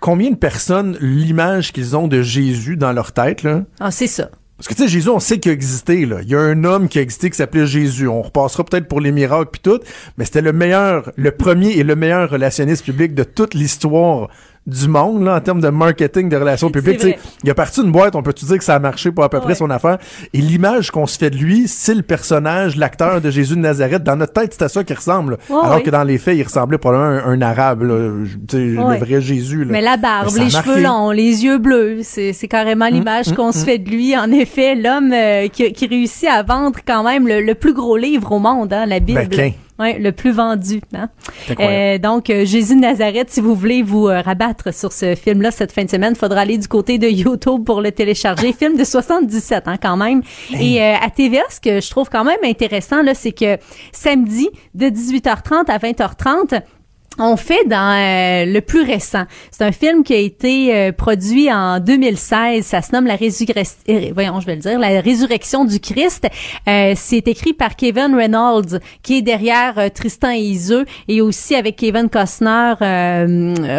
Combien 0.00 0.30
de 0.30 0.36
personnes, 0.36 0.96
l'image 1.00 1.72
qu'ils 1.72 1.96
ont 1.96 2.06
de 2.06 2.22
Jésus 2.22 2.76
dans 2.76 2.92
leur 2.92 3.12
tête, 3.12 3.42
là? 3.42 3.62
Ah, 3.80 3.90
c'est 3.90 4.06
ça. 4.06 4.30
Parce 4.56 4.68
que 4.68 4.74
tu 4.74 4.82
sais, 4.82 4.88
Jésus, 4.88 5.10
on 5.10 5.20
sait 5.20 5.38
qu'il 5.38 5.50
a 5.50 5.54
existé. 5.54 6.00
Il 6.00 6.28
y 6.28 6.34
a 6.34 6.40
un 6.40 6.64
homme 6.64 6.88
qui 6.88 6.98
a 6.98 7.02
existé 7.02 7.28
qui 7.28 7.36
s'appelait 7.36 7.66
Jésus. 7.66 8.08
On 8.08 8.22
repassera 8.22 8.64
peut-être 8.64 8.88
pour 8.88 9.00
les 9.00 9.12
miracles 9.12 9.50
puis 9.52 9.60
tout, 9.60 9.80
mais 10.16 10.24
c'était 10.24 10.40
le 10.40 10.54
meilleur, 10.54 11.12
le 11.16 11.30
premier 11.30 11.72
et 11.72 11.82
le 11.82 11.94
meilleur 11.94 12.30
relationniste 12.30 12.84
public 12.84 13.14
de 13.14 13.22
toute 13.22 13.52
l'histoire 13.52 14.30
du 14.66 14.88
monde 14.88 15.24
là, 15.24 15.36
en 15.36 15.40
termes 15.40 15.60
de 15.60 15.68
marketing, 15.68 16.28
de 16.28 16.36
relations 16.36 16.70
publiques. 16.70 17.04
Il 17.44 17.50
a 17.50 17.54
parti 17.54 17.80
d'une 17.80 17.92
boîte, 17.92 18.16
on 18.16 18.22
peut 18.22 18.32
te 18.32 18.44
dire 18.44 18.58
que 18.58 18.64
ça 18.64 18.74
a 18.74 18.78
marché 18.78 19.10
pour 19.10 19.24
à 19.24 19.28
peu 19.28 19.40
près 19.40 19.54
son 19.54 19.70
affaire? 19.70 19.98
Et 20.32 20.38
l'image 20.38 20.90
qu'on 20.90 21.06
se 21.06 21.18
fait 21.18 21.30
de 21.30 21.36
lui, 21.36 21.68
c'est 21.68 21.94
le 21.94 22.02
personnage, 22.02 22.76
l'acteur 22.76 23.20
de 23.20 23.30
Jésus 23.30 23.54
de 23.54 23.60
Nazareth. 23.60 24.02
Dans 24.02 24.16
notre 24.16 24.32
tête, 24.32 24.52
c'était 24.52 24.68
ça 24.68 24.84
qui 24.84 24.94
ressemble. 24.94 25.38
alors 25.50 25.82
que 25.82 25.90
dans 25.90 26.04
les 26.04 26.18
faits, 26.18 26.36
il 26.36 26.42
ressemblait 26.42 26.78
probablement 26.78 27.20
à 27.20 27.28
un, 27.28 27.32
un 27.32 27.42
arabe, 27.42 27.82
le 27.82 28.24
vrai 28.98 29.20
Jésus. 29.20 29.64
Là. 29.64 29.72
Mais 29.72 29.80
la 29.80 29.96
barbe, 29.96 30.34
les 30.36 30.50
cheveux 30.50 30.82
longs, 30.82 31.10
les 31.10 31.44
yeux 31.44 31.58
bleus, 31.58 32.00
c'est 32.02 32.48
carrément 32.48 32.86
hum, 32.86 32.94
l'image 32.94 33.28
hum, 33.28 33.34
qu'on 33.34 33.52
se 33.52 33.60
hum. 33.60 33.64
fait 33.64 33.78
de 33.78 33.90
lui. 33.90 34.16
En 34.16 34.30
effet, 34.30 34.74
l'homme 34.74 35.12
euh, 35.12 35.48
qui, 35.48 35.72
qui, 35.72 35.86
réussit 35.86 36.28
à 36.28 36.42
vendre 36.42 36.78
quand 36.86 37.04
même 37.04 37.26
le, 37.26 37.54
plus 37.54 37.72
gros 37.72 37.96
livre 37.96 38.32
au 38.32 38.38
monde, 38.38 38.72
hein, 38.72 38.86
la 38.86 39.00
Bible. 39.00 39.28
Ben, 39.30 39.52
Ouais, 39.78 39.98
le 39.98 40.12
plus 40.12 40.30
vendu. 40.30 40.80
Hein? 40.94 41.10
Euh, 41.60 41.98
donc, 41.98 42.30
euh, 42.30 42.46
Jésus 42.46 42.76
de 42.76 42.80
Nazareth, 42.80 43.30
si 43.30 43.42
vous 43.42 43.54
voulez 43.54 43.82
vous 43.82 44.08
euh, 44.08 44.22
rabattre 44.22 44.72
sur 44.72 44.90
ce 44.90 45.14
film-là 45.14 45.50
cette 45.50 45.70
fin 45.70 45.84
de 45.84 45.90
semaine, 45.90 46.14
il 46.14 46.18
faudra 46.18 46.40
aller 46.40 46.56
du 46.56 46.66
côté 46.66 46.98
de 46.98 47.08
YouTube 47.08 47.64
pour 47.64 47.82
le 47.82 47.92
télécharger. 47.92 48.54
film 48.54 48.76
de 48.78 48.84
77 48.84 49.64
hein, 49.66 49.76
quand 49.80 49.98
même. 49.98 50.22
Et 50.58 50.82
à 50.82 51.10
TVA, 51.10 51.42
ce 51.50 51.60
que 51.60 51.80
je 51.80 51.90
trouve 51.90 52.08
quand 52.08 52.24
même 52.24 52.38
intéressant, 52.42 53.02
là, 53.02 53.14
c'est 53.14 53.32
que 53.32 53.58
samedi, 53.92 54.48
de 54.74 54.86
18h30 54.86 55.70
à 55.70 55.78
20h30, 55.78 56.62
on 57.18 57.36
fait 57.36 57.64
dans 57.66 57.92
euh, 57.92 58.44
le 58.44 58.60
plus 58.60 58.82
récent. 58.82 59.24
C'est 59.50 59.64
un 59.64 59.72
film 59.72 60.02
qui 60.02 60.14
a 60.14 60.18
été 60.18 60.74
euh, 60.74 60.92
produit 60.92 61.52
en 61.52 61.80
2016. 61.80 62.64
Ça 62.64 62.82
se 62.82 62.92
nomme 62.92 63.06
La 63.06 63.16
résurrection. 63.16 63.82
Euh, 63.88 64.10
voyons, 64.14 64.40
je 64.40 64.46
vais 64.46 64.56
le 64.56 64.60
dire. 64.60 64.78
La 64.78 65.00
résurrection 65.00 65.64
du 65.64 65.80
Christ. 65.80 66.26
c'est 66.66 67.28
écrit 67.28 67.52
par 67.52 67.76
Kevin 67.76 68.14
Reynolds, 68.14 68.80
qui 69.02 69.18
est 69.18 69.22
derrière 69.22 69.90
Tristan 69.94 70.30
et 70.30 70.40
Iseux, 70.40 70.84
et 71.08 71.20
aussi 71.20 71.54
avec 71.54 71.76
Kevin 71.76 72.08
Costner, 72.08 72.74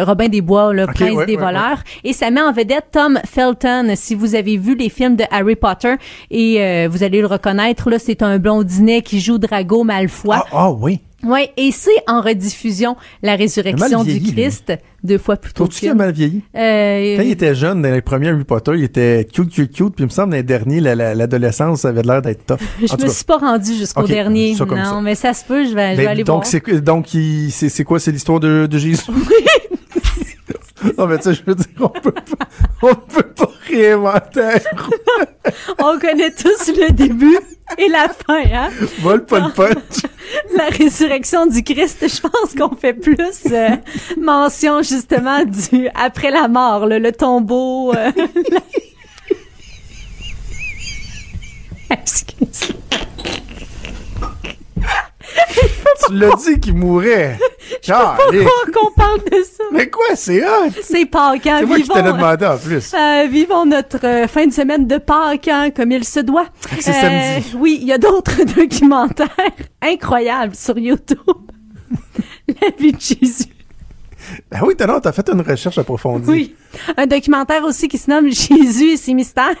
Robin 0.04 0.28
des 0.28 0.40
Bois, 0.40 0.72
le 0.72 0.86
prince 0.86 1.26
des 1.26 1.36
voleurs. 1.36 1.82
Et 2.04 2.12
ça 2.12 2.30
met 2.30 2.40
en 2.40 2.52
vedette 2.52 2.86
Tom 2.92 3.18
Felton. 3.24 3.92
Si 3.94 4.14
vous 4.14 4.34
avez 4.34 4.56
vu 4.56 4.74
les 4.74 4.88
films 4.88 5.16
de 5.16 5.24
Harry 5.30 5.56
Potter, 5.56 5.94
et 6.30 6.86
vous 6.88 7.02
allez 7.02 7.20
le 7.20 7.26
reconnaître, 7.26 7.90
là, 7.90 7.98
c'est 7.98 8.22
un 8.22 8.38
blondinet 8.38 9.02
qui 9.02 9.20
joue 9.20 9.38
Drago 9.38 9.84
Malfoy. 9.84 10.36
Ah, 10.36 10.44
ah 10.52 10.70
oui. 10.70 11.00
Oui, 11.24 11.48
et 11.56 11.72
c'est 11.72 11.90
en 12.06 12.20
rediffusion 12.20 12.96
la 13.22 13.34
résurrection 13.34 14.04
du 14.04 14.20
Christ 14.20 14.72
deux 15.02 15.18
fois 15.18 15.36
plus 15.36 15.52
tôt. 15.52 15.64
Trouves-tu 15.64 15.80
qu'il 15.80 15.88
a 15.90 15.94
mal 15.94 16.12
vieilli? 16.12 16.42
Euh, 16.56 17.16
Quand 17.16 17.22
il 17.22 17.30
était 17.30 17.54
jeune, 17.54 17.82
dans 17.82 17.92
les 17.92 18.02
premiers 18.02 18.28
Harry 18.28 18.44
Potter, 18.44 18.72
il 18.76 18.84
était 18.84 19.26
cute, 19.32 19.50
cute, 19.50 19.72
cute, 19.72 19.94
puis 19.94 20.04
il 20.04 20.06
me 20.06 20.10
semble 20.10 20.30
dans 20.30 20.36
les 20.36 20.42
derniers, 20.42 20.80
l'adolescence 20.80 21.84
avait 21.84 22.02
l'air 22.02 22.22
d'être 22.22 22.46
tough. 22.46 22.58
je 22.80 23.04
me 23.04 23.08
suis 23.08 23.24
pas 23.24 23.38
rendu 23.38 23.74
jusqu'au 23.74 24.06
dernier. 24.06 24.54
Non, 24.58 25.00
mais 25.02 25.14
ça 25.14 25.34
se 25.34 25.44
peut, 25.44 25.64
je 25.64 25.74
vais, 25.74 25.92
je 25.92 25.96
vais 25.98 26.04
ben, 26.04 26.10
aller 26.10 26.24
donc, 26.24 26.44
voir. 26.44 26.82
Donc, 26.82 27.06
c'est 27.08 27.84
quoi? 27.84 28.00
C'est 28.00 28.12
l'histoire 28.12 28.40
de, 28.40 28.66
de 28.66 28.78
Jésus? 28.78 29.02
non, 30.96 31.06
mais 31.06 31.18
tu 31.18 31.24
sais, 31.24 31.34
je 31.34 31.42
veux 31.44 31.54
dire, 31.54 31.66
on 31.80 31.88
peut 31.88 32.12
pas, 32.12 32.46
on 32.82 32.94
peut 32.94 33.22
pas 33.22 33.50
réinventer. 33.68 34.58
on 35.78 35.98
connaît 35.98 36.30
tous 36.30 36.68
le 36.68 36.92
début 36.92 37.38
et 37.76 37.88
la 37.88 38.08
fin, 38.08 38.42
hein? 38.52 38.70
Vol 39.00 39.24
punch. 39.26 39.44
La 40.56 40.66
résurrection 40.66 41.46
du 41.46 41.62
Christ, 41.62 42.06
je 42.06 42.20
pense 42.20 42.54
qu'on 42.54 42.76
fait 42.76 42.94
plus 42.94 43.16
euh, 43.50 43.76
mention 44.20 44.82
justement 44.82 45.44
du 45.44 45.88
après 45.94 46.30
la 46.30 46.48
mort, 46.48 46.86
le 46.86 47.10
tombeau. 47.12 47.94
Euh, 47.94 48.10
Excuse. 51.90 52.72
Tu 56.06 56.14
l'as 56.14 56.34
dit 56.36 56.60
qu'il 56.60 56.74
mourait. 56.74 57.38
Je 57.82 57.92
pas 57.92 58.16
qu'on 58.74 58.90
parle 58.92 59.20
de 59.24 59.42
ça. 59.42 59.64
Mais 59.72 59.88
quoi, 59.88 60.14
c'est 60.14 60.42
hot. 60.44 60.70
C'est 60.82 61.06
Pâques, 61.06 61.46
hein, 61.46 61.58
C'est 61.60 61.66
moi 61.66 61.76
qui 61.78 61.88
t'ai 61.88 62.02
demandé 62.02 62.46
en 62.46 62.56
plus. 62.56 62.94
Euh, 62.94 63.26
vivons 63.30 63.66
notre 63.66 64.04
euh, 64.04 64.26
fin 64.26 64.46
de 64.46 64.52
semaine 64.52 64.86
de 64.86 64.98
Pâques, 64.98 65.48
hein, 65.48 65.70
comme 65.70 65.92
il 65.92 66.04
se 66.04 66.20
doit. 66.20 66.46
C'est 66.80 66.92
samedi. 66.92 67.46
Euh, 67.54 67.58
oui, 67.58 67.78
il 67.80 67.86
y 67.86 67.92
a 67.92 67.98
d'autres 67.98 68.44
documentaires 68.56 69.28
incroyables 69.82 70.54
sur 70.54 70.78
YouTube. 70.78 71.18
La 72.48 72.70
vie 72.78 72.92
de 72.92 73.00
Jésus. 73.00 73.54
Ben 74.50 74.60
oui, 74.66 74.74
t'as 74.76 75.12
fait 75.12 75.28
une 75.30 75.40
recherche 75.40 75.78
approfondie. 75.78 76.28
Oui. 76.28 76.54
Un 76.96 77.06
documentaire 77.06 77.64
aussi 77.64 77.88
qui 77.88 77.98
se 77.98 78.10
nomme 78.10 78.30
Jésus 78.30 78.92
et 78.92 78.96
ses 78.96 79.14
mystères. 79.14 79.54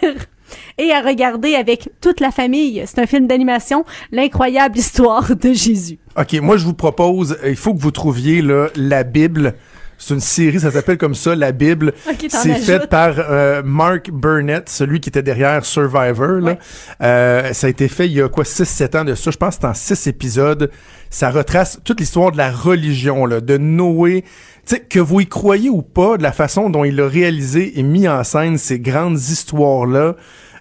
Et 0.78 0.92
à 0.92 1.00
regarder 1.00 1.54
avec 1.54 1.90
toute 2.00 2.20
la 2.20 2.30
famille. 2.30 2.82
C'est 2.86 3.00
un 3.00 3.06
film 3.06 3.26
d'animation, 3.26 3.84
l'incroyable 4.12 4.78
histoire 4.78 5.34
de 5.34 5.52
Jésus. 5.52 5.98
OK, 6.16 6.34
moi 6.40 6.56
je 6.56 6.64
vous 6.64 6.74
propose, 6.74 7.38
il 7.46 7.56
faut 7.56 7.74
que 7.74 7.80
vous 7.80 7.90
trouviez 7.90 8.42
là, 8.42 8.68
la 8.74 9.04
Bible 9.04 9.54
c'est 9.98 10.14
une 10.14 10.20
série, 10.20 10.60
ça 10.60 10.70
s'appelle 10.70 10.96
comme 10.96 11.16
ça, 11.16 11.34
La 11.34 11.50
Bible. 11.50 11.92
c'est 12.28 12.54
fait 12.54 12.86
par 12.86 13.14
euh, 13.18 13.62
Mark 13.64 14.10
Burnett, 14.12 14.68
celui 14.68 15.00
qui 15.00 15.08
était 15.08 15.24
derrière 15.24 15.64
Survivor. 15.64 16.40
Là. 16.40 16.56
Euh, 17.02 17.52
ça 17.52 17.66
a 17.66 17.70
été 17.70 17.88
fait 17.88 18.06
il 18.06 18.12
y 18.12 18.22
a 18.22 18.28
quoi, 18.28 18.44
6-7 18.44 18.96
ans 18.96 19.04
de 19.04 19.16
ça? 19.16 19.32
Je 19.32 19.36
pense 19.36 19.56
que 19.56 19.62
c'est 19.62 19.68
en 19.68 19.74
6 19.74 20.06
épisodes. 20.06 20.70
Ça 21.10 21.30
retrace 21.30 21.80
toute 21.84 21.98
l'histoire 21.98 22.30
de 22.30 22.36
la 22.36 22.50
religion, 22.50 23.26
là, 23.26 23.40
de 23.40 23.58
Noé. 23.58 24.24
Sais 24.68 24.80
que 24.80 24.98
vous 24.98 25.20
y 25.20 25.26
croyez 25.26 25.70
ou 25.70 25.82
pas, 25.82 26.16
de 26.16 26.22
la 26.22 26.32
façon 26.32 26.70
dont 26.70 26.84
il 26.84 27.00
a 27.00 27.08
réalisé 27.08 27.78
et 27.78 27.82
mis 27.82 28.08
en 28.08 28.22
scène 28.24 28.58
ces 28.58 28.78
grandes 28.78 29.18
histoires-là, 29.18 30.16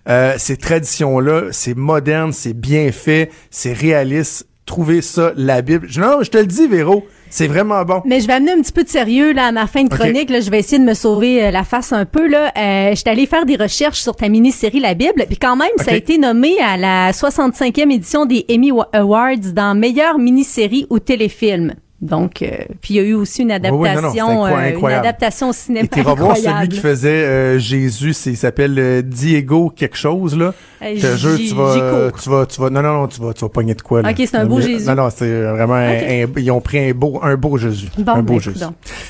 euh, 0.08 0.36
ces 0.38 0.56
traditions-là, 0.56 1.50
c'est 1.52 1.76
moderne, 1.76 2.32
c'est 2.32 2.54
bien 2.54 2.92
fait, 2.92 3.30
c'est 3.52 3.74
réaliste. 3.74 4.48
Trouvez 4.66 5.02
ça, 5.02 5.32
la 5.38 5.62
Bible. 5.62 5.88
Non, 5.98 6.24
je 6.24 6.30
te 6.30 6.38
le 6.38 6.46
dis, 6.46 6.68
Véro. 6.68 7.06
C'est 7.30 7.48
vraiment 7.48 7.84
bon. 7.84 8.02
Mais 8.06 8.22
je 8.22 8.28
vais 8.28 8.34
amener 8.34 8.52
un 8.52 8.62
petit 8.62 8.72
peu 8.72 8.84
de 8.84 8.90
sérieux 8.90 9.34
là 9.34 9.48
à 9.48 9.52
ma 9.52 9.68
fin 9.68 9.84
de 9.84 9.90
chronique. 9.90 10.30
Là, 10.30 10.40
je 10.40 10.50
vais 10.50 10.60
essayer 10.60 10.80
de 10.80 10.86
me 10.86 10.94
sauver 10.94 11.46
euh, 11.46 11.52
la 11.52 11.64
face 11.64 11.94
un 11.94 12.06
peu. 12.06 12.28
Là, 12.28 12.52
euh, 12.58 12.96
j'étais 12.96 13.10
allée 13.10 13.26
faire 13.26 13.46
des 13.46 13.56
recherches 13.56 14.00
sur 14.00 14.16
ta 14.16 14.30
mini-série 14.30 14.80
La 14.80 14.94
Bible. 14.94 15.26
Puis 15.28 15.38
quand 15.38 15.56
même, 15.56 15.70
ça 15.78 15.92
a 15.92 15.96
été 15.96 16.18
nommé 16.18 16.60
à 16.60 16.78
la 16.78 17.12
65e 17.12 17.92
édition 17.92 18.26
des 18.26 18.46
Emmy 18.50 18.72
Awards 18.94 19.54
dans 19.54 19.76
meilleure 19.78 20.20
mini-série 20.20 20.86
ou 20.90 21.00
téléfilm. 21.00 21.74
Donc, 22.00 22.44
euh, 22.44 22.50
puis 22.80 22.94
il 22.94 22.98
y 22.98 23.00
a 23.00 23.04
eu 23.04 23.14
aussi 23.16 23.42
une 23.42 23.52
adaptation, 23.52 24.46
euh, 24.46 24.70
une 24.78 24.86
adaptation 24.86 25.50
au 25.50 25.54
cinéma. 25.54 25.86
Et 25.86 25.88
tu 25.88 26.02
revoir 26.02 26.38
celui 26.38 26.70
qui 26.70 26.80
faisait 26.80 27.10
euh, 27.10 27.58
Jésus, 27.58 28.16
il 28.28 28.38
s'appelle 28.38 29.02
Diego 29.04 29.74
quelque 29.76 29.98
chose 29.98 30.38
là. 30.38 30.54
je 30.80 31.02
te 31.02 31.18
jure, 31.18 31.38
tu 31.38 31.56
vas, 31.56 32.12
tu 32.12 32.30
vas, 32.30 32.46
tu 32.46 32.62
vas, 32.62 32.70
non, 32.70 32.84
non, 32.84 32.94
non, 32.94 33.08
tu 33.08 33.20
vas, 33.20 33.34
tu 33.34 33.42
vas 33.42 33.50
pogner 33.50 33.74
de 33.74 33.82
quoi 33.82 34.04
là. 34.04 34.12
Ok, 34.12 34.18
c'est 34.18 34.36
un 34.36 34.46
beau 34.46 34.62
Jésus. 34.62 34.86
Non, 34.86 34.94
non, 34.94 35.10
c'est 35.10 35.42
vraiment, 35.42 35.74
un, 35.74 36.28
ils 36.38 36.52
ont 36.52 36.62
pris 36.62 36.78
un 36.78 36.94
beau, 36.94 37.20
un 37.24 37.36
beau 37.36 37.58
Jésus, 37.58 37.88
un 38.06 38.22
beau 38.22 38.34
ben, 38.34 38.42
Jésus. 38.42 38.66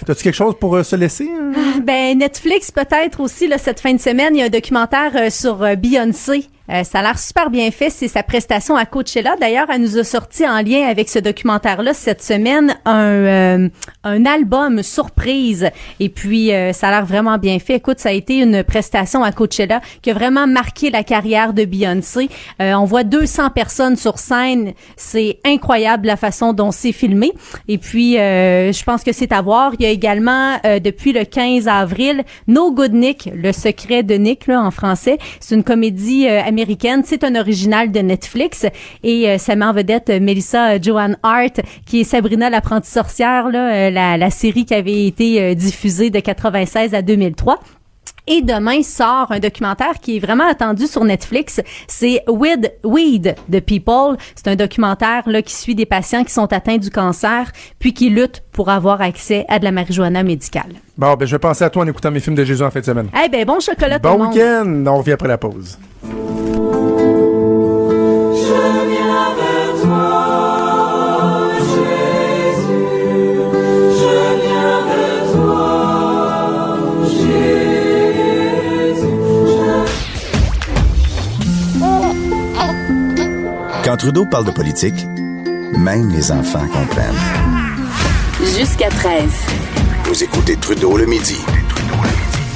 T'as-tu 0.06 0.24
quelque 0.24 0.34
chose 0.34 0.56
pour 0.58 0.84
se 0.86 0.96
laisser? 0.96 1.30
Hein? 1.30 1.82
Ben 1.86 2.18
Netflix 2.18 2.72
peut-être 2.72 3.20
aussi 3.20 3.50
là 3.50 3.58
cette 3.58 3.82
fin 3.82 3.94
de 3.94 4.00
semaine, 4.00 4.34
il 4.34 4.40
y 4.40 4.42
a 4.44 4.46
un 4.46 4.50
documentaire 4.50 5.30
sur 5.30 5.58
Beyoncé. 5.76 6.48
Euh, 6.70 6.84
ça 6.84 7.00
a 7.00 7.02
l'air 7.02 7.20
super 7.20 7.50
bien 7.50 7.72
fait. 7.72 7.90
C'est 7.90 8.08
sa 8.08 8.24
prestation 8.24 8.76
à 8.76 8.86
Coachella. 8.86 9.36
D'ailleurs, 9.40 9.68
elle 9.74 9.82
nous 9.82 9.98
a 9.98 10.04
sorti 10.04 10.48
en 10.48 10.62
lien 10.62 10.88
avec 10.88 11.10
ce 11.10 11.20
documentaire-là 11.20 11.94
cette 11.94 12.22
semaine 12.22 12.76
un, 12.86 13.04
euh, 13.04 13.70
un 14.04 14.26
album 14.26 14.84
surprise. 14.84 15.70
Et 16.00 16.10
puis, 16.10 16.54
euh, 16.54 16.74
ça 16.74 16.90
a 16.90 16.92
l'air 16.92 17.06
vraiment 17.06 17.38
bien 17.38 17.60
fait. 17.60 17.76
Écoute, 17.76 18.00
ça 18.00 18.10
a 18.10 18.12
été 18.12 18.40
une 18.40 18.64
prestation 18.64 19.24
à 19.24 19.32
Coachella 19.32 19.82
qui 20.02 20.12
a 20.12 20.14
vraiment 20.14 20.48
marqué 20.48 20.90
la 20.90 21.04
carrière 21.04 21.54
de 21.54 21.66
Beyoncé. 21.66 22.30
on 22.60 22.86
voit 22.86 23.04
200 23.04 23.52
personnes 23.52 23.96
sur 23.96 24.18
scène. 24.20 24.74
C'est 24.96 25.40
incroyable 25.46 26.08
la 26.08 26.18
façon 26.18 26.54
dont 26.54 26.72
c'est 26.72 26.92
filmé. 26.92 27.32
Et 27.68 27.78
puis, 27.78 28.14
je 28.14 28.84
pense 28.84 29.04
que 29.04 29.12
c'est 29.12 29.32
à 29.32 29.42
voir. 29.42 29.74
Il 29.80 29.84
y 29.84 29.86
a 29.86 29.90
également, 29.90 30.58
depuis 30.84 31.14
le 31.14 31.24
15 31.24 31.68
avril, 31.68 32.24
No 32.48 32.72
Good 32.72 32.94
Nick, 32.94 33.30
le 33.34 33.52
secret 33.52 34.04
de 34.04 34.16
Nick 34.16 34.48
là, 34.48 34.62
en 34.62 34.72
français. 34.72 35.18
C'est 35.40 35.56
une 35.56 35.64
comédie 35.64 36.28
américaine 36.28 36.57
c'est 37.04 37.24
un 37.24 37.36
original 37.36 37.92
de 37.92 38.00
Netflix 38.00 38.66
et 39.04 39.30
euh, 39.30 39.38
ça 39.38 39.56
met 39.56 39.66
en 39.66 39.74
vedette 39.74 40.10
euh, 40.10 40.20
Melissa 40.20 40.72
euh, 40.72 40.80
Joan 40.82 41.18
Hart, 41.24 41.62
qui 41.86 42.02
est 42.02 42.04
Sabrina 42.04 42.50
l'apprentie 42.50 42.90
sorcière, 42.90 43.50
là, 43.50 43.90
la, 43.92 44.18
la, 44.18 44.30
série 44.30 44.66
qui 44.66 44.74
avait 44.74 45.06
été 45.06 45.56
diffusée 45.56 46.10
de 46.10 46.20
96 46.20 46.94
à 46.94 47.02
2003. 47.02 47.60
Et 48.28 48.42
demain 48.42 48.84
sort 48.84 49.32
un 49.32 49.40
documentaire 49.40 50.00
qui 50.02 50.18
est 50.18 50.20
vraiment 50.20 50.48
attendu 50.48 50.86
sur 50.86 51.04
Netflix. 51.04 51.62
C'est 51.88 52.24
With 52.28 52.72
Weed 52.84 53.36
the 53.52 53.62
People. 53.62 54.18
C'est 54.36 54.48
un 54.48 54.56
documentaire 54.56 55.24
là 55.28 55.42
qui 55.42 55.56
suit 55.56 55.76
des 55.76 55.86
patients 55.86 56.24
qui 56.24 56.34
sont 56.34 56.52
atteints 56.52 56.78
du 56.78 56.90
cancer 56.90 57.52
puis 57.80 57.94
qui 57.94 58.10
luttent 58.10 58.44
pour 58.52 58.70
avoir 58.70 59.02
accès 59.02 59.46
à 59.48 59.60
de 59.60 59.64
la 59.64 59.72
marijuana 59.72 60.24
médicale. 60.24 60.74
Bon, 60.98 61.14
ben 61.16 61.26
je 61.26 61.36
vais 61.36 61.40
penser 61.40 61.64
à 61.64 61.70
toi 61.70 61.84
en 61.84 61.88
écoutant 61.88 62.12
mes 62.12 62.20
films 62.20 62.36
de 62.36 62.44
Jésus 62.44 62.64
en 62.64 62.72
fin 62.72 62.80
de 62.80 62.86
semaine. 62.86 63.10
Eh 63.24 63.30
ben 63.30 63.46
bon 63.46 63.60
chocolat 63.60 64.00
Bon 64.00 64.28
week-end. 64.28 64.84
On 64.88 64.98
revient 64.98 65.14
après 65.14 65.28
la 65.28 65.38
pause. 65.38 65.78
Quand 83.88 83.96
Trudeau 83.96 84.26
parle 84.26 84.44
de 84.44 84.52
politique, 84.52 85.06
même 85.78 86.10
les 86.10 86.30
enfants 86.30 86.68
comprennent. 86.68 87.16
Jusqu'à 88.42 88.90
13. 88.90 89.24
Vous 90.04 90.24
écoutez 90.26 90.58
Trudeau 90.58 90.98
le 90.98 91.06
midi. 91.06 91.38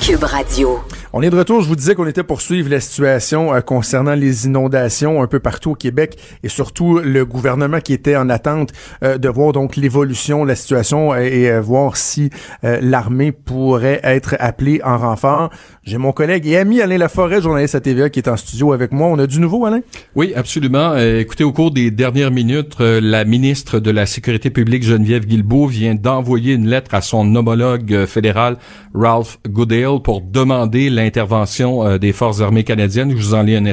Cube 0.02 0.26
Radio. 0.26 0.82
On 1.13 1.22
est 1.22 1.30
de 1.30 1.38
retour. 1.38 1.62
Je 1.62 1.67
vous 1.67 1.76
disais 1.76 1.94
qu'on 1.94 2.08
était 2.08 2.24
pour 2.24 2.39
suivre 2.39 2.70
la 2.70 2.80
situation 2.80 3.54
euh, 3.54 3.60
concernant 3.60 4.15
les 4.15 4.46
inondations 4.46 5.22
un 5.22 5.28
peu 5.28 5.39
partout 5.39 5.72
au 5.72 5.76
Québec 5.76 6.17
et 6.41 6.48
surtout 6.48 7.00
le 7.00 7.26
gouvernement 7.26 7.82
qui 7.82 7.91
était 7.91 8.15
en 8.15 8.30
attente 8.30 8.72
euh, 9.04 9.17
de 9.17 9.28
voir 9.28 9.52
donc 9.52 9.76
l'évolution 9.76 10.44
de 10.44 10.50
la 10.50 10.56
situation 10.56 11.13
et, 11.13 11.52
euh, 11.52 11.60
voir 11.60 11.98
si 11.98 12.30
l'armée 12.62 13.32
pourrait 13.32 14.00
être 14.04 14.36
appelée 14.39 14.82
en 14.84 14.98
renfort. 14.98 15.50
J'ai 15.84 15.98
mon 15.98 16.12
collègue 16.12 16.46
et 16.46 16.58
ami 16.58 16.80
Alain 16.80 17.00
Laforêt, 17.00 17.41
journaliste 17.41 17.74
à 17.74 17.82
TVA, 17.82 18.12
qui 18.12 18.20
est 18.20 18.30
en 18.30 18.38
studio 18.38 18.72
avec 18.72 18.91
moi. 18.91 19.08
On 19.08 19.17
a 19.17 19.26
du 19.26 19.39
nouveau, 19.39 19.65
Alain? 19.65 19.82
Oui, 20.13 20.32
absolument. 20.36 20.96
écoutez, 20.96 21.44
au 21.44 21.52
cours 21.52 21.72
des 21.72 21.89
dernières 21.89 22.30
minutes, 22.30 22.76
la 22.80 23.26
ministre 23.26 23.80
de 23.80 23.89
la 23.89 24.06
Sécurité 24.06 24.52
publique, 24.52 24.84
Geneviève 24.84 25.26
Guilbeault, 25.26 25.65
vient 25.65 25.96
d'envoyer 25.96 26.54
une 26.54 26.67
lettre 26.67 26.94
à 26.94 27.02
son 27.02 27.36
homologue 27.36 28.06
fédéral, 28.06 28.58
Ralph 28.94 29.39
Goodale, 29.50 30.04
pour 30.04 30.22
demander 30.22 30.91
l'intervention 30.91 31.84
euh, 31.84 31.98
des 31.98 32.12
forces 32.12 32.41
armées 32.41 32.63
canadiennes. 32.63 33.10
Je 33.10 33.15
vous 33.15 33.34
en 33.34 33.41
lis 33.41 33.56
un 33.56 33.65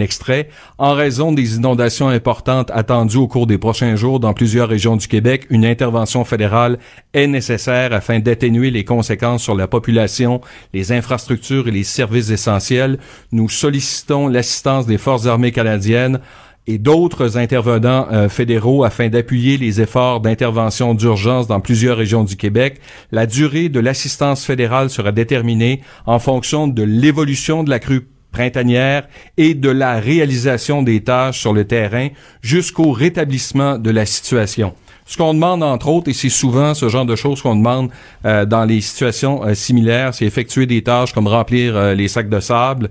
extrait. 0.00 0.48
En 0.78 0.94
raison 0.94 1.32
des 1.32 1.56
inondations 1.56 2.08
importantes 2.08 2.70
attendues 2.72 3.18
au 3.18 3.28
cours 3.28 3.46
des 3.46 3.58
prochains 3.58 3.94
jours 3.94 4.20
dans 4.20 4.32
plusieurs 4.32 4.70
régions 4.70 4.96
du 4.96 5.06
Québec, 5.06 5.46
une 5.50 5.66
intervention 5.66 6.24
fédérale 6.24 6.78
est 7.12 7.26
nécessaire 7.26 7.92
afin 7.92 8.20
d'atténuer 8.20 8.70
les 8.70 8.84
conséquences 8.84 9.42
sur 9.42 9.54
la 9.54 9.68
population, 9.68 10.40
les 10.72 10.92
infrastructures 10.92 11.25
et 11.30 11.70
les 11.70 11.84
services 11.84 12.30
essentiels. 12.30 12.98
Nous 13.32 13.48
sollicitons 13.48 14.28
l'assistance 14.28 14.86
des 14.86 14.98
forces 14.98 15.26
armées 15.26 15.52
canadiennes 15.52 16.20
et 16.66 16.78
d'autres 16.78 17.38
intervenants 17.38 18.06
euh, 18.10 18.28
fédéraux 18.28 18.84
afin 18.84 19.08
d'appuyer 19.08 19.56
les 19.56 19.80
efforts 19.80 20.20
d'intervention 20.20 20.94
d'urgence 20.94 21.46
dans 21.46 21.60
plusieurs 21.60 21.96
régions 21.96 22.24
du 22.24 22.36
Québec. 22.36 22.80
La 23.12 23.26
durée 23.26 23.68
de 23.68 23.80
l'assistance 23.80 24.44
fédérale 24.44 24.90
sera 24.90 25.12
déterminée 25.12 25.80
en 26.06 26.18
fonction 26.18 26.66
de 26.66 26.82
l'évolution 26.82 27.62
de 27.62 27.70
la 27.70 27.78
crue 27.78 28.08
printanière 28.32 29.08
et 29.36 29.54
de 29.54 29.70
la 29.70 29.98
réalisation 29.98 30.82
des 30.82 31.02
tâches 31.02 31.40
sur 31.40 31.52
le 31.52 31.64
terrain 31.64 32.08
jusqu'au 32.42 32.92
rétablissement 32.92 33.78
de 33.78 33.90
la 33.90 34.04
situation. 34.04 34.74
Ce 35.08 35.16
qu'on 35.16 35.34
demande, 35.34 35.62
entre 35.62 35.86
autres, 35.86 36.10
et 36.10 36.12
c'est 36.12 36.28
souvent 36.28 36.74
ce 36.74 36.88
genre 36.88 37.06
de 37.06 37.14
choses 37.14 37.40
qu'on 37.40 37.54
demande 37.54 37.90
euh, 38.24 38.44
dans 38.44 38.64
les 38.64 38.80
situations 38.80 39.44
euh, 39.44 39.54
similaires, 39.54 40.12
c'est 40.12 40.24
effectuer 40.24 40.66
des 40.66 40.82
tâches 40.82 41.12
comme 41.12 41.28
remplir 41.28 41.76
euh, 41.76 41.94
les 41.94 42.08
sacs 42.08 42.28
de 42.28 42.40
sable, 42.40 42.90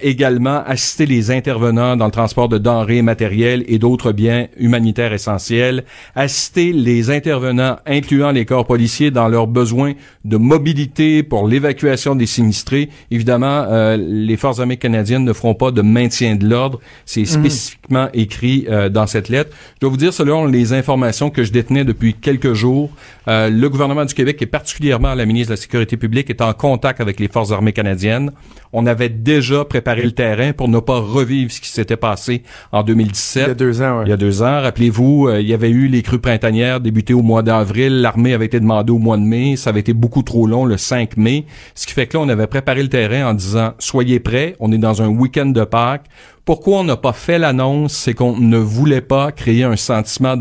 également 0.00 0.62
assister 0.64 1.06
les 1.06 1.32
intervenants 1.32 1.96
dans 1.96 2.04
le 2.04 2.10
transport 2.12 2.48
de 2.48 2.58
denrées 2.58 3.02
matérielles 3.02 3.64
et 3.66 3.78
d'autres 3.78 4.12
biens 4.12 4.46
humanitaires 4.58 5.12
essentiels, 5.12 5.84
assister 6.14 6.72
les 6.72 7.10
intervenants, 7.10 7.76
incluant 7.84 8.30
les 8.30 8.44
corps 8.44 8.66
policiers, 8.66 9.10
dans 9.10 9.28
leurs 9.28 9.46
besoins 9.48 9.94
de 10.24 10.36
mobilité 10.36 11.22
pour 11.22 11.48
l'évacuation 11.48 12.14
des 12.14 12.26
sinistrés. 12.26 12.90
Évidemment, 13.10 13.66
les 13.96 14.36
forces 14.36 14.60
armées 14.60 14.76
canadiennes 14.76 15.24
ne 15.24 15.32
feront 15.32 15.54
pas 15.54 15.70
de 15.70 15.82
maintien 15.82 16.36
de 16.36 16.46
l'ordre. 16.46 16.80
C'est 17.06 17.20
mhm. 17.20 17.26
spécifiquement 17.26 18.08
écrit 18.12 18.66
dans 18.90 19.06
cette 19.06 19.28
lettre. 19.28 19.50
Je 19.76 19.80
dois 19.80 19.90
vous 19.90 19.96
dire, 19.96 20.12
selon 20.12 20.46
les 20.46 20.72
informations 20.72 21.30
que 21.30 21.39
que 21.40 21.46
je 21.46 21.52
détenais 21.52 21.84
depuis 21.84 22.12
quelques 22.12 22.52
jours. 22.52 22.90
Euh, 23.26 23.48
le 23.48 23.68
gouvernement 23.70 24.04
du 24.04 24.12
Québec 24.12 24.42
et 24.42 24.46
particulièrement 24.46 25.14
la 25.14 25.24
ministre 25.24 25.48
de 25.48 25.52
la 25.54 25.60
Sécurité 25.60 25.96
publique 25.96 26.28
est 26.28 26.42
en 26.42 26.52
contact 26.52 27.00
avec 27.00 27.18
les 27.18 27.28
forces 27.28 27.50
armées 27.50 27.72
canadiennes. 27.72 28.32
On 28.74 28.86
avait 28.86 29.08
déjà 29.08 29.64
préparé 29.64 30.02
le 30.02 30.12
terrain 30.12 30.52
pour 30.52 30.68
ne 30.68 30.78
pas 30.78 30.98
revivre 30.98 31.50
ce 31.50 31.60
qui 31.60 31.70
s'était 31.70 31.96
passé 31.96 32.42
en 32.72 32.82
2017. 32.82 33.42
Il 33.42 33.48
y 33.48 33.50
a 33.50 33.54
deux 33.54 33.82
ans, 33.82 34.02
Il 34.04 34.10
y 34.10 34.12
a 34.12 34.16
deux 34.18 34.42
ans. 34.42 34.60
Rappelez-vous, 34.60 35.28
euh, 35.28 35.40
il 35.40 35.48
y 35.48 35.54
avait 35.54 35.70
eu 35.70 35.88
les 35.88 36.02
crues 36.02 36.20
printanières 36.20 36.80
débutées 36.80 37.14
au 37.14 37.22
mois 37.22 37.42
d'avril. 37.42 38.02
L'armée 38.02 38.34
avait 38.34 38.46
été 38.46 38.60
demandée 38.60 38.92
au 38.92 38.98
mois 38.98 39.16
de 39.16 39.22
mai. 39.22 39.56
Ça 39.56 39.70
avait 39.70 39.80
été 39.80 39.94
beaucoup 39.94 40.22
trop 40.22 40.46
long 40.46 40.66
le 40.66 40.76
5 40.76 41.16
mai. 41.16 41.46
Ce 41.74 41.86
qui 41.86 41.94
fait 41.94 42.06
que 42.06 42.18
là, 42.18 42.22
on 42.22 42.28
avait 42.28 42.46
préparé 42.46 42.82
le 42.82 42.90
terrain 42.90 43.30
en 43.30 43.34
disant, 43.34 43.72
soyez 43.78 44.20
prêts. 44.20 44.56
On 44.60 44.70
est 44.72 44.78
dans 44.78 45.00
un 45.00 45.08
week-end 45.08 45.46
de 45.46 45.64
Pâques. 45.64 46.06
Pourquoi 46.44 46.80
on 46.80 46.84
n'a 46.84 46.96
pas 46.96 47.12
fait 47.12 47.38
l'annonce? 47.38 47.92
C'est 47.92 48.14
qu'on 48.14 48.36
ne 48.36 48.58
voulait 48.58 49.00
pas 49.00 49.30
créer 49.32 49.64
un 49.64 49.76
sentiment 49.76 50.36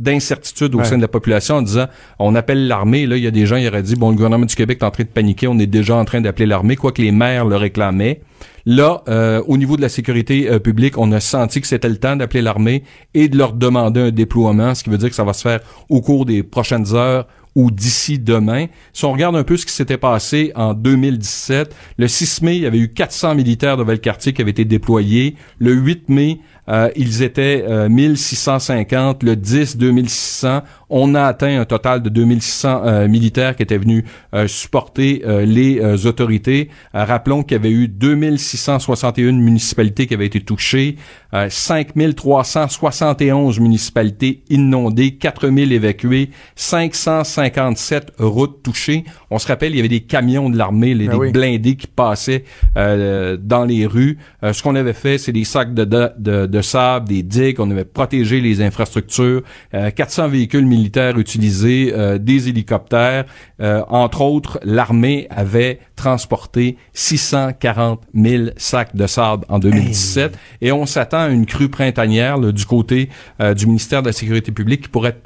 d'incertitude 0.00 0.74
au 0.74 0.82
sein 0.82 0.96
de 0.96 1.02
la 1.02 1.08
population 1.08 1.56
en 1.56 1.62
disant 1.62 1.86
on 2.18 2.34
appelle 2.34 2.66
l'armée. 2.66 3.06
Là, 3.06 3.16
il 3.16 3.22
y 3.22 3.26
a 3.26 3.30
des 3.30 3.46
gens 3.46 3.58
qui 3.58 3.68
auraient 3.68 3.82
dit 3.82 3.94
bon, 3.94 4.10
le 4.10 4.16
gouvernement 4.16 4.46
du 4.46 4.54
Québec 4.54 4.78
est 4.80 4.84
en 4.84 4.90
train 4.90 5.04
de 5.04 5.08
paniquer, 5.08 5.46
on 5.46 5.58
est 5.58 5.66
déjà 5.66 5.94
en 5.94 6.04
train 6.04 6.20
d'appeler 6.20 6.46
l'armée, 6.46 6.74
quoi 6.74 6.90
que 6.90 7.02
les 7.02 7.12
maires 7.12 7.44
le 7.44 7.56
réclamaient. 7.56 8.22
Là, 8.66 9.02
euh, 9.08 9.42
au 9.46 9.56
niveau 9.56 9.76
de 9.76 9.82
la 9.82 9.88
sécurité 9.88 10.50
euh, 10.50 10.58
publique, 10.58 10.98
on 10.98 11.12
a 11.12 11.20
senti 11.20 11.60
que 11.60 11.66
c'était 11.66 11.88
le 11.88 11.96
temps 11.96 12.16
d'appeler 12.16 12.42
l'armée 12.42 12.82
et 13.14 13.28
de 13.28 13.38
leur 13.38 13.52
demander 13.52 14.00
un 14.00 14.10
déploiement, 14.10 14.74
ce 14.74 14.84
qui 14.84 14.90
veut 14.90 14.98
dire 14.98 15.08
que 15.08 15.14
ça 15.14 15.24
va 15.24 15.32
se 15.32 15.42
faire 15.42 15.60
au 15.88 16.00
cours 16.00 16.26
des 16.26 16.42
prochaines 16.42 16.94
heures 16.94 17.26
ou 17.54 17.70
d'ici 17.70 18.18
demain. 18.18 18.66
Si 18.92 19.04
on 19.04 19.12
regarde 19.12 19.36
un 19.36 19.42
peu 19.42 19.56
ce 19.56 19.66
qui 19.66 19.72
s'était 19.72 19.98
passé 19.98 20.52
en 20.54 20.74
2017, 20.74 21.74
le 21.98 22.08
6 22.08 22.42
mai, 22.42 22.56
il 22.56 22.62
y 22.62 22.66
avait 22.66 22.78
eu 22.78 22.92
400 22.92 23.34
militaires 23.34 23.76
de 23.76 23.82
Valcartier 23.82 24.32
qui 24.32 24.42
avaient 24.42 24.52
été 24.52 24.64
déployés. 24.64 25.36
Le 25.58 25.72
8 25.72 26.08
mai, 26.08 26.38
euh, 26.70 26.90
ils 26.96 27.22
étaient 27.22 27.64
1650. 27.88 29.22
Le 29.22 29.36
10, 29.36 29.76
2600 29.76 30.62
on 30.90 31.14
a 31.14 31.22
atteint 31.22 31.60
un 31.60 31.64
total 31.64 32.02
de 32.02 32.08
2600 32.08 32.82
euh, 32.84 33.08
militaires 33.08 33.54
qui 33.56 33.62
étaient 33.62 33.78
venus 33.78 34.04
euh, 34.34 34.48
supporter 34.48 35.22
euh, 35.24 35.46
les 35.46 35.80
autorités. 36.06 36.68
rappelons 36.92 37.42
qu'il 37.42 37.56
y 37.56 37.60
avait 37.60 37.70
eu 37.70 37.86
2661 37.86 39.32
municipalités 39.32 40.06
qui 40.06 40.14
avaient 40.14 40.26
été 40.26 40.40
touchées, 40.40 40.96
5371 41.32 43.60
municipalités 43.60 44.42
inondées, 44.50 45.12
4000 45.12 45.72
évacuées, 45.72 46.30
557 46.56 48.12
routes 48.18 48.62
touchées. 48.62 49.04
On 49.30 49.38
se 49.38 49.46
rappelle, 49.46 49.72
il 49.72 49.76
y 49.76 49.80
avait 49.80 49.88
des 49.88 50.00
camions 50.00 50.50
de 50.50 50.58
l'armée, 50.58 50.94
les, 50.94 51.06
ben 51.06 51.18
des 51.18 51.30
blindés 51.30 51.76
qui 51.76 51.86
passaient 51.86 52.44
dans 52.74 53.64
les 53.64 53.86
rues. 53.86 54.18
ce 54.42 54.62
qu'on 54.62 54.74
avait 54.74 54.92
fait, 54.92 55.18
c'est 55.18 55.32
des 55.32 55.44
sacs 55.44 55.72
de, 55.72 55.84
de, 55.84 56.46
de, 56.46 56.62
sable, 56.62 57.08
des 57.08 57.22
digues, 57.22 57.60
on 57.60 57.70
avait 57.70 57.84
protégé 57.84 58.40
les 58.40 58.60
infrastructures, 58.60 59.42
400 59.72 60.28
véhicules 60.28 60.66
militaires 60.66 60.80
militaires 60.80 61.18
utilisés, 61.18 61.92
euh, 61.94 62.18
des 62.18 62.48
hélicoptères. 62.48 63.26
Euh, 63.60 63.82
entre 63.88 64.22
autres, 64.22 64.58
l'armée 64.62 65.26
avait 65.30 65.78
transporté 65.94 66.78
640 66.94 68.02
000 68.14 68.44
sacs 68.56 68.96
de 68.96 69.06
sable 69.06 69.44
en 69.48 69.58
2017 69.58 70.36
et 70.62 70.72
on 70.72 70.86
s'attend 70.86 71.19
une 71.28 71.46
crue 71.46 71.68
printanière 71.68 72.38
du 72.38 72.64
côté 72.64 73.08
euh, 73.40 73.54
du 73.54 73.66
ministère 73.66 74.02
de 74.02 74.08
la 74.08 74.12
Sécurité 74.12 74.52
publique 74.52 74.82
qui 74.82 74.88
pourrait 74.88 75.20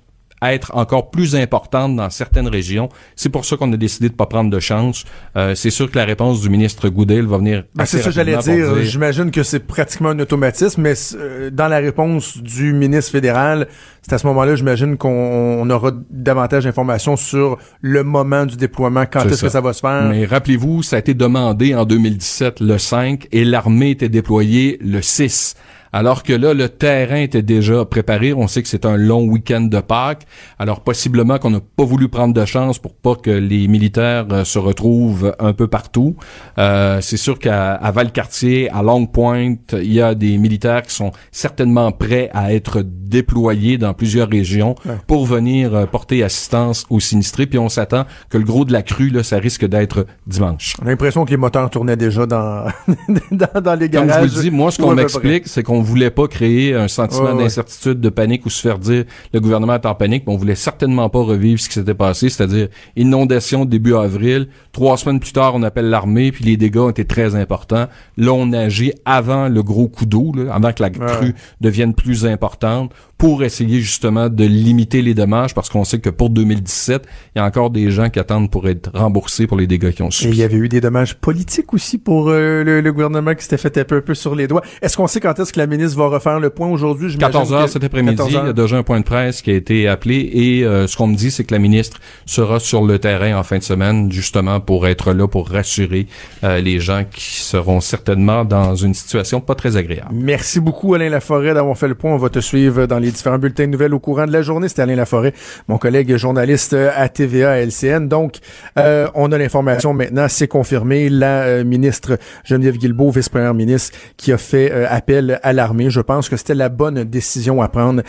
être 0.52 0.72
encore 0.74 1.10
plus 1.10 1.36
importante 1.36 1.96
dans 1.96 2.10
certaines 2.10 2.48
régions. 2.48 2.88
C'est 3.16 3.28
pour 3.28 3.44
ça 3.44 3.56
qu'on 3.56 3.72
a 3.72 3.76
décidé 3.76 4.08
de 4.08 4.14
pas 4.14 4.26
prendre 4.26 4.50
de 4.50 4.60
chance. 4.60 5.04
Euh, 5.36 5.54
c'est 5.54 5.70
sûr 5.70 5.90
que 5.90 5.98
la 5.98 6.04
réponse 6.04 6.40
du 6.40 6.50
ministre 6.50 6.88
Goudel 6.88 7.26
va 7.26 7.38
venir. 7.38 7.64
Ben, 7.74 7.84
c'est 7.84 7.98
ça 7.98 8.06
que 8.06 8.10
j'allais 8.10 8.36
dire. 8.38 8.82
J'imagine 8.82 9.30
que 9.30 9.42
c'est 9.42 9.60
pratiquement 9.60 10.10
un 10.10 10.18
automatisme, 10.18 10.82
mais 10.82 10.94
euh, 11.14 11.50
dans 11.50 11.68
la 11.68 11.78
réponse 11.78 12.38
du 12.38 12.72
ministre 12.72 13.12
fédéral, 13.12 13.68
c'est 14.02 14.12
à 14.12 14.18
ce 14.18 14.26
moment-là, 14.26 14.54
j'imagine 14.56 14.96
qu'on 14.96 15.68
aura 15.70 15.92
davantage 16.10 16.64
d'informations 16.64 17.16
sur 17.16 17.58
le 17.80 18.02
moment 18.02 18.44
du 18.44 18.56
déploiement, 18.56 19.04
quand 19.10 19.24
est-ce 19.24 19.42
que 19.42 19.48
ça 19.48 19.60
va 19.60 19.72
se 19.72 19.80
faire. 19.80 20.08
Mais 20.10 20.26
rappelez-vous, 20.26 20.82
ça 20.82 20.96
a 20.96 20.98
été 20.98 21.14
demandé 21.14 21.74
en 21.74 21.84
2017 21.84 22.60
le 22.60 22.76
5 22.76 23.28
et 23.32 23.44
l'armée 23.44 23.90
était 23.90 24.08
déployée 24.08 24.78
le 24.82 25.00
6 25.00 25.54
alors 25.94 26.24
que 26.24 26.32
là, 26.32 26.54
le 26.54 26.68
terrain 26.68 27.18
était 27.18 27.42
déjà 27.42 27.84
préparé. 27.84 28.34
On 28.34 28.48
sait 28.48 28.64
que 28.64 28.68
c'est 28.68 28.84
un 28.84 28.96
long 28.96 29.26
week-end 29.26 29.60
de 29.60 29.78
Pâques. 29.78 30.26
Alors, 30.58 30.80
possiblement 30.80 31.38
qu'on 31.38 31.50
n'a 31.50 31.60
pas 31.60 31.84
voulu 31.84 32.08
prendre 32.08 32.34
de 32.34 32.44
chance 32.44 32.80
pour 32.80 32.94
pas 32.94 33.14
que 33.14 33.30
les 33.30 33.68
militaires 33.68 34.26
euh, 34.32 34.42
se 34.42 34.58
retrouvent 34.58 35.36
un 35.38 35.52
peu 35.52 35.68
partout. 35.68 36.16
Euh, 36.58 37.00
c'est 37.00 37.16
sûr 37.16 37.38
qu'à 37.38 37.78
Valcartier, 37.94 38.68
à 38.70 38.82
Long 38.82 39.06
Point, 39.06 39.54
il 39.72 39.92
y 39.92 40.00
a 40.00 40.16
des 40.16 40.36
militaires 40.36 40.82
qui 40.82 40.92
sont 40.92 41.12
certainement 41.30 41.92
prêts 41.92 42.28
à 42.34 42.52
être 42.52 42.82
déployés 42.82 43.78
dans 43.78 43.94
plusieurs 43.94 44.28
régions 44.28 44.74
pour 45.06 45.26
venir 45.26 45.76
euh, 45.76 45.86
porter 45.86 46.24
assistance 46.24 46.86
aux 46.90 46.98
sinistrés. 46.98 47.46
Puis 47.46 47.60
on 47.60 47.68
s'attend 47.68 48.04
que 48.30 48.38
le 48.38 48.44
gros 48.44 48.64
de 48.64 48.72
la 48.72 48.82
crue, 48.82 49.10
là, 49.10 49.22
ça 49.22 49.36
risque 49.36 49.64
d'être 49.64 50.06
dimanche. 50.26 50.74
On 50.82 50.86
a 50.86 50.90
l'impression 50.90 51.24
que 51.24 51.30
les 51.30 51.36
moteurs 51.36 51.70
tournaient 51.70 51.96
déjà 51.96 52.26
dans, 52.26 52.66
dans, 53.30 53.78
les 53.78 53.88
garages. 53.88 54.10
Comme 54.10 54.28
je 54.28 54.34
vous 54.34 54.42
dis, 54.42 54.50
moi, 54.50 54.72
ce 54.72 54.82
qu'on 54.82 54.96
m'explique, 54.96 55.46
c'est 55.46 55.62
qu'on 55.62 55.83
voulait 55.84 56.10
pas 56.10 56.26
créer 56.26 56.74
un 56.74 56.88
sentiment 56.88 57.34
d'incertitude, 57.34 58.00
de 58.00 58.08
panique 58.08 58.44
ou 58.46 58.50
se 58.50 58.60
faire 58.60 58.78
dire 58.78 59.04
le 59.32 59.40
gouvernement 59.40 59.74
est 59.74 59.86
en 59.86 59.94
panique, 59.94 60.24
mais 60.26 60.32
on 60.32 60.36
voulait 60.36 60.54
certainement 60.54 61.08
pas 61.08 61.20
revivre 61.20 61.60
ce 61.60 61.68
qui 61.68 61.74
s'était 61.74 61.94
passé, 61.94 62.28
c'est-à-dire 62.28 62.68
inondation 62.96 63.64
début 63.64 63.94
avril. 63.94 64.48
Trois 64.72 64.96
semaines 64.96 65.20
plus 65.20 65.32
tard, 65.32 65.54
on 65.54 65.62
appelle 65.62 65.88
l'armée, 65.88 66.32
puis 66.32 66.44
les 66.44 66.56
dégâts 66.56 66.78
ont 66.78 66.90
été 66.90 67.04
très 67.04 67.36
importants. 67.36 67.86
Là, 68.16 68.32
on 68.32 68.52
agit 68.52 68.92
avant 69.04 69.48
le 69.48 69.62
gros 69.62 69.88
coup 69.88 70.06
d'eau, 70.06 70.32
avant 70.50 70.72
que 70.72 70.82
la 70.82 70.90
crue 70.90 71.34
devienne 71.60 71.94
plus 71.94 72.26
importante 72.26 72.92
pour 73.18 73.44
essayer 73.44 73.80
justement 73.80 74.28
de 74.28 74.44
limiter 74.44 75.02
les 75.02 75.14
dommages 75.14 75.54
parce 75.54 75.68
qu'on 75.68 75.84
sait 75.84 75.98
que 75.98 76.10
pour 76.10 76.30
2017, 76.30 77.06
il 77.34 77.38
y 77.38 77.40
a 77.40 77.44
encore 77.44 77.70
des 77.70 77.90
gens 77.90 78.10
qui 78.10 78.18
attendent 78.18 78.50
pour 78.50 78.68
être 78.68 78.90
remboursés 78.94 79.46
pour 79.46 79.56
les 79.56 79.66
dégâts 79.66 79.92
qui 79.92 80.02
ont 80.02 80.10
subi. 80.10 80.30
Et 80.30 80.32
il 80.32 80.38
y 80.38 80.42
avait 80.42 80.56
eu 80.56 80.68
des 80.68 80.80
dommages 80.80 81.14
politiques 81.14 81.72
aussi 81.72 81.98
pour 81.98 82.28
euh, 82.28 82.64
le, 82.64 82.92
gouvernement 82.92 83.34
qui 83.34 83.42
s'était 83.42 83.56
fait 83.56 83.78
un 83.78 83.84
peu, 83.84 83.96
un 83.96 84.00
peu 84.00 84.14
sur 84.14 84.34
les 84.34 84.46
doigts. 84.46 84.62
Est-ce 84.82 84.96
qu'on 84.96 85.06
sait 85.06 85.20
quand 85.20 85.38
est-ce 85.38 85.52
que 85.52 85.58
la 85.58 85.66
ministre 85.66 85.98
va 85.98 86.08
refaire 86.08 86.40
le 86.40 86.50
point 86.50 86.68
aujourd'hui? 86.68 87.16
14 87.16 87.52
heures 87.52 87.68
cet 87.68 87.84
après-midi, 87.84 88.22
il 88.26 88.34
y 88.34 88.36
a 88.36 88.52
déjà 88.52 88.76
un 88.76 88.82
point 88.82 89.00
de 89.00 89.04
presse 89.04 89.42
qui 89.42 89.50
a 89.50 89.54
été 89.54 89.88
appelé 89.88 90.30
et 90.32 90.64
euh, 90.64 90.86
ce 90.86 90.96
qu'on 90.96 91.06
me 91.06 91.16
dit, 91.16 91.30
c'est 91.30 91.44
que 91.44 91.54
la 91.54 91.60
ministre 91.60 91.98
sera 92.26 92.58
sur 92.58 92.84
le 92.84 92.98
terrain 92.98 93.38
en 93.38 93.42
fin 93.42 93.58
de 93.58 93.62
semaine 93.62 94.10
justement 94.10 94.60
pour 94.60 94.86
être 94.86 95.12
là, 95.12 95.26
pour 95.26 95.48
rassurer 95.48 96.06
euh, 96.42 96.60
les 96.60 96.80
gens 96.80 97.04
qui 97.10 97.40
seront 97.40 97.80
certainement 97.80 98.44
dans 98.44 98.74
une 98.74 98.94
situation 98.94 99.40
pas 99.40 99.54
très 99.54 99.76
agréable. 99.76 100.10
Merci 100.12 100.60
beaucoup 100.60 100.94
Alain 100.94 101.08
Laforêt 101.08 101.54
d'avoir 101.54 101.76
fait 101.76 101.88
le 101.88 101.94
point. 101.94 102.12
On 102.12 102.18
va 102.18 102.28
te 102.28 102.40
suivre 102.40 102.86
dans 102.86 102.98
les 102.98 103.13
différents 103.14 103.38
bulletins 103.38 103.64
de 103.64 103.70
nouvelles 103.70 103.94
au 103.94 103.98
courant 103.98 104.26
de 104.26 104.32
la 104.32 104.42
journée. 104.42 104.68
C'était 104.68 104.82
Alain 104.82 104.96
Laforêt, 104.96 105.32
mon 105.68 105.78
collègue 105.78 106.16
journaliste 106.16 106.74
à 106.74 107.08
TVA 107.08 107.60
LCN. 107.60 108.08
Donc, 108.08 108.38
euh, 108.78 109.08
on 109.14 109.32
a 109.32 109.38
l'information 109.38 109.94
maintenant, 109.94 110.26
c'est 110.28 110.48
confirmé. 110.48 111.08
La 111.08 111.42
euh, 111.42 111.64
ministre 111.64 112.18
Geneviève 112.44 112.76
Guilbeault, 112.76 113.10
vice-première 113.10 113.54
ministre, 113.54 113.96
qui 114.16 114.32
a 114.32 114.38
fait 114.38 114.70
euh, 114.72 114.86
appel 114.88 115.40
à 115.42 115.52
l'armée. 115.52 115.90
Je 115.90 116.00
pense 116.00 116.28
que 116.28 116.36
c'était 116.36 116.54
la 116.54 116.68
bonne 116.68 117.04
décision 117.04 117.62
à 117.62 117.68
prendre 117.68 118.02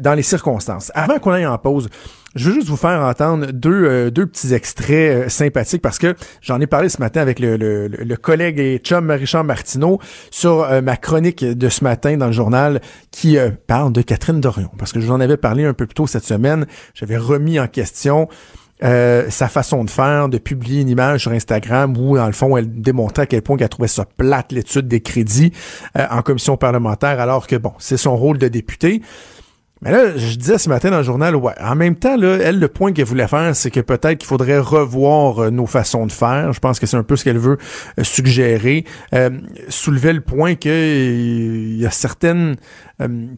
dans 0.00 0.14
les 0.14 0.22
circonstances. 0.22 0.90
Avant 0.94 1.18
qu'on 1.18 1.30
aille 1.30 1.46
en 1.46 1.58
pause, 1.58 1.88
je 2.38 2.48
veux 2.48 2.54
juste 2.54 2.68
vous 2.68 2.76
faire 2.76 3.02
entendre 3.02 3.46
deux, 3.52 3.84
euh, 3.84 4.10
deux 4.10 4.26
petits 4.26 4.54
extraits 4.54 5.26
euh, 5.26 5.28
sympathiques 5.28 5.82
parce 5.82 5.98
que 5.98 6.14
j'en 6.40 6.60
ai 6.60 6.66
parlé 6.66 6.88
ce 6.88 7.00
matin 7.00 7.20
avec 7.20 7.40
le, 7.40 7.56
le, 7.56 7.88
le 7.88 8.16
collègue 8.16 8.58
et 8.58 8.78
chum 8.78 9.10
Richard 9.10 9.44
Martineau 9.44 9.98
sur 10.30 10.62
euh, 10.62 10.80
ma 10.80 10.96
chronique 10.96 11.44
de 11.44 11.68
ce 11.68 11.84
matin 11.84 12.16
dans 12.16 12.26
le 12.26 12.32
journal 12.32 12.80
qui 13.10 13.36
parle 13.66 13.92
de 13.92 14.02
Catherine 14.02 14.40
Dorion. 14.40 14.70
Parce 14.78 14.92
que 14.92 15.00
je 15.00 15.06
vous 15.06 15.12
en 15.12 15.20
avais 15.20 15.36
parlé 15.36 15.64
un 15.64 15.74
peu 15.74 15.86
plus 15.86 15.94
tôt 15.94 16.06
cette 16.06 16.24
semaine. 16.24 16.66
J'avais 16.94 17.16
remis 17.16 17.58
en 17.58 17.66
question 17.66 18.28
sa 18.80 19.48
façon 19.48 19.82
de 19.82 19.90
faire, 19.90 20.28
de 20.28 20.38
publier 20.38 20.82
une 20.82 20.88
image 20.88 21.22
sur 21.22 21.32
Instagram 21.32 21.96
où, 21.96 22.16
dans 22.16 22.26
le 22.26 22.32
fond, 22.32 22.56
elle 22.56 22.80
démontrait 22.80 23.24
à 23.24 23.26
quel 23.26 23.42
point 23.42 23.56
elle 23.58 23.68
trouvait 23.68 23.88
ça 23.88 24.04
plate, 24.04 24.52
l'étude 24.52 24.86
des 24.86 25.00
crédits 25.00 25.52
en 25.96 26.22
commission 26.22 26.56
parlementaire, 26.56 27.18
alors 27.18 27.48
que, 27.48 27.56
bon, 27.56 27.72
c'est 27.78 27.96
son 27.96 28.16
rôle 28.16 28.38
de 28.38 28.46
député. 28.46 29.02
Mais 29.82 29.92
là, 29.92 30.16
je 30.16 30.36
disais 30.36 30.58
ce 30.58 30.68
matin 30.68 30.90
dans 30.90 30.98
le 30.98 31.02
journal, 31.04 31.36
ouais, 31.36 31.54
en 31.60 31.76
même 31.76 31.94
temps, 31.94 32.16
là, 32.16 32.38
elle, 32.42 32.58
le 32.58 32.68
point 32.68 32.92
qu'elle 32.92 33.04
voulait 33.04 33.28
faire, 33.28 33.54
c'est 33.54 33.70
que 33.70 33.80
peut-être 33.80 34.18
qu'il 34.18 34.26
faudrait 34.26 34.58
revoir 34.58 35.44
euh, 35.44 35.50
nos 35.50 35.66
façons 35.66 36.06
de 36.06 36.12
faire. 36.12 36.52
Je 36.52 36.58
pense 36.58 36.80
que 36.80 36.86
c'est 36.86 36.96
un 36.96 37.04
peu 37.04 37.14
ce 37.14 37.24
qu'elle 37.24 37.38
veut 37.38 37.58
euh, 37.98 38.04
suggérer. 38.04 38.84
Euh, 39.14 39.30
soulever 39.68 40.12
le 40.12 40.20
point 40.20 40.56
qu'il 40.56 41.76
y 41.76 41.86
a 41.86 41.90
certaines 41.90 42.56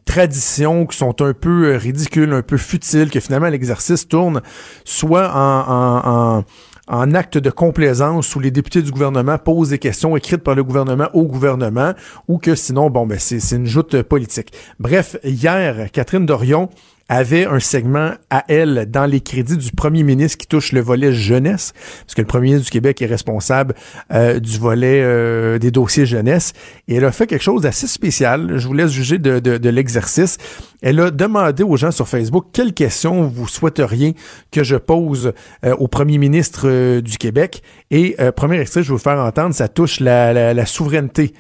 traditions 0.06 0.86
qui 0.86 0.96
sont 0.96 1.20
un 1.20 1.34
peu 1.34 1.76
ridicules, 1.76 2.32
un 2.32 2.40
peu 2.40 2.56
futiles, 2.56 3.10
que 3.10 3.20
finalement 3.20 3.48
l'exercice 3.48 4.08
tourne 4.08 4.40
soit 4.84 5.30
en, 5.34 5.68
en 5.68 6.00
en 6.38 6.44
acte 6.90 7.38
de 7.38 7.50
complaisance 7.50 8.34
où 8.34 8.40
les 8.40 8.50
députés 8.50 8.82
du 8.82 8.90
gouvernement 8.90 9.38
posent 9.38 9.70
des 9.70 9.78
questions 9.78 10.16
écrites 10.16 10.42
par 10.42 10.54
le 10.54 10.64
gouvernement 10.64 11.08
au 11.14 11.24
gouvernement 11.24 11.94
ou 12.28 12.38
que 12.38 12.54
sinon, 12.54 12.90
bon, 12.90 13.06
ben, 13.06 13.18
c'est 13.18 13.56
une 13.56 13.66
joute 13.66 14.02
politique. 14.02 14.52
Bref, 14.78 15.16
hier, 15.24 15.90
Catherine 15.92 16.26
Dorion 16.26 16.68
avait 17.10 17.44
un 17.44 17.58
segment 17.58 18.12
à 18.30 18.44
elle 18.46 18.86
dans 18.88 19.04
les 19.04 19.20
crédits 19.20 19.56
du 19.56 19.72
premier 19.72 20.04
ministre 20.04 20.38
qui 20.38 20.46
touche 20.46 20.70
le 20.70 20.80
volet 20.80 21.12
jeunesse, 21.12 21.72
parce 22.06 22.14
que 22.14 22.20
le 22.20 22.26
premier 22.26 22.46
ministre 22.46 22.66
du 22.66 22.70
Québec 22.70 23.02
est 23.02 23.06
responsable 23.06 23.74
euh, 24.12 24.38
du 24.38 24.58
volet 24.58 25.02
euh, 25.02 25.58
des 25.58 25.72
dossiers 25.72 26.06
jeunesse, 26.06 26.52
et 26.86 26.94
elle 26.94 27.04
a 27.04 27.10
fait 27.10 27.26
quelque 27.26 27.42
chose 27.42 27.62
d'assez 27.62 27.88
spécial. 27.88 28.58
Je 28.58 28.66
vous 28.68 28.74
laisse 28.74 28.92
juger 28.92 29.18
de, 29.18 29.40
de, 29.40 29.58
de 29.58 29.68
l'exercice. 29.68 30.38
Elle 30.82 31.00
a 31.00 31.10
demandé 31.10 31.64
aux 31.64 31.76
gens 31.76 31.90
sur 31.90 32.06
Facebook 32.06 32.46
quelles 32.52 32.74
questions 32.74 33.26
vous 33.26 33.48
souhaiteriez 33.48 34.14
que 34.52 34.62
je 34.62 34.76
pose 34.76 35.32
euh, 35.64 35.74
au 35.76 35.88
premier 35.88 36.16
ministre 36.16 37.00
du 37.00 37.18
Québec. 37.18 37.62
Et 37.90 38.16
premier 38.36 38.60
extrait, 38.60 38.84
je 38.84 38.88
vais 38.88 38.94
vous 38.94 38.98
faire 38.98 39.18
entendre, 39.18 39.52
ça 39.52 39.66
touche 39.66 39.98
la, 39.98 40.32
la, 40.32 40.54
la 40.54 40.66
souveraineté. 40.66 41.34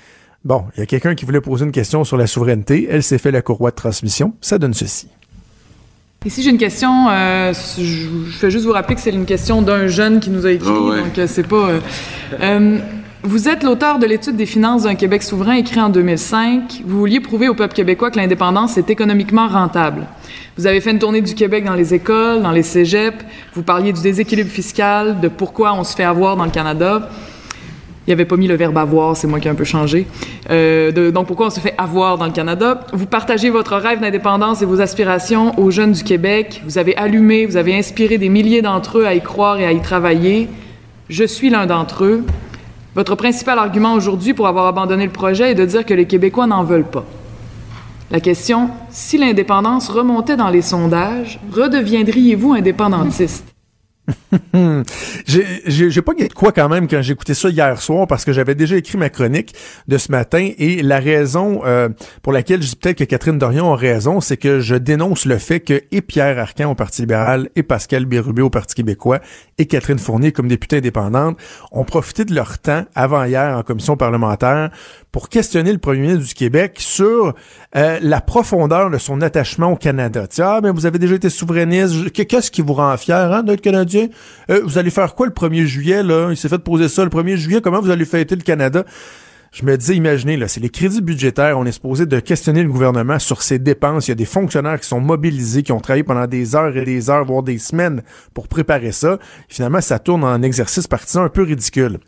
Bon, 0.44 0.64
il 0.76 0.80
y 0.80 0.82
a 0.82 0.86
quelqu'un 0.86 1.14
qui 1.14 1.24
voulait 1.24 1.40
poser 1.40 1.64
une 1.64 1.70
question 1.70 2.02
sur 2.02 2.16
la 2.16 2.26
souveraineté. 2.26 2.88
Elle 2.90 3.04
s'est 3.04 3.18
fait 3.18 3.30
la 3.30 3.40
courroie 3.40 3.70
de 3.70 3.76
transmission. 3.76 4.34
Ça 4.40 4.58
donne 4.58 4.74
ceci. 4.74 5.08
Ici, 6.26 6.42
j'ai 6.42 6.50
une 6.50 6.58
question. 6.58 7.08
Euh, 7.08 7.54
je, 7.78 7.82
je, 7.82 8.38
vais 8.40 8.50
juste 8.50 8.66
vous 8.66 8.72
rappeler 8.72 8.94
que 8.94 9.00
c'est 9.00 9.08
une 9.10 9.24
question 9.24 9.62
d'un 9.62 9.86
jeune 9.86 10.20
qui 10.20 10.28
nous 10.28 10.44
a 10.44 10.52
écrit, 10.52 10.68
oh 10.68 10.90
ouais. 10.90 11.00
donc 11.00 11.18
euh, 11.18 11.26
c'est 11.26 11.48
pas. 11.48 11.70
Euh, 11.70 11.80
euh 12.42 12.78
Vous 13.22 13.48
êtes 13.48 13.62
l'auteur 13.62 13.98
de 13.98 14.04
l'étude 14.04 14.36
des 14.36 14.44
finances 14.44 14.82
d'un 14.82 14.96
Québec 14.96 15.22
souverain 15.22 15.54
écrit 15.54 15.80
en 15.80 15.88
2005. 15.88 16.82
Vous 16.84 16.98
vouliez 16.98 17.20
prouver 17.20 17.48
au 17.48 17.54
peuple 17.54 17.72
québécois 17.72 18.10
que 18.10 18.18
l'indépendance 18.18 18.76
est 18.76 18.90
économiquement 18.90 19.48
rentable. 19.48 20.06
Vous 20.58 20.66
avez 20.66 20.82
fait 20.82 20.90
une 20.90 20.98
tournée 20.98 21.22
du 21.22 21.34
Québec 21.34 21.64
dans 21.64 21.74
les 21.74 21.94
écoles, 21.94 22.42
dans 22.42 22.50
les 22.50 22.64
cégeps. 22.64 23.24
Vous 23.54 23.62
parliez 23.62 23.94
du 23.94 24.02
déséquilibre 24.02 24.50
fiscal, 24.50 25.20
de 25.20 25.28
pourquoi 25.28 25.72
on 25.72 25.84
se 25.84 25.96
fait 25.96 26.04
avoir 26.04 26.36
dans 26.36 26.44
le 26.44 26.50
Canada. 26.50 27.08
Il 28.10 28.14
avait 28.14 28.24
pas 28.24 28.36
mis 28.36 28.48
le 28.48 28.56
verbe 28.56 28.76
avoir, 28.76 29.16
c'est 29.16 29.28
moi 29.28 29.38
qui 29.38 29.46
ai 29.46 29.52
un 29.52 29.54
peu 29.54 29.62
changé. 29.62 30.04
Euh, 30.50 31.12
donc, 31.12 31.28
pourquoi 31.28 31.46
on 31.46 31.50
se 31.50 31.60
fait 31.60 31.74
avoir 31.78 32.18
dans 32.18 32.26
le 32.26 32.32
Canada? 32.32 32.80
Vous 32.92 33.06
partagez 33.06 33.50
votre 33.50 33.76
rêve 33.76 34.00
d'indépendance 34.00 34.62
et 34.62 34.64
vos 34.64 34.80
aspirations 34.80 35.56
aux 35.60 35.70
jeunes 35.70 35.92
du 35.92 36.02
Québec. 36.02 36.60
Vous 36.64 36.76
avez 36.76 36.96
allumé, 36.96 37.46
vous 37.46 37.56
avez 37.56 37.78
inspiré 37.78 38.18
des 38.18 38.28
milliers 38.28 38.62
d'entre 38.62 38.98
eux 38.98 39.06
à 39.06 39.14
y 39.14 39.20
croire 39.20 39.60
et 39.60 39.64
à 39.64 39.70
y 39.70 39.80
travailler. 39.80 40.48
Je 41.08 41.22
suis 41.22 41.50
l'un 41.50 41.66
d'entre 41.66 42.02
eux. 42.02 42.24
Votre 42.96 43.14
principal 43.14 43.60
argument 43.60 43.94
aujourd'hui 43.94 44.34
pour 44.34 44.48
avoir 44.48 44.66
abandonné 44.66 45.04
le 45.04 45.12
projet 45.12 45.52
est 45.52 45.54
de 45.54 45.64
dire 45.64 45.86
que 45.86 45.94
les 45.94 46.06
Québécois 46.06 46.48
n'en 46.48 46.64
veulent 46.64 46.82
pas. 46.82 47.04
La 48.10 48.18
question, 48.18 48.70
si 48.90 49.18
l'indépendance 49.18 49.88
remontait 49.88 50.36
dans 50.36 50.50
les 50.50 50.62
sondages, 50.62 51.38
redeviendriez-vous 51.52 52.54
indépendantiste? 52.54 53.46
j'ai 55.26 56.02
pas 56.02 56.14
de 56.14 56.32
quoi 56.32 56.52
quand 56.52 56.68
même 56.68 56.88
quand 56.88 57.00
écouté 57.00 57.34
ça 57.34 57.48
hier 57.48 57.80
soir 57.80 58.06
parce 58.06 58.24
que 58.24 58.32
j'avais 58.32 58.54
déjà 58.54 58.76
écrit 58.76 58.98
ma 58.98 59.10
chronique 59.10 59.54
de 59.88 59.98
ce 59.98 60.10
matin 60.12 60.50
et 60.56 60.82
la 60.82 60.98
raison 60.98 61.62
euh, 61.64 61.88
pour 62.22 62.32
laquelle 62.32 62.62
je 62.62 62.68
dis 62.68 62.76
peut-être 62.76 62.98
que 62.98 63.04
Catherine 63.04 63.38
Dorion 63.38 63.72
a 63.72 63.76
raison, 63.76 64.20
c'est 64.20 64.36
que 64.36 64.60
je 64.60 64.74
dénonce 64.74 65.24
le 65.24 65.38
fait 65.38 65.60
que 65.60 65.82
et 65.90 66.00
Pierre 66.02 66.38
Arcan 66.38 66.70
au 66.70 66.74
Parti 66.74 67.02
libéral 67.02 67.50
et 67.56 67.62
Pascal 67.62 68.04
Bérubé 68.04 68.42
au 68.42 68.50
Parti 68.50 68.74
québécois 68.74 69.20
et 69.58 69.66
Catherine 69.66 69.98
Fournier 69.98 70.32
comme 70.32 70.48
députée 70.48 70.78
indépendante 70.78 71.38
ont 71.72 71.84
profité 71.84 72.24
de 72.24 72.34
leur 72.34 72.58
temps 72.58 72.84
avant 72.94 73.24
hier 73.24 73.56
en 73.56 73.62
commission 73.62 73.96
parlementaire 73.96 74.70
pour 75.12 75.28
questionner 75.28 75.72
le 75.72 75.78
premier 75.78 76.00
ministre 76.00 76.26
du 76.26 76.34
Québec 76.34 76.76
sur 76.78 77.34
euh, 77.76 77.98
la 78.00 78.20
profondeur 78.20 78.90
de 78.90 78.98
son 78.98 79.20
attachement 79.20 79.72
au 79.72 79.76
Canada. 79.76 80.26
ah, 80.38 80.60
mais 80.62 80.70
vous 80.70 80.86
avez 80.86 80.98
déjà 80.98 81.14
été 81.16 81.30
souverainiste. 81.30 82.12
Qu'est-ce 82.12 82.50
qui 82.50 82.62
vous 82.62 82.74
rend 82.74 82.96
fier 82.96 83.32
hein, 83.32 83.42
d'être 83.42 83.60
Canadien? 83.60 84.08
Euh, 84.50 84.60
vous 84.64 84.78
allez 84.78 84.90
faire 84.90 85.14
quoi 85.14 85.26
le 85.26 85.32
1er 85.32 85.64
juillet? 85.64 86.02
Là? 86.02 86.28
Il 86.30 86.36
s'est 86.36 86.48
fait 86.48 86.58
poser 86.58 86.88
ça 86.88 87.04
le 87.04 87.10
1er 87.10 87.36
juillet. 87.36 87.60
Comment 87.60 87.80
vous 87.80 87.90
allez 87.90 88.04
fêter 88.04 88.36
le 88.36 88.42
Canada? 88.42 88.84
Je 89.52 89.64
me 89.64 89.76
disais, 89.76 89.96
imaginez, 89.96 90.36
là, 90.36 90.46
c'est 90.46 90.60
les 90.60 90.68
crédits 90.68 91.02
budgétaires. 91.02 91.58
On 91.58 91.66
est 91.66 91.72
supposé 91.72 92.06
de 92.06 92.20
questionner 92.20 92.62
le 92.62 92.70
gouvernement 92.70 93.18
sur 93.18 93.42
ses 93.42 93.58
dépenses. 93.58 94.06
Il 94.06 94.10
y 94.10 94.12
a 94.12 94.16
des 94.16 94.24
fonctionnaires 94.24 94.78
qui 94.78 94.86
sont 94.86 95.00
mobilisés, 95.00 95.64
qui 95.64 95.72
ont 95.72 95.80
travaillé 95.80 96.04
pendant 96.04 96.28
des 96.28 96.54
heures 96.54 96.76
et 96.76 96.84
des 96.84 97.10
heures, 97.10 97.24
voire 97.24 97.42
des 97.42 97.58
semaines 97.58 98.02
pour 98.32 98.46
préparer 98.46 98.92
ça. 98.92 99.18
finalement, 99.48 99.80
ça 99.80 99.98
tourne 99.98 100.22
en 100.22 100.40
exercice 100.42 100.86
partisan 100.86 101.24
un 101.24 101.28
peu 101.28 101.42
ridicule 101.42 101.98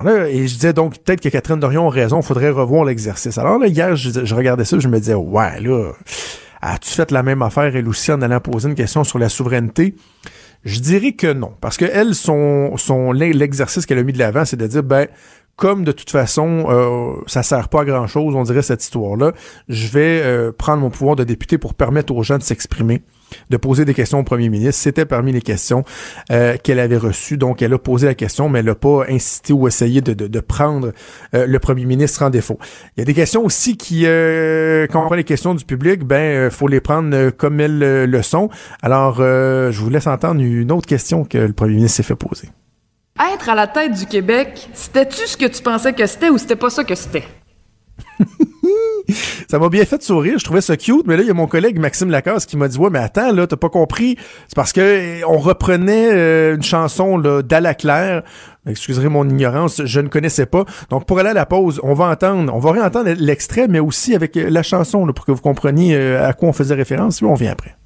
et 0.00 0.46
je 0.46 0.54
disais 0.54 0.72
donc 0.72 0.98
peut-être 0.98 1.20
que 1.20 1.28
Catherine 1.28 1.60
Dorion 1.60 1.86
a 1.86 1.90
raison, 1.90 2.20
il 2.20 2.24
faudrait 2.24 2.50
revoir 2.50 2.84
l'exercice. 2.84 3.38
Alors 3.38 3.58
là, 3.58 3.66
hier, 3.66 3.94
je, 3.96 4.34
regardais 4.34 4.64
ça, 4.64 4.78
je 4.78 4.88
me 4.88 4.98
disais, 4.98 5.14
ouais, 5.14 5.60
là, 5.60 5.92
as-tu 6.60 6.90
fait 6.90 7.10
la 7.10 7.22
même 7.22 7.42
affaire, 7.42 7.76
elle 7.76 7.88
aussi, 7.88 8.10
en 8.10 8.22
allant 8.22 8.40
poser 8.40 8.68
une 8.68 8.74
question 8.74 9.04
sur 9.04 9.18
la 9.18 9.28
souveraineté? 9.28 9.94
Je 10.64 10.80
dirais 10.80 11.12
que 11.12 11.32
non. 11.32 11.52
Parce 11.60 11.76
que 11.76 11.84
elle, 11.84 12.14
son, 12.14 12.76
son 12.76 13.12
l'exercice 13.12 13.84
qu'elle 13.84 13.98
a 13.98 14.02
mis 14.02 14.12
de 14.12 14.18
l'avant, 14.18 14.44
c'est 14.44 14.56
de 14.56 14.66
dire, 14.66 14.82
ben, 14.82 15.08
comme 15.56 15.84
de 15.84 15.92
toute 15.92 16.10
façon, 16.10 16.66
euh, 16.68 17.22
ça 17.26 17.42
sert 17.42 17.68
pas 17.68 17.82
à 17.82 17.84
grand 17.84 18.06
chose, 18.06 18.34
on 18.34 18.42
dirait 18.42 18.62
cette 18.62 18.82
histoire-là, 18.82 19.32
je 19.68 19.88
vais 19.88 20.22
euh, 20.22 20.52
prendre 20.52 20.80
mon 20.80 20.90
pouvoir 20.90 21.16
de 21.16 21.24
député 21.24 21.58
pour 21.58 21.74
permettre 21.74 22.14
aux 22.14 22.22
gens 22.22 22.38
de 22.38 22.42
s'exprimer 22.42 23.02
de 23.50 23.56
poser 23.56 23.84
des 23.84 23.94
questions 23.94 24.20
au 24.20 24.24
premier 24.24 24.48
ministre. 24.48 24.80
C'était 24.82 25.04
parmi 25.04 25.32
les 25.32 25.42
questions 25.42 25.84
euh, 26.30 26.56
qu'elle 26.62 26.80
avait 26.80 26.96
reçues. 26.96 27.36
Donc, 27.36 27.62
elle 27.62 27.72
a 27.72 27.78
posé 27.78 28.06
la 28.06 28.14
question, 28.14 28.48
mais 28.48 28.60
elle 28.60 28.66
n'a 28.66 28.74
pas 28.74 29.04
incité 29.08 29.52
ou 29.52 29.66
essayé 29.66 30.00
de, 30.00 30.12
de, 30.14 30.40
prendre 30.40 30.92
euh, 31.34 31.46
le 31.46 31.58
premier 31.58 31.84
ministre 31.84 32.22
en 32.22 32.30
défaut. 32.30 32.58
Il 32.96 33.00
y 33.00 33.02
a 33.02 33.04
des 33.04 33.14
questions 33.14 33.44
aussi 33.44 33.76
qui, 33.76 34.02
euh, 34.06 34.86
quand 34.90 35.02
on 35.02 35.06
prend 35.06 35.14
les 35.14 35.24
questions 35.24 35.54
du 35.54 35.64
public, 35.64 36.04
ben, 36.04 36.16
euh, 36.16 36.50
faut 36.50 36.68
les 36.68 36.80
prendre 36.80 37.30
comme 37.30 37.60
elles 37.60 37.78
le 37.78 38.22
sont. 38.22 38.50
Alors, 38.82 39.16
je 39.16 39.78
vous 39.78 39.90
laisse 39.90 40.06
entendre 40.06 40.40
une 40.40 40.72
autre 40.72 40.86
question 40.86 41.24
que 41.24 41.38
le 41.38 41.52
premier 41.52 41.74
ministre 41.74 41.96
s'est 41.96 42.02
fait 42.02 42.16
poser. 42.16 42.48
Être 43.34 43.50
à 43.50 43.54
la 43.54 43.66
tête 43.66 43.92
du 43.92 44.06
Québec, 44.06 44.68
c'était-tu 44.72 45.26
ce 45.26 45.36
que 45.36 45.46
tu 45.46 45.62
pensais 45.62 45.92
que 45.92 46.06
c'était 46.06 46.30
ou 46.30 46.38
c'était 46.38 46.56
pas 46.56 46.70
ça 46.70 46.82
que 46.82 46.94
c'était? 46.94 47.24
ça 49.48 49.58
m'a 49.58 49.68
bien 49.68 49.84
fait 49.84 50.02
sourire. 50.02 50.38
Je 50.38 50.44
trouvais 50.44 50.60
ça 50.60 50.76
cute, 50.76 51.06
mais 51.06 51.16
là, 51.16 51.22
il 51.22 51.28
y 51.28 51.30
a 51.30 51.34
mon 51.34 51.46
collègue 51.46 51.78
Maxime 51.78 52.10
Lacasse 52.10 52.46
qui 52.46 52.56
m'a 52.56 52.68
dit 52.68 52.78
Ouais, 52.78 52.90
mais 52.90 53.00
attends, 53.00 53.32
là, 53.32 53.46
t'as 53.46 53.56
pas 53.56 53.68
compris. 53.68 54.16
C'est 54.48 54.54
parce 54.54 54.72
que 54.72 54.80
eh, 54.80 55.24
on 55.24 55.38
reprenait 55.38 56.10
euh, 56.12 56.54
une 56.54 56.62
chanson 56.62 57.18
d'Ala 57.18 57.74
Claire. 57.74 58.22
Excusez 58.66 59.08
mon 59.08 59.28
ignorance, 59.28 59.82
je 59.84 60.00
ne 60.00 60.08
connaissais 60.08 60.46
pas. 60.46 60.64
Donc, 60.88 61.04
pour 61.04 61.18
aller 61.18 61.30
à 61.30 61.34
la 61.34 61.46
pause, 61.46 61.80
on 61.82 61.94
va 61.94 62.06
entendre, 62.06 62.54
on 62.54 62.60
va 62.60 62.70
réentendre 62.70 63.10
l'extrait, 63.18 63.66
mais 63.66 63.80
aussi 63.80 64.14
avec 64.14 64.36
euh, 64.36 64.48
la 64.48 64.62
chanson, 64.62 65.04
pour 65.12 65.24
que 65.24 65.32
vous 65.32 65.40
compreniez 65.40 65.96
euh, 65.96 66.24
à 66.24 66.32
quoi 66.32 66.50
on 66.50 66.52
faisait 66.52 66.74
référence. 66.74 67.18
Puis 67.18 67.26
on 67.26 67.34
vient 67.34 67.52
après. 67.52 67.76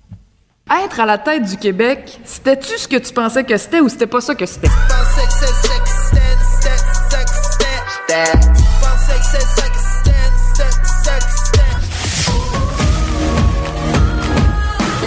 Être 0.84 1.00
à 1.00 1.06
la 1.06 1.18
tête 1.18 1.44
du 1.44 1.56
Québec, 1.56 2.20
c'était-tu 2.24 2.76
ce 2.76 2.88
que 2.88 2.96
tu 2.96 3.14
pensais 3.14 3.44
que 3.44 3.56
c'était 3.56 3.80
ou 3.80 3.88
c'était 3.88 4.08
pas 4.08 4.20
ça 4.20 4.34
que 4.34 4.44
c'était? 4.44 4.68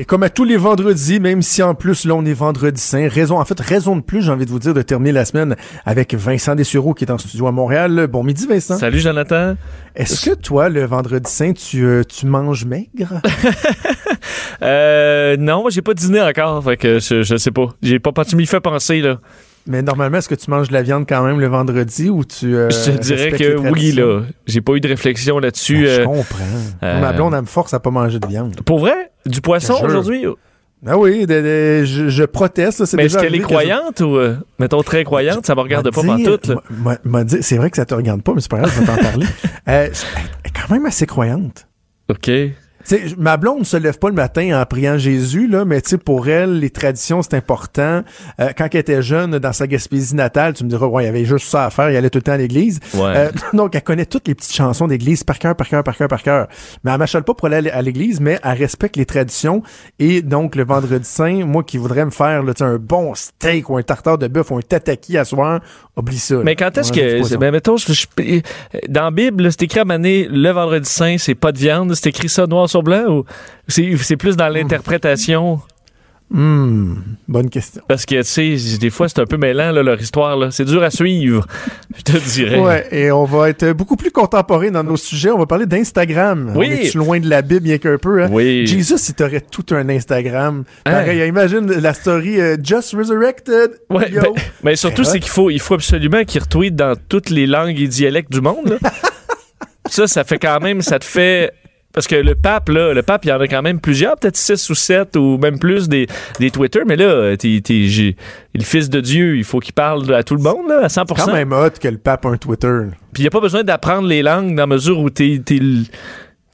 Et 0.00 0.06
comme 0.06 0.22
à 0.22 0.30
tous 0.30 0.44
les 0.44 0.56
vendredis, 0.56 1.20
même 1.20 1.42
si 1.42 1.62
en 1.62 1.74
plus 1.74 2.06
là 2.06 2.14
on 2.14 2.24
est 2.24 2.32
vendredi 2.32 2.80
saint, 2.80 3.06
raison 3.06 3.38
en 3.38 3.44
fait 3.44 3.60
raison 3.60 3.96
de 3.96 4.00
plus, 4.00 4.22
j'ai 4.22 4.32
envie 4.32 4.46
de 4.46 4.50
vous 4.50 4.58
dire 4.58 4.72
de 4.72 4.80
terminer 4.80 5.12
la 5.12 5.26
semaine 5.26 5.56
avec 5.84 6.14
Vincent 6.14 6.54
Dessureau 6.54 6.94
qui 6.94 7.04
est 7.04 7.10
en 7.10 7.18
studio 7.18 7.48
à 7.48 7.52
Montréal. 7.52 8.06
Bon 8.06 8.24
midi 8.24 8.46
Vincent. 8.46 8.78
Salut 8.78 8.98
Jonathan. 8.98 9.56
Est-ce 9.94 10.30
que 10.30 10.34
toi 10.34 10.70
le 10.70 10.86
vendredi 10.86 11.30
saint 11.30 11.52
tu 11.52 11.84
euh, 11.84 12.02
tu 12.02 12.24
manges 12.24 12.64
maigre? 12.64 13.20
Euh, 14.62 15.38
non, 15.38 15.64
j'ai 15.70 15.80
pas 15.80 15.94
dîné 15.94 16.20
encore, 16.20 16.62
fait 16.62 16.76
que 16.76 16.98
je, 16.98 17.22
je 17.22 17.36
sais 17.36 17.50
pas. 17.50 17.68
J'ai 17.82 17.98
pas 17.98 18.12
tu 18.26 18.36
m'y 18.36 18.44
fais 18.44 18.60
penser 18.60 19.00
là. 19.00 19.18
Mais 19.66 19.80
normalement, 19.80 20.18
est-ce 20.18 20.28
que 20.28 20.34
tu 20.34 20.50
manges 20.50 20.68
de 20.68 20.74
la 20.74 20.82
viande 20.82 21.06
quand 21.08 21.22
même 21.22 21.40
le 21.40 21.46
vendredi 21.46 22.10
ou 22.10 22.24
tu. 22.24 22.54
Euh, 22.54 22.68
je 22.68 22.90
te 22.90 22.98
dirais 22.98 23.30
que 23.30 23.56
oui, 23.56 23.92
là. 23.92 24.20
J'ai 24.46 24.60
pas 24.60 24.74
eu 24.74 24.80
de 24.80 24.88
réflexion 24.88 25.38
là-dessus. 25.38 25.84
Ben, 25.84 26.00
je 26.00 26.04
comprends. 26.04 26.44
Ma 26.82 27.12
blonde, 27.12 27.32
elle 27.32 27.40
me 27.40 27.46
force 27.46 27.72
à 27.72 27.80
pas 27.80 27.90
manger 27.90 28.18
de 28.18 28.26
viande. 28.26 28.60
Pour 28.66 28.80
vrai? 28.80 29.09
Du 29.26 29.40
poisson 29.40 29.74
aujourd'hui? 29.82 30.26
Ah 30.86 30.96
oui, 30.96 31.26
je, 31.28 32.24
proteste. 32.24 32.94
Mais 32.94 33.06
est-ce 33.06 33.18
qu'elle 33.18 33.34
est 33.34 33.40
croyante 33.40 34.00
ou, 34.00 34.16
euh, 34.16 34.36
mettons, 34.58 34.82
très 34.82 35.04
croyante? 35.04 35.44
Ça 35.44 35.54
me 35.54 35.60
regarde 35.60 35.90
pas 35.90 36.02
tout. 36.02 37.40
C'est 37.42 37.56
vrai 37.56 37.70
que 37.70 37.76
ça 37.76 37.84
te 37.84 37.94
regarde 37.94 38.22
pas, 38.22 38.32
mais 38.34 38.40
c'est 38.40 38.50
pas 38.50 38.58
grave, 38.58 38.72
je 38.74 38.80
vais 38.80 38.86
t'en 38.86 38.96
parler. 38.96 39.26
Euh, 39.68 39.88
elle 39.88 40.46
est 40.46 40.58
quand 40.58 40.72
même 40.72 40.86
assez 40.86 41.06
croyante. 41.06 41.68
OK 42.08 42.30
ma 43.18 43.36
blonde 43.36 43.60
ne 43.60 43.64
se 43.64 43.76
lève 43.76 43.98
pas 43.98 44.08
le 44.08 44.14
matin 44.14 44.60
en 44.60 44.64
priant 44.66 44.98
Jésus, 44.98 45.46
là, 45.46 45.64
mais 45.64 45.80
pour 46.04 46.28
elle, 46.28 46.58
les 46.60 46.70
traditions, 46.70 47.22
c'est 47.22 47.34
important. 47.34 48.02
Euh, 48.40 48.50
quand 48.56 48.68
elle 48.72 48.80
était 48.80 49.02
jeune, 49.02 49.38
dans 49.38 49.52
sa 49.52 49.66
Gaspésie 49.66 50.14
natale, 50.14 50.54
tu 50.54 50.64
me 50.64 50.68
diras, 50.68 50.86
ouais, 50.86 51.04
il 51.04 51.06
y 51.06 51.08
avait 51.08 51.24
juste 51.24 51.48
ça 51.48 51.66
à 51.66 51.70
faire, 51.70 51.90
il 51.90 51.96
allait 51.96 52.10
tout 52.10 52.18
le 52.18 52.22
temps 52.22 52.32
à 52.32 52.36
l'église. 52.36 52.80
Euh, 52.96 53.30
donc, 53.52 53.74
elle 53.74 53.82
connaît 53.82 54.06
toutes 54.06 54.28
les 54.28 54.34
petites 54.34 54.54
chansons 54.54 54.86
d'église 54.86 55.24
par 55.24 55.38
cœur, 55.38 55.54
par 55.56 55.68
cœur, 55.68 55.84
par 55.84 55.96
cœur, 55.96 56.08
par 56.08 56.22
cœur. 56.22 56.46
Mais 56.84 56.92
elle 56.92 56.98
m'achète 56.98 57.24
pas 57.24 57.34
pour 57.34 57.48
aller 57.48 57.70
à 57.70 57.82
l'église, 57.82 58.20
mais 58.20 58.38
elle 58.42 58.58
respecte 58.58 58.96
les 58.96 59.06
traditions. 59.06 59.62
Et 59.98 60.22
donc, 60.22 60.56
le 60.56 60.64
vendredi 60.64 61.08
saint, 61.08 61.44
moi 61.44 61.62
qui 61.62 61.78
voudrais 61.78 62.04
me 62.04 62.10
faire 62.10 62.42
là, 62.42 62.52
un 62.60 62.76
bon 62.76 63.14
steak 63.14 63.70
ou 63.70 63.76
un 63.76 63.82
tartare 63.82 64.18
de 64.18 64.28
bœuf 64.28 64.50
ou 64.50 64.56
un 64.56 64.62
tataki 64.62 65.18
à 65.18 65.24
soir, 65.24 65.60
oublie 65.96 66.18
ça. 66.18 66.36
Mais 66.44 66.56
quand 66.56 66.76
est-ce 66.78 66.92
que... 66.92 67.36
Ben, 67.36 67.50
mettons, 67.50 67.76
dans 68.88 69.04
la 69.04 69.10
Bible, 69.10 69.50
c'est 69.50 69.62
écrit 69.62 69.80
à 69.80 69.84
maner 69.84 70.28
le 70.30 70.50
vendredi 70.50 70.88
saint, 70.88 71.16
c'est 71.18 71.34
pas 71.34 71.52
de 71.52 71.58
viande, 71.58 71.94
c'est 71.94 72.08
écrit 72.08 72.28
ça 72.28 72.46
noir 72.46 72.69
sur 72.70 72.82
blanc 72.82 73.04
ou 73.08 73.24
c'est 73.68 74.16
plus 74.16 74.36
dans 74.36 74.48
l'interprétation? 74.48 75.60
Hmm, 76.32 76.94
bonne 77.26 77.50
question. 77.50 77.82
Parce 77.88 78.06
que, 78.06 78.14
tu 78.22 78.56
sais, 78.56 78.78
des 78.78 78.90
fois, 78.90 79.08
c'est 79.08 79.18
un 79.18 79.26
peu 79.26 79.36
mêlant, 79.36 79.72
leur 79.72 80.00
histoire. 80.00 80.36
Là. 80.36 80.52
C'est 80.52 80.64
dur 80.64 80.80
à 80.80 80.90
suivre, 80.90 81.44
je 81.96 82.02
te 82.02 82.16
dirais. 82.16 82.60
Ouais, 82.60 82.86
et 82.92 83.10
on 83.10 83.24
va 83.24 83.50
être 83.50 83.72
beaucoup 83.72 83.96
plus 83.96 84.12
contemporain 84.12 84.70
dans 84.70 84.84
nos 84.84 84.96
sujets. 84.96 85.30
On 85.30 85.38
va 85.38 85.46
parler 85.46 85.66
d'Instagram. 85.66 86.52
Oui. 86.54 86.68
On 86.70 86.72
est 86.72 86.94
loin 86.94 87.18
de 87.18 87.28
la 87.28 87.42
Bible, 87.42 87.62
bien 87.62 87.78
qu'un 87.78 87.98
peu. 87.98 88.22
Hein? 88.22 88.28
Oui. 88.30 88.64
Jesus, 88.64 89.08
il 89.08 89.14
t'aurait 89.14 89.40
tout 89.40 89.66
un 89.74 89.88
Instagram. 89.88 90.62
Hein? 90.86 90.92
Pareil, 90.92 91.26
imagine 91.26 91.66
la 91.66 91.94
story 91.94 92.40
euh, 92.40 92.56
Just 92.62 92.94
Resurrected. 92.94 93.72
Ouais, 93.90 94.08
ben, 94.10 94.22
mais 94.62 94.76
surtout, 94.76 95.02
c'est 95.02 95.18
qu'il 95.18 95.32
faut, 95.32 95.50
il 95.50 95.60
faut 95.60 95.74
absolument 95.74 96.22
qu'il 96.22 96.42
retweet 96.42 96.76
dans 96.76 96.94
toutes 97.08 97.30
les 97.30 97.48
langues 97.48 97.80
et 97.80 97.88
dialectes 97.88 98.30
du 98.30 98.40
monde. 98.40 98.78
ça, 99.86 100.06
ça 100.06 100.22
fait 100.22 100.38
quand 100.38 100.60
même, 100.60 100.80
ça 100.80 101.00
te 101.00 101.04
fait 101.04 101.52
parce 101.92 102.06
que 102.06 102.14
le 102.14 102.34
pape, 102.34 102.68
là, 102.68 102.94
le 102.94 103.02
pape, 103.02 103.24
il 103.24 103.28
y 103.28 103.32
en 103.32 103.40
a 103.40 103.48
quand 103.48 103.62
même 103.62 103.80
plusieurs, 103.80 104.16
peut-être 104.16 104.36
six 104.36 104.70
ou 104.70 104.74
sept 104.74 105.16
ou 105.16 105.38
même 105.38 105.58
plus 105.58 105.88
des, 105.88 106.06
des 106.38 106.50
Twitter, 106.50 106.80
mais 106.86 106.96
là, 106.96 107.36
t'es, 107.36 107.60
t'es, 107.64 107.88
j'ai, 107.88 108.16
le 108.54 108.62
fils 108.62 108.88
de 108.88 109.00
Dieu, 109.00 109.36
il 109.36 109.44
faut 109.44 109.58
qu'il 109.58 109.74
parle 109.74 110.12
à 110.14 110.22
tout 110.22 110.36
le 110.36 110.42
monde, 110.42 110.68
là, 110.68 110.84
à 110.84 110.86
100%. 110.86 111.06
quand 111.16 111.32
même 111.32 111.52
hot 111.52 111.70
que 111.80 111.88
le 111.88 111.98
pape 111.98 112.26
a 112.26 112.28
un 112.28 112.36
Twitter. 112.36 112.82
Puis 113.12 113.22
il 113.22 113.24
n'y 113.24 113.28
a 113.28 113.30
pas 113.30 113.40
besoin 113.40 113.64
d'apprendre 113.64 114.06
les 114.06 114.22
langues 114.22 114.54
dans 114.54 114.62
la 114.62 114.66
mesure 114.66 115.00
où 115.00 115.10
t'es, 115.10 115.40
t'es, 115.44 115.58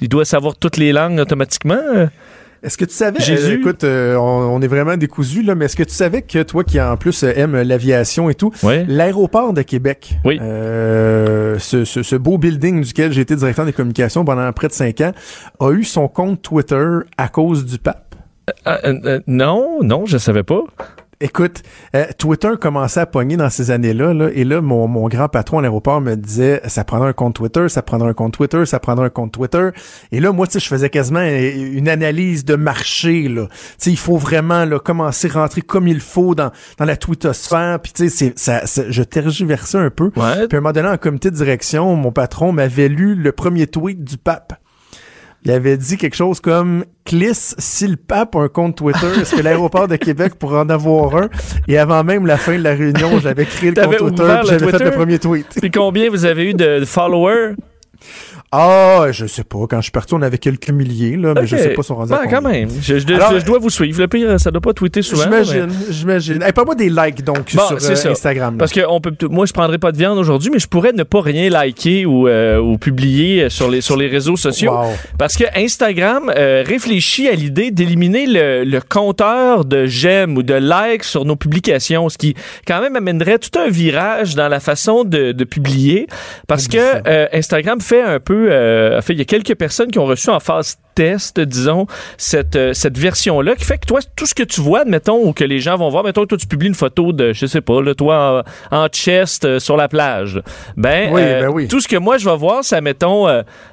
il 0.01 0.09
doit 0.09 0.25
savoir 0.25 0.57
toutes 0.57 0.79
les 0.79 0.93
langues 0.93 1.19
automatiquement. 1.19 2.09
Est-ce 2.67 2.77
que 2.77 2.85
tu 2.85 2.95
savais, 2.95 3.21
Jésus? 3.21 3.53
euh, 3.53 3.59
écoute, 3.61 3.85
euh, 3.85 4.17
on, 4.17 4.57
on 4.57 4.61
est 4.61 4.67
vraiment 4.67 4.97
décousu 4.97 5.43
là, 5.43 5.55
mais 5.55 5.67
est-ce 5.67 5.77
que 5.77 5.85
tu 5.85 5.95
savais 5.95 6.23
que 6.23 6.43
toi 6.43 6.65
qui 6.65 6.81
en 6.81 6.97
plus 6.97 7.23
euh, 7.23 7.33
aime 7.37 7.55
l'aviation 7.63 8.29
et 8.29 8.35
tout, 8.35 8.51
Ouais. 8.65 8.85
l'aéroport 8.89 9.53
de 9.53 9.63
Québec, 9.63 10.17
Oui. 10.25 10.39
euh, 10.43 11.61
ce, 11.61 11.85
ce- 11.85 12.03
ce 12.03 12.17
beau 12.17 12.39
building 12.39 12.83
duquel 12.83 13.13
j'ai 13.13 13.21
été 13.21 13.37
directeur 13.37 13.67
des 13.67 13.73
communications 13.73 14.25
pendant 14.25 14.53
près 14.53 14.67
de 14.67 14.73
cinq 14.73 15.01
ans, 15.01 15.13
a 15.61 15.71
eu 15.71 15.85
son 15.85 16.09
compte 16.09 16.43
Twitter 16.43 16.85
à 17.17 17.29
cause 17.29 17.65
du 17.65 17.79
pape? 17.79 18.17
Euh, 18.67 19.21
non, 19.29 19.79
non, 19.83 20.05
je 20.07 20.19
savais 20.19 20.43
pas. 20.43 20.61
Écoute, 21.19 21.63
euh, 21.95 22.05
Twitter 22.19 22.51
commençait 22.61 23.01
à 23.01 23.07
pogner 23.07 23.39
dans 23.39 23.49
ces 23.49 23.71
années-là, 23.71 24.13
là, 24.13 24.29
et 24.35 24.45
là, 24.45 24.61
mon, 24.61 24.87
mon 24.87 25.09
grand 25.09 25.29
patron 25.29 25.59
à 25.61 25.63
l'aéroport 25.63 26.03
me 26.03 26.15
disait, 26.15 26.61
ça 26.67 26.85
prendra 26.85 27.09
un 27.09 27.15
compte 27.15 27.35
Twitter, 27.37 27.71
ça 27.71 27.81
prendra 27.81 28.07
un 28.09 28.13
compte 28.13 28.35
Twitter, 28.35 28.67
ça 28.67 28.81
prendra 28.81 29.07
un 29.07 29.09
compte 29.09 29.33
Twitter. 29.33 29.71
Et 30.13 30.21
là, 30.21 30.33
moi, 30.33 30.47
tu 30.47 30.53
sais, 30.55 30.61
je 30.61 30.69
faisais 30.69 30.91
quasiment 30.91 31.23
une 31.25 31.89
analyse 31.89 32.45
de 32.45 32.55
marché, 32.55 33.29
là. 33.29 33.47
Tu 33.47 33.55
sais, 33.79 33.91
il 33.93 33.97
faut 33.99 34.19
vraiment, 34.19 34.67
là, 34.67 34.79
commencer 34.79 35.31
à 35.35 35.41
rentrer 35.41 35.63
comme 35.63 35.89
il 35.89 36.01
faut 36.01 36.35
dans, 36.35 36.51
dans 36.77 36.85
la 36.85 36.99
twittosphère, 36.99 37.81
puis 37.81 37.93
tu 37.95 38.11
sais, 38.11 38.15
c'est- 38.15 38.39
ça, 38.39 38.67
ça- 38.67 38.91
je 38.91 39.03
tergiversais 39.03 39.79
un 39.79 39.91
peu. 39.91 40.11
Ouais. 40.17 40.47
Puis 40.49 40.57
à 40.57 40.59
un 40.59 40.61
moment 40.61 40.73
donné, 40.73 40.89
en 40.89 40.99
comité 40.99 41.31
de 41.31 41.37
direction, 41.37 41.97
mon 41.97 42.13
patron 42.13 42.53
m'avait 42.53 42.89
lu 42.89 43.15
le 43.15 43.33
premier 43.33 43.67
tweet 43.67 44.05
du 44.05 44.19
pape. 44.19 44.53
Il 45.47 45.53
avait 45.53 45.77
dit 45.77 45.97
quelque 45.97 46.17
chose 46.17 46.41
comme 46.41 46.85
Clis, 47.05 47.55
si 47.57 47.87
le 47.87 47.95
pape 47.95 48.35
a 48.35 48.41
un 48.41 48.49
compte 48.49 48.79
Twitter, 48.79 49.07
est-ce 49.21 49.37
que 49.37 49.43
l'aéroport 49.43 49.87
de 49.87 49.95
Québec 49.95 50.35
pourrait 50.35 50.59
en 50.59 50.69
avoir 50.69 51.15
un? 51.15 51.29
Et 51.69 51.79
avant 51.79 52.03
même 52.03 52.27
la 52.27 52.37
fin 52.37 52.59
de 52.59 52.65
la 52.65 52.75
réunion, 52.75 53.21
j'avais 53.21 53.45
créé 53.47 53.71
le 53.71 53.81
compte 53.81 54.17
Twitter, 54.17 54.41
j'avais 54.45 54.73
fait 54.73 54.85
le 54.85 54.91
premier 54.91 55.21
tweet. 55.21 55.47
Puis 55.61 55.71
combien 55.71 56.11
vous 56.11 56.25
avez 56.25 56.51
eu 56.51 56.55
de 56.55 56.85
followers? 56.85 57.55
Ah, 58.53 59.07
je 59.11 59.27
sais 59.27 59.43
pas. 59.45 59.59
Quand 59.69 59.79
je 59.79 59.83
suis 59.85 59.91
parti, 59.93 60.15
on 60.15 60.23
avait 60.23 60.39
quelques 60.39 60.71
milliers, 60.71 61.17
là, 61.17 61.35
mais 61.35 61.47
je 61.47 61.57
Ok. 61.57 61.63
sais 61.63 61.69
pas 61.71 61.83
si 61.83 61.93
on 61.93 61.97
rendait 61.97 62.15
à 62.15 62.19
Ben, 62.23 62.31
quand 62.31 62.43
même. 62.43 62.69
Je, 62.81 62.99
je- 62.99 63.15
Alors, 63.15 63.33
je- 63.35 63.41
je 63.41 63.45
dois 63.45 63.59
vous 63.59 63.71
suivre. 63.71 64.01
Le 64.01 64.07
pire, 64.09 64.39
ça 64.41 64.51
doit 64.51 64.61
pas 64.61 64.73
tweeter 64.73 65.03
souvent. 65.03 65.25
J'imagine, 65.25 65.67
mais- 65.67 65.93
j'imagine. 65.93 66.43
Hey, 66.43 66.53
pas 66.53 66.65
moi 66.65 66.75
des 66.77 66.89
likes, 66.89 67.25
donc, 67.25 67.55
Bon, 67.55 67.79
sur 67.79 67.91
euh. 68.07 68.11
Instagram. 68.13 68.55
là. 68.55 68.59
Parce 68.59 68.73
que 68.73 68.81
on 68.89 69.01
peut, 69.01 69.13
moi, 69.29 69.47
je 69.47 69.53
prendrai 69.53 69.79
pas 69.79 69.91
de 69.91 69.97
viande 69.99 70.17
aujourd'hui, 70.19 70.51
mais 70.53 70.59
je 70.61 70.69
pourrais 70.69 70.93
ne 70.93 71.03
pas 71.03 71.21
rien 71.23 71.51
liker 71.51 72.07
ou, 72.07 72.29
euh, 72.29 72.59
ou 72.59 72.79
publier 72.79 73.51
sur 73.51 73.69
les, 73.69 73.81
sur 73.81 73.97
les 73.97 74.07
réseaux 74.07 74.37
sociaux. 74.37 74.73
Wow. 74.73 74.93
Parce 75.19 75.37
que 75.37 75.45
Instagram 75.57 76.31
euh, 76.35 76.63
réfléchit 76.67 77.29
à 77.29 77.33
l'idée 77.33 77.73
d'éliminer 77.73 78.27
le, 78.27 78.65
le 78.65 78.81
compteur 78.81 79.65
de 79.65 79.87
j'aime 79.87 80.37
ou 80.37 80.43
de 80.45 80.55
likes 80.55 81.05
sur 81.05 81.25
nos 81.25 81.37
publications, 81.37 82.09
ce 82.09 82.17
qui 82.17 82.35
quand 82.67 82.81
même 82.81 82.95
amènerait 82.97 83.39
tout 83.39 83.59
un 83.59 83.69
virage 83.69 84.35
dans 84.37 84.49
la 84.49 84.61
façon 84.61 85.03
de, 85.05 85.33
de 85.33 85.45
publier. 85.45 86.07
Parce 86.47 86.69
que 86.69 86.79
euh, 87.07 87.27
Instagram 87.33 87.81
fait 87.81 88.03
un 88.03 88.21
peu, 88.21 88.36
euh, 88.37 89.01
fait, 89.01 89.13
il 89.13 89.19
y 89.19 89.23
a 89.23 89.25
quelques 89.25 89.55
personnes 89.55 89.91
qui 89.91 89.99
ont 89.99 90.07
reçu 90.07 90.31
en 90.31 90.41
phase 90.41 90.79
test, 90.95 91.41
disons, 91.41 91.87
cette, 92.17 92.57
euh, 92.57 92.73
cette 92.73 92.97
version-là, 92.97 93.55
qui 93.55 93.65
fait 93.65 93.77
que 93.79 93.87
toi, 93.87 94.01
tout 94.17 94.25
ce 94.27 94.35
que 94.35 94.43
tu 94.43 94.61
vois, 94.63 94.81
admettons, 94.81 95.23
ou 95.23 95.33
que 95.33 95.45
les 95.45 95.61
gens 95.61 95.77
vont 95.77 95.91
voir, 95.91 96.05
mettons, 96.05 96.25
toi, 96.25 96.39
tu 96.39 96.47
publies 96.47 96.69
une 96.69 96.75
photo 96.75 97.13
de, 97.13 97.33
je 97.35 97.45
sais 97.47 97.61
pas, 97.61 97.83
là, 97.83 97.95
toi, 97.95 98.45
en, 98.71 98.77
en 98.85 98.89
chest 98.89 99.45
euh, 99.45 99.59
sur 99.59 99.77
la 99.77 99.89
plage. 99.89 100.41
Ben, 100.77 101.13
Oui, 101.13 101.21
ben 101.21 101.49
oui. 101.49 101.69
tout 101.69 101.81
ce 101.81 101.89
que 101.89 101.97
moi, 101.97 102.17
je 102.17 102.29
vais 102.29 102.37
voir, 102.37 102.65
ça, 102.65 102.81
mettons, 102.81 103.27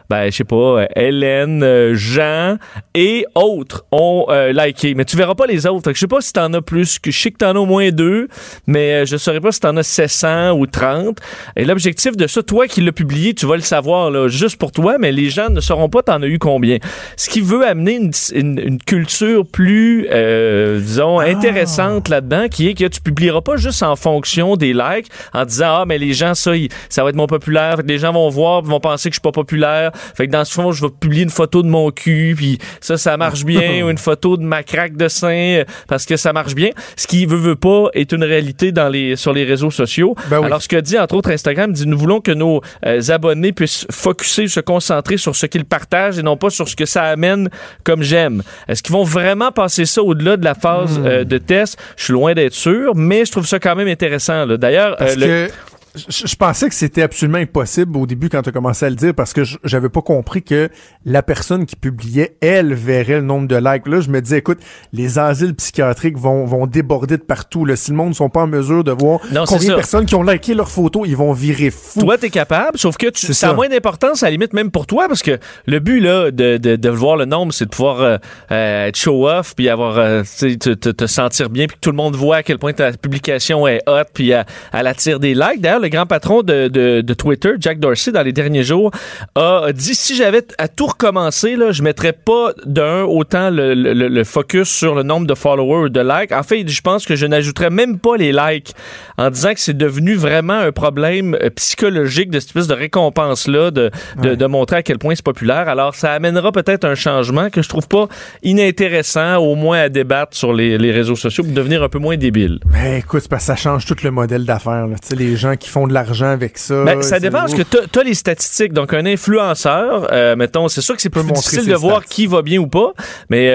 ben, 0.09 0.25
je 0.31 0.37
sais 0.37 0.43
pas, 0.43 0.55
euh, 0.55 0.85
Hélène, 0.95 1.63
euh, 1.63 1.93
Jean 1.95 2.57
et 2.95 3.25
autres 3.35 3.85
ont 3.91 4.25
euh, 4.29 4.51
liké. 4.53 4.93
Mais 4.95 5.05
tu 5.05 5.17
verras 5.17 5.35
pas 5.35 5.45
les 5.47 5.65
autres. 5.67 5.91
Je 5.93 5.99
sais 5.99 6.07
pas 6.07 6.21
si 6.21 6.33
t'en 6.33 6.53
as 6.53 6.61
plus, 6.61 6.99
que 6.99 7.11
je 7.11 7.19
sais 7.19 7.31
que 7.31 7.37
t'en 7.37 7.55
as 7.55 7.59
au 7.59 7.65
moins 7.65 7.89
deux, 7.91 8.27
mais 8.67 9.05
je 9.05 9.17
saurais 9.17 9.39
pas 9.41 9.51
si 9.51 9.59
t'en 9.59 9.75
as 9.77 9.83
700 9.83 10.51
ou 10.53 10.65
30. 10.67 11.17
Et 11.55 11.65
l'objectif 11.65 12.15
de 12.17 12.27
ça, 12.27 12.43
toi 12.43 12.67
qui 12.67 12.81
l'as 12.81 12.91
publié, 12.91 13.33
tu 13.33 13.45
vas 13.45 13.55
le 13.55 13.61
savoir, 13.61 14.11
là, 14.11 14.27
juste 14.27 14.57
pour 14.57 14.71
toi, 14.71 14.97
mais 14.99 15.11
les 15.11 15.29
gens 15.29 15.49
ne 15.49 15.59
sauront 15.61 15.89
pas 15.89 16.03
t'en 16.03 16.21
as 16.21 16.27
eu 16.27 16.39
combien. 16.39 16.77
Ce 17.17 17.29
qui 17.29 17.41
veut 17.41 17.65
amener 17.65 17.95
une, 17.95 18.11
une- 18.33 18.59
une 18.59 18.77
culture 18.79 19.45
plus, 19.45 20.07
euh, 20.11 20.79
disons, 20.79 21.19
intéressante 21.19 22.09
là-dedans, 22.09 22.47
qui 22.49 22.67
est 22.69 22.73
que 22.73 22.85
tu 22.85 23.01
publieras 23.01 23.41
pas 23.41 23.55
juste 23.57 23.83
en 23.83 23.95
fonction 23.95 24.55
des 24.55 24.73
likes, 24.73 25.07
en 25.33 25.45
disant, 25.45 25.77
ah, 25.81 25.85
mais 25.87 25.97
les 25.97 26.13
gens, 26.13 26.33
ça, 26.35 26.51
ça 26.89 27.03
va 27.03 27.09
être 27.09 27.15
mon 27.15 27.27
populaire. 27.27 27.77
Les 27.85 27.97
gens 27.97 28.11
vont 28.13 28.29
voir, 28.29 28.61
vont 28.61 28.79
penser 28.79 29.09
que 29.09 29.13
je 29.13 29.19
suis 29.19 29.21
pas 29.21 29.31
populaire. 29.31 29.91
Fait 30.15 30.27
que 30.27 30.31
dans 30.31 30.45
ce 30.45 30.53
fond, 30.53 30.71
je 30.71 30.81
vais 30.83 30.91
publier 30.91 31.23
une 31.23 31.29
photo 31.29 31.63
de 31.63 31.67
mon 31.67 31.91
cul, 31.91 32.33
puis 32.37 32.57
ça, 32.81 32.97
ça 32.97 33.17
marche 33.17 33.43
bien, 33.45 33.83
ou 33.85 33.89
une 33.89 33.97
photo 33.97 34.37
de 34.37 34.43
ma 34.43 34.63
craque 34.63 34.95
de 34.97 35.07
sein, 35.07 35.63
parce 35.87 36.05
que 36.05 36.17
ça 36.17 36.33
marche 36.33 36.55
bien. 36.55 36.69
Ce 36.95 37.07
qui 37.07 37.25
veut, 37.25 37.37
veut 37.37 37.55
pas 37.55 37.87
est 37.93 38.11
une 38.11 38.23
réalité 38.23 38.71
dans 38.71 38.89
les, 38.89 39.15
sur 39.15 39.33
les 39.33 39.43
réseaux 39.43 39.71
sociaux. 39.71 40.15
Ben 40.29 40.39
oui. 40.39 40.45
Alors, 40.45 40.61
ce 40.61 40.67
que 40.67 40.77
dit, 40.77 40.97
entre 40.97 41.15
autres, 41.15 41.31
Instagram, 41.31 41.71
dit, 41.71 41.87
nous 41.87 41.97
voulons 41.97 42.19
que 42.21 42.31
nos 42.31 42.61
euh, 42.85 43.01
abonnés 43.09 43.51
puissent 43.53 43.85
focuser, 43.91 44.47
se 44.47 44.59
concentrer 44.59 45.17
sur 45.17 45.35
ce 45.35 45.45
qu'ils 45.45 45.65
partagent 45.65 46.19
et 46.19 46.23
non 46.23 46.37
pas 46.37 46.49
sur 46.49 46.67
ce 46.67 46.75
que 46.75 46.85
ça 46.85 47.03
amène 47.03 47.49
comme 47.83 48.01
j'aime. 48.03 48.43
Est-ce 48.67 48.81
qu'ils 48.83 48.93
vont 48.93 49.03
vraiment 49.03 49.51
passer 49.51 49.85
ça 49.85 50.01
au-delà 50.03 50.37
de 50.37 50.45
la 50.45 50.55
phase 50.55 50.99
Hmm. 50.99 51.05
euh, 51.05 51.23
de 51.23 51.37
test? 51.37 51.77
Je 51.97 52.03
suis 52.05 52.13
loin 52.13 52.33
d'être 52.33 52.53
sûr, 52.53 52.95
mais 52.95 53.25
je 53.25 53.31
trouve 53.31 53.47
ça 53.47 53.59
quand 53.59 53.75
même 53.75 53.87
intéressant. 53.87 54.45
là. 54.45 54.57
D'ailleurs, 54.57 54.95
euh, 55.01 55.15
le- 55.15 55.47
que 55.47 55.51
je, 55.95 56.27
je 56.27 56.35
pensais 56.35 56.69
que 56.69 56.75
c'était 56.75 57.01
absolument 57.01 57.37
impossible 57.37 57.97
au 57.97 58.05
début 58.05 58.29
quand 58.29 58.41
tu 58.41 58.49
as 58.49 58.51
commencé 58.51 58.85
à 58.85 58.89
le 58.89 58.95
dire 58.95 59.13
parce 59.13 59.33
que 59.33 59.43
j'avais 59.63 59.89
pas 59.89 60.01
compris 60.01 60.41
que 60.41 60.69
la 61.05 61.21
personne 61.21 61.65
qui 61.65 61.75
publiait, 61.75 62.35
elle, 62.41 62.73
verrait 62.73 63.15
le 63.15 63.21
nombre 63.21 63.47
de 63.47 63.55
likes. 63.55 63.87
Là, 63.87 64.01
je 64.01 64.09
me 64.09 64.21
disais, 64.21 64.39
écoute, 64.39 64.59
les 64.91 65.19
asiles 65.19 65.53
psychiatriques 65.55 66.17
vont, 66.17 66.45
vont 66.45 66.65
déborder 66.67 67.17
de 67.17 67.23
partout. 67.23 67.65
Là. 67.65 67.75
Si 67.75 67.91
le 67.91 67.97
monde 67.97 68.09
ne 68.09 68.13
sont 68.13 68.29
pas 68.29 68.41
en 68.41 68.47
mesure 68.47 68.83
de 68.83 68.91
voir 68.91 69.19
Non, 69.31 69.45
combien 69.45 69.69
de 69.69 69.75
personnes 69.75 70.05
qui 70.05 70.15
ont 70.15 70.23
liké 70.23 70.53
leurs 70.53 70.69
photos, 70.69 71.03
ils 71.07 71.15
vont 71.15 71.33
virer 71.33 71.69
fou. 71.69 71.99
Toi, 71.99 72.17
t'es 72.17 72.29
capable, 72.29 72.77
sauf 72.77 72.97
que 72.97 73.07
tu, 73.07 73.33
ça 73.33 73.51
a 73.51 73.53
moins 73.53 73.69
d'importance 73.69 74.23
à 74.23 74.27
la 74.27 74.31
limite 74.31 74.53
même 74.53 74.71
pour 74.71 74.87
toi, 74.87 75.07
parce 75.07 75.21
que 75.21 75.37
le 75.65 75.79
but 75.79 75.99
là 75.99 76.31
de, 76.31 76.57
de, 76.57 76.75
de 76.75 76.89
voir 76.89 77.17
le 77.17 77.25
nombre, 77.25 77.53
c'est 77.53 77.65
de 77.65 77.69
pouvoir 77.69 78.01
euh, 78.01 78.17
euh, 78.51 78.87
être 78.87 78.97
show 78.97 79.27
off, 79.27 79.55
puis 79.55 79.69
avoir 79.69 79.97
euh, 79.97 80.23
te, 80.23 80.73
te, 80.73 80.89
te 80.89 81.07
sentir 81.07 81.49
bien, 81.49 81.67
puis 81.67 81.75
que 81.75 81.81
tout 81.81 81.91
le 81.91 81.97
monde 81.97 82.15
voit 82.15 82.37
à 82.37 82.43
quel 82.43 82.57
point 82.57 82.73
ta 82.73 82.91
publication 82.93 83.67
est 83.67 83.81
hot, 83.87 84.05
puis 84.13 84.31
elle, 84.31 84.45
elle 84.71 84.87
attire 84.87 85.19
des 85.19 85.33
likes. 85.33 85.61
D'ailleurs, 85.61 85.82
le 85.83 85.89
grand 85.89 86.05
patron 86.05 86.41
de, 86.41 86.67
de, 86.67 87.01
de 87.01 87.13
Twitter, 87.13 87.51
Jack 87.59 87.79
Dorsey, 87.79 88.11
dans 88.11 88.23
les 88.23 88.31
derniers 88.33 88.63
jours, 88.63 88.91
a 89.35 89.71
dit 89.73 89.93
si 89.93 90.15
j'avais 90.15 90.43
à 90.57 90.67
tout 90.67 90.87
recommencer, 90.87 91.55
là, 91.55 91.71
je 91.71 91.83
mettrais 91.83 92.13
pas 92.13 92.53
d'un 92.65 93.03
autant 93.03 93.49
le, 93.49 93.73
le, 93.75 93.93
le 93.93 94.23
focus 94.23 94.69
sur 94.69 94.95
le 94.95 95.03
nombre 95.03 95.27
de 95.27 95.35
followers 95.35 95.85
ou 95.85 95.89
de 95.89 95.99
likes. 95.99 96.31
En 96.31 96.43
fait, 96.43 96.67
je 96.67 96.81
pense 96.81 97.05
que 97.05 97.15
je 97.15 97.25
n'ajouterais 97.25 97.69
même 97.69 97.99
pas 97.99 98.17
les 98.17 98.31
likes 98.31 98.73
en 99.17 99.29
disant 99.29 99.53
que 99.53 99.59
c'est 99.59 99.77
devenu 99.77 100.15
vraiment 100.15 100.53
un 100.53 100.71
problème 100.71 101.35
euh, 101.35 101.49
psychologique 101.55 102.31
de 102.31 102.39
cette 102.39 102.49
espèce 102.49 102.67
de 102.67 102.73
récompense-là, 102.73 103.71
de, 103.71 103.91
de, 104.21 104.35
de 104.35 104.45
montrer 104.45 104.77
à 104.77 104.83
quel 104.83 104.97
point 104.97 105.15
c'est 105.15 105.23
populaire. 105.25 105.67
Alors, 105.67 105.95
ça 105.95 106.13
amènera 106.13 106.51
peut-être 106.51 106.85
un 106.85 106.95
changement 106.95 107.49
que 107.49 107.61
je 107.61 107.69
trouve 107.69 107.87
pas 107.87 108.07
inintéressant, 108.43 109.37
au 109.37 109.55
moins 109.55 109.79
à 109.79 109.89
débattre 109.89 110.35
sur 110.37 110.53
les, 110.53 110.77
les 110.77 110.91
réseaux 110.91 111.15
sociaux 111.15 111.43
pour 111.43 111.53
devenir 111.53 111.83
un 111.83 111.89
peu 111.89 111.99
moins 111.99 112.17
débile. 112.17 112.59
Ben, 112.71 112.95
écoute, 112.95 113.27
parce 113.27 113.43
que 113.43 113.47
ça 113.47 113.55
change 113.55 113.85
tout 113.85 113.95
le 114.03 114.11
modèle 114.11 114.45
d'affaires. 114.45 114.87
les 115.15 115.35
gens 115.35 115.55
qui 115.55 115.69
font 115.73 115.87
de 115.87 115.93
l'argent 115.93 116.27
avec 116.27 116.57
ça. 116.57 116.83
Ben, 116.85 117.01
ça 117.01 117.19
dépend 117.19 117.39
parce 117.39 117.55
que 117.55 117.63
t'as- 117.63 117.87
t'as 117.91 118.03
les 118.03 118.13
statistiques. 118.13 118.73
Donc, 118.73 118.93
un 118.93 119.05
influenceur, 119.05 120.07
euh, 120.11 120.35
mettons, 120.35 120.67
c'est 120.67 120.81
sûr 120.81 120.95
que 120.95 121.01
c'est 121.01 121.09
plus 121.09 121.23
difficile 121.23 121.65
de 121.67 121.75
voir 121.75 121.97
stats. 122.01 122.07
qui 122.09 122.27
va 122.27 122.41
bien 122.41 122.59
ou 122.59 122.67
pas, 122.67 122.93
mais 123.29 123.49
euh, 123.49 123.53